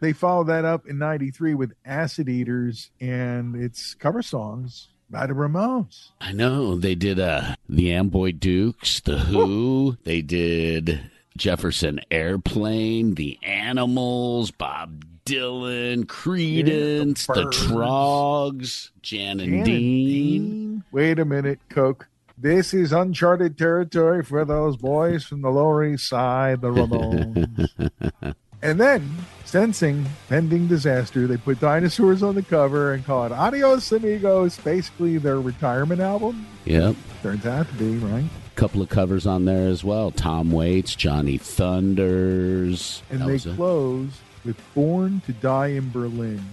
They 0.00 0.12
followed 0.12 0.46
that 0.46 0.64
up 0.64 0.86
in 0.86 0.98
93 0.98 1.54
with 1.54 1.72
acid 1.84 2.28
eaters 2.28 2.90
and 3.00 3.56
its 3.56 3.94
cover 3.94 4.22
songs 4.22 4.90
by 5.10 5.26
the 5.26 5.32
ramones. 5.32 6.10
I 6.20 6.32
know. 6.32 6.76
They 6.76 6.94
did 6.94 7.18
uh 7.18 7.56
the 7.68 7.92
Amboy 7.92 8.32
Dukes, 8.32 9.00
the 9.00 9.18
Who, 9.18 9.96
they 10.04 10.22
did 10.22 11.10
Jefferson 11.38 12.00
Airplane, 12.10 13.14
the 13.14 13.38
Animals, 13.42 14.50
Bob 14.50 15.04
Dylan, 15.24 16.04
Creedence, 16.04 17.28
Yeah, 17.28 17.34
the, 17.34 17.44
the 17.44 17.50
Troggs, 17.50 18.90
Jan 19.02 19.40
and 19.40 19.52
Jan 19.52 19.64
Dean. 19.64 19.64
Dean. 19.64 20.84
Wait 20.90 21.18
a 21.18 21.24
minute, 21.24 21.60
Coke. 21.68 22.08
This 22.36 22.74
is 22.74 22.92
uncharted 22.92 23.56
territory 23.56 24.22
for 24.22 24.44
those 24.44 24.76
boys 24.76 25.24
from 25.24 25.42
the 25.42 25.50
Lower 25.50 25.84
East 25.84 26.08
Side, 26.08 26.60
the 26.60 26.68
Ramones. 26.68 28.34
and 28.62 28.80
then, 28.80 29.08
sensing 29.44 30.06
pending 30.28 30.66
disaster, 30.66 31.26
they 31.26 31.36
put 31.36 31.60
dinosaurs 31.60 32.22
on 32.22 32.34
the 32.34 32.42
cover 32.42 32.92
and 32.94 33.04
call 33.04 33.24
it 33.26 33.32
Adios 33.32 33.90
Amigos, 33.92 34.58
basically 34.58 35.18
their 35.18 35.40
retirement 35.40 36.00
album. 36.00 36.46
Yep. 36.64 36.96
Turns 37.22 37.46
out 37.46 37.68
to 37.68 37.74
be, 37.74 37.96
right? 37.98 38.24
Couple 38.58 38.82
of 38.82 38.88
covers 38.88 39.24
on 39.24 39.44
there 39.44 39.68
as 39.68 39.84
well. 39.84 40.10
Tom 40.10 40.50
Waits, 40.50 40.96
Johnny 40.96 41.38
Thunders. 41.38 43.04
And 43.08 43.20
That 43.20 43.26
they 43.26 43.32
was 43.34 43.44
close 43.46 44.08
with 44.44 44.60
Born 44.74 45.22
to 45.26 45.32
Die 45.32 45.66
in 45.68 45.92
Berlin. 45.92 46.44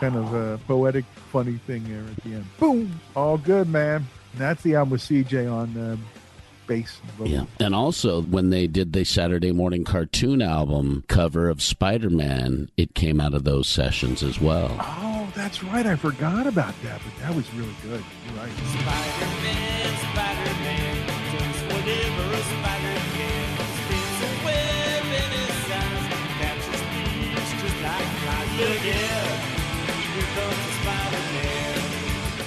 Kind 0.00 0.16
of 0.16 0.34
a 0.34 0.58
poetic, 0.66 1.04
funny 1.30 1.58
thing 1.64 1.84
there 1.84 2.02
at 2.02 2.16
the 2.24 2.34
end. 2.34 2.46
Boom! 2.58 2.98
All 3.14 3.38
good, 3.38 3.68
man. 3.68 4.04
And 4.32 4.40
that's 4.40 4.64
the 4.64 4.74
album 4.74 4.90
with 4.90 5.02
CJ 5.02 5.48
on 5.48 5.76
uh, 5.76 5.96
bass. 6.66 6.98
and 7.02 7.10
vocals. 7.12 7.30
Yeah. 7.30 7.44
And 7.64 7.72
also, 7.72 8.22
when 8.22 8.50
they 8.50 8.66
did 8.66 8.92
the 8.92 9.04
Saturday 9.04 9.52
morning 9.52 9.84
cartoon 9.84 10.42
album 10.42 11.04
cover 11.06 11.48
of 11.48 11.62
Spider 11.62 12.10
Man, 12.10 12.68
it 12.76 12.96
came 12.96 13.20
out 13.20 13.32
of 13.32 13.44
those 13.44 13.68
sessions 13.68 14.24
as 14.24 14.40
well. 14.40 14.76
Oh, 14.80 15.30
that's 15.36 15.62
right. 15.62 15.86
I 15.86 15.94
forgot 15.94 16.48
about 16.48 16.74
that, 16.82 17.00
but 17.04 17.22
that 17.22 17.32
was 17.36 17.48
really 17.54 17.76
good. 17.84 18.02
You're 18.26 18.42
right. 18.42 18.50
Spider-Man, 18.50 19.96
Spider-Man, 20.12 20.93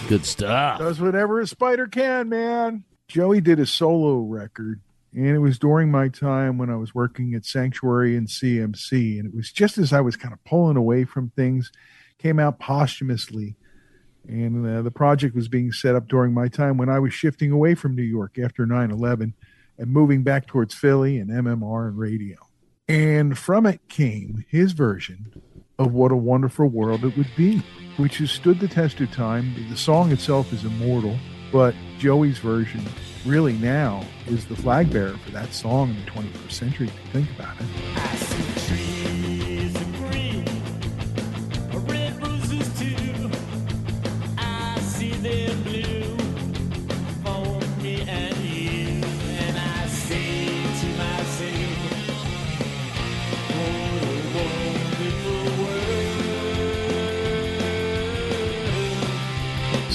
Good 0.08 0.26
stuff. 0.26 0.80
Does 0.80 1.02
whatever 1.02 1.41
a 1.41 1.48
spider 1.48 1.86
can, 1.86 2.30
man. 2.30 2.86
Joey 3.10 3.41
did 3.41 3.60
a 3.60 3.66
solo 3.66 4.20
record, 4.20 4.80
and 5.14 5.28
it 5.28 5.39
was 5.39 5.60
during 5.60 5.91
my 5.91 6.08
time 6.08 6.58
when 6.58 6.70
I 6.70 6.78
was 6.78 6.95
working 6.95 7.34
at 7.34 7.43
Sanctuary 7.43 8.16
and 8.16 8.26
CMC, 8.26 9.20
and 9.20 9.28
it 9.28 9.36
was 9.36 9.52
just 9.52 9.78
as 9.78 9.91
I 9.91 10.00
was 10.00 10.16
kind 10.16 10.34
of 10.34 10.41
pulling 10.45 10.78
away 10.78 11.04
from 11.04 11.32
things, 11.32 11.74
came 12.20 12.39
out 12.39 12.58
posthumously. 12.58 13.58
And 14.26 14.66
uh, 14.66 14.82
the 14.82 14.91
project 14.91 15.36
was 15.36 15.50
being 15.50 15.74
set 15.74 15.95
up 15.95 16.08
during 16.08 16.34
my 16.34 16.48
time 16.48 16.78
when 16.78 16.89
I 16.89 17.00
was 17.00 17.14
shifting 17.14 17.52
away 17.52 17.76
from 17.76 17.93
New 17.93 18.02
York 18.04 18.39
after 18.39 18.66
9 18.66 18.91
11 18.91 19.34
and 19.78 19.91
moving 19.91 20.23
back 20.23 20.47
towards 20.47 20.73
Philly 20.73 21.17
and 21.19 21.30
MMR 21.30 21.89
and 21.89 21.97
radio. 21.97 22.38
And 22.88 23.38
from 23.38 23.65
it 23.65 23.82
came 23.89 24.45
his 24.49 24.71
version 24.71 25.41
of 25.78 25.93
What 25.93 26.11
a 26.11 26.15
Wonderful 26.15 26.67
World 26.67 27.03
It 27.03 27.17
Would 27.17 27.30
Be, 27.36 27.61
which 27.97 28.17
has 28.17 28.32
stood 28.32 28.59
the 28.59 28.67
test 28.67 28.99
of 29.01 29.11
time. 29.11 29.53
The 29.69 29.78
song 29.78 30.11
itself 30.11 30.53
is 30.53 30.63
immortal, 30.63 31.17
but 31.51 31.75
Joey's 31.99 32.39
version 32.39 32.82
really 33.25 33.53
now 33.53 34.05
is 34.28 34.45
the 34.45 34.55
flag 34.55 34.91
bearer 34.91 35.17
for 35.17 35.32
that 35.32 35.53
song 35.53 35.89
in 35.89 36.05
the 36.05 36.11
21st 36.11 36.51
century, 36.51 36.88
if 36.88 36.93
you 36.93 37.11
think 37.11 37.32
about 37.38 37.55
it. 37.59 38.47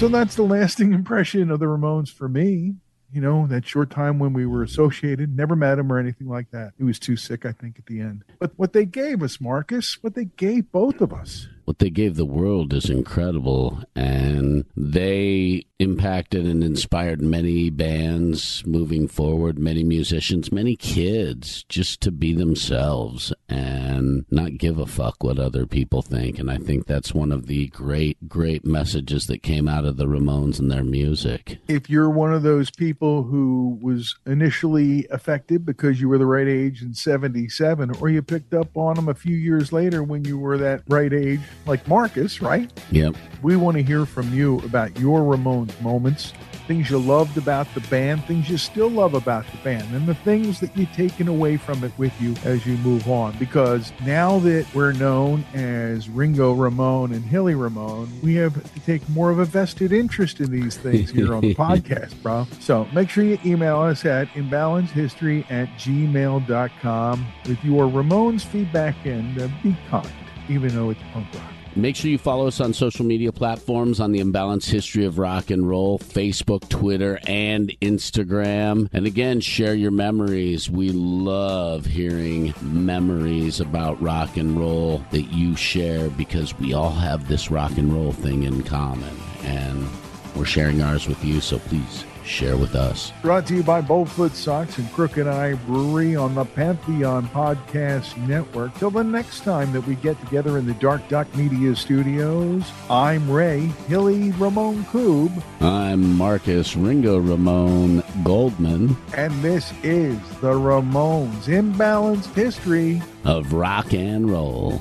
So 0.03 0.09
that's 0.09 0.35
the 0.35 0.43
lasting 0.43 0.93
impression 0.95 1.49
of 1.53 1.61
the 1.61 1.67
Ramones 1.67 2.13
for 2.13 2.29
me. 2.29 2.75
You 3.13 3.21
know, 3.21 3.47
that 3.47 3.65
short 3.65 3.89
time 3.89 4.19
when 4.19 4.33
we 4.33 4.45
were 4.47 4.65
associated, 4.65 5.37
never 5.37 5.55
met 5.55 5.79
him 5.79 5.93
or 5.93 5.99
anything 6.01 6.27
like 6.27 6.51
that. 6.51 6.73
He 6.77 6.83
was 6.83 6.99
too 6.99 7.15
sick, 7.15 7.47
I 7.47 7.53
think, 7.53 7.79
at 7.79 7.87
the 7.87 8.01
end. 8.01 8.25
But 8.41 8.51
what 8.57 8.73
they 8.73 8.85
gave 8.85 9.23
us, 9.23 9.41
Markus, 9.41 9.99
what 10.01 10.17
they 10.17 10.25
gave 10.25 10.73
both 10.73 11.01
of 11.01 11.13
us. 11.13 11.47
What 11.65 11.79
they 11.79 11.91
gave 11.91 12.17
the 12.17 12.25
world 12.25 12.73
is 12.73 12.91
incredible, 12.91 13.83
and 13.95 14.65
they 14.77 15.65
impacted 15.79 16.47
and 16.47 16.63
inspired 16.63 17.21
many 17.21 17.69
bands 17.71 18.63
moving 18.67 19.09
forward, 19.09 19.59
many 19.59 19.83
musicians, 19.83 20.53
many 20.53 20.77
kids 20.77 21.65
just 21.69 22.01
to 22.01 22.11
be 22.13 22.33
themselves 22.33 23.33
and 23.49 24.25
not 24.31 24.59
give 24.59 24.79
a 24.79 24.87
fuck 24.87 25.23
what 25.23 25.39
other 25.39 25.67
people 25.67 26.01
think. 26.01 26.39
And 26.39 26.51
I 26.51 26.59
think 26.59 26.87
that's 26.87 27.13
one 27.13 27.33
of 27.33 27.47
the 27.47 27.67
great, 27.69 28.29
great 28.29 28.65
messages 28.65 29.27
that 29.27 29.43
came 29.43 29.69
out 29.69 29.85
of 29.85 29.97
the 29.97 30.07
Ramones 30.07 30.59
and 30.59 30.71
their 30.71 30.85
music. 30.85 31.59
If 31.69 31.91
you're 31.91 32.11
one 32.11 32.33
of 32.33 32.43
those 32.43 32.71
people 32.71 33.25
who 33.25 33.79
was 33.83 34.17
initially 34.27 35.07
affected 35.11 35.67
because 35.67 36.01
you 36.01 36.09
were 36.09 36.19
the 36.19 36.27
right 36.27 36.49
age 36.49 36.83
in 36.83 36.95
77, 36.95 37.97
or 38.01 38.09
you 38.09 38.23
picked 38.23 38.55
up 38.55 38.77
on 38.77 38.95
them 38.95 39.09
a 39.09 39.15
few 39.15 39.37
years 39.37 39.73
later 39.73 40.03
when 40.03 40.25
you 40.25 40.39
were 40.39 40.59
that 40.59 40.83
right 40.89 41.13
age, 41.13 41.41
like 41.67 41.87
Markus, 41.89 42.41
right? 42.43 42.71
Yep. 42.91 43.15
We 43.43 43.57
want 43.57 43.77
to 43.77 43.83
hear 43.83 44.07
from 44.07 44.33
you 44.33 44.59
about 44.61 44.99
your 44.99 45.21
Ramones 45.21 45.79
moments. 45.81 46.33
things 46.69 46.89
you 46.89 46.99
loved 46.99 47.37
about 47.37 47.67
the 47.75 47.81
band, 47.89 48.25
things 48.25 48.49
you 48.49 48.57
still 48.57 48.89
love 48.89 49.15
about 49.15 49.45
the 49.51 49.57
band, 49.59 49.93
and 49.97 50.07
the 50.07 50.15
things 50.15 50.61
that 50.61 50.75
you've 50.77 50.93
taken 50.93 51.27
away 51.27 51.57
from 51.57 51.83
it 51.83 51.91
with 51.99 52.13
you 52.21 52.37
as 52.45 52.65
you 52.65 52.77
move 52.79 53.09
on. 53.11 53.37
Because 53.37 53.93
now 54.07 54.39
that 54.39 54.65
we're 54.73 54.93
known 54.93 55.45
as 55.55 56.09
Ringo 56.09 56.53
Ramone 56.53 57.13
and 57.15 57.25
Hilly 57.25 57.57
Ramone, 57.57 58.09
we 58.23 58.37
have 58.37 58.55
to 58.75 58.81
take 58.81 59.07
more 59.09 59.31
of 59.31 59.41
a 59.41 59.45
vested 59.45 59.93
interest 59.93 60.41
in 60.41 60.53
these 60.53 60.77
things 60.77 61.11
here 61.11 61.35
on 61.35 61.41
the 61.41 61.55
podcast, 61.57 62.23
bro. 62.23 62.47
So 62.61 62.87
make 62.95 63.11
sure 63.11 63.25
you 63.25 63.39
email 63.45 63.81
us 63.81 64.05
at 64.05 64.29
imbalancehistory 64.29 65.45
at 65.51 65.69
gmail.com 65.77 67.27
with 67.49 67.65
your 67.65 67.85
Ramones 67.87 68.45
feedback 68.45 68.95
and 69.05 69.43
uh, 69.43 69.49
be 69.65 69.77
kind, 69.91 70.09
even 70.49 70.69
though 70.69 70.91
it's 70.91 71.01
punk 71.13 71.27
rock. 71.35 71.52
Make 71.75 71.97
sure 71.97 72.11
you 72.11 72.18
follow 72.18 72.47
us 72.47 72.61
on 72.61 72.75
social 72.75 73.07
media 73.07 73.33
platforms 73.33 73.99
on 73.99 74.12
the 74.12 74.20
Imbalanced 74.20 74.68
History 74.68 75.07
of 75.07 75.18
Rock 75.18 75.51
and 75.51 75.66
Roll, 75.66 75.99
Facebook, 75.99 76.68
Twitter, 76.68 77.18
and 77.27 77.70
Instagram. 77.81 78.91
And 78.93 79.07
again, 79.07 79.41
share 79.41 79.75
your 79.75 79.91
memories. 79.91 80.68
We 80.68 80.91
love 80.91 81.87
hearing 81.87 82.53
memories 82.61 83.59
about 83.59 84.01
rock 84.03 84.37
and 84.37 84.59
roll 84.59 85.03
that 85.12 85.33
you 85.33 85.57
share 85.57 86.11
because 86.11 86.57
we 86.59 86.75
all 86.75 86.91
have 86.91 87.27
this 87.27 87.51
rock 87.51 87.79
and 87.79 87.91
roll 87.91 88.12
thing 88.12 88.43
in 88.43 88.62
common. 88.64 89.16
And 89.43 89.89
we're 90.37 90.45
sharing 90.45 90.83
ours 90.83 91.09
with 91.09 91.25
you, 91.25 91.41
so 91.41 91.59
please 91.59 92.05
share 92.25 92.57
with 92.57 92.75
us. 92.75 93.12
Brought 93.23 93.47
to 93.47 93.55
you 93.55 93.62
by 93.62 93.81
Boldfoot 93.81 94.33
Socks 94.33 94.79
and 94.79 94.91
Crooked 94.93 95.27
Eye 95.27 95.55
Brewery 95.66 96.14
on 96.16 96.35
the 96.35 96.45
Pantheon 96.45 97.27
Podcast 97.29 98.16
Network. 98.29 98.75
Till 98.77 98.91
the 98.91 99.03
next 99.05 99.41
time 99.45 99.73
that 99.73 99.87
we 99.87 99.95
get 99.97 100.18
together 100.20 100.59
in 100.59 100.66
the 100.66 100.75
Dark 100.75 101.07
Duck 101.09 101.33
Media 101.35 101.75
Studios, 101.77 102.64
I'm 102.89 103.31
Ray 103.31 103.66
Hilly 103.89 104.31
Ramone 104.33 104.85
Koob, 104.85 105.43
I'm 105.61 106.16
Markus 106.16 106.77
Ringo 106.77 107.18
Ramone 107.18 108.03
Goldman 108.25 108.97
and 109.14 109.33
this 109.43 109.73
is 109.83 110.18
the 110.41 110.53
Ramones 110.53 111.45
Imbalanced 111.45 112.33
History. 112.35 113.03
of 113.25 113.53
Rock 113.53 113.93
and 113.95 114.31
Roll. 114.31 114.81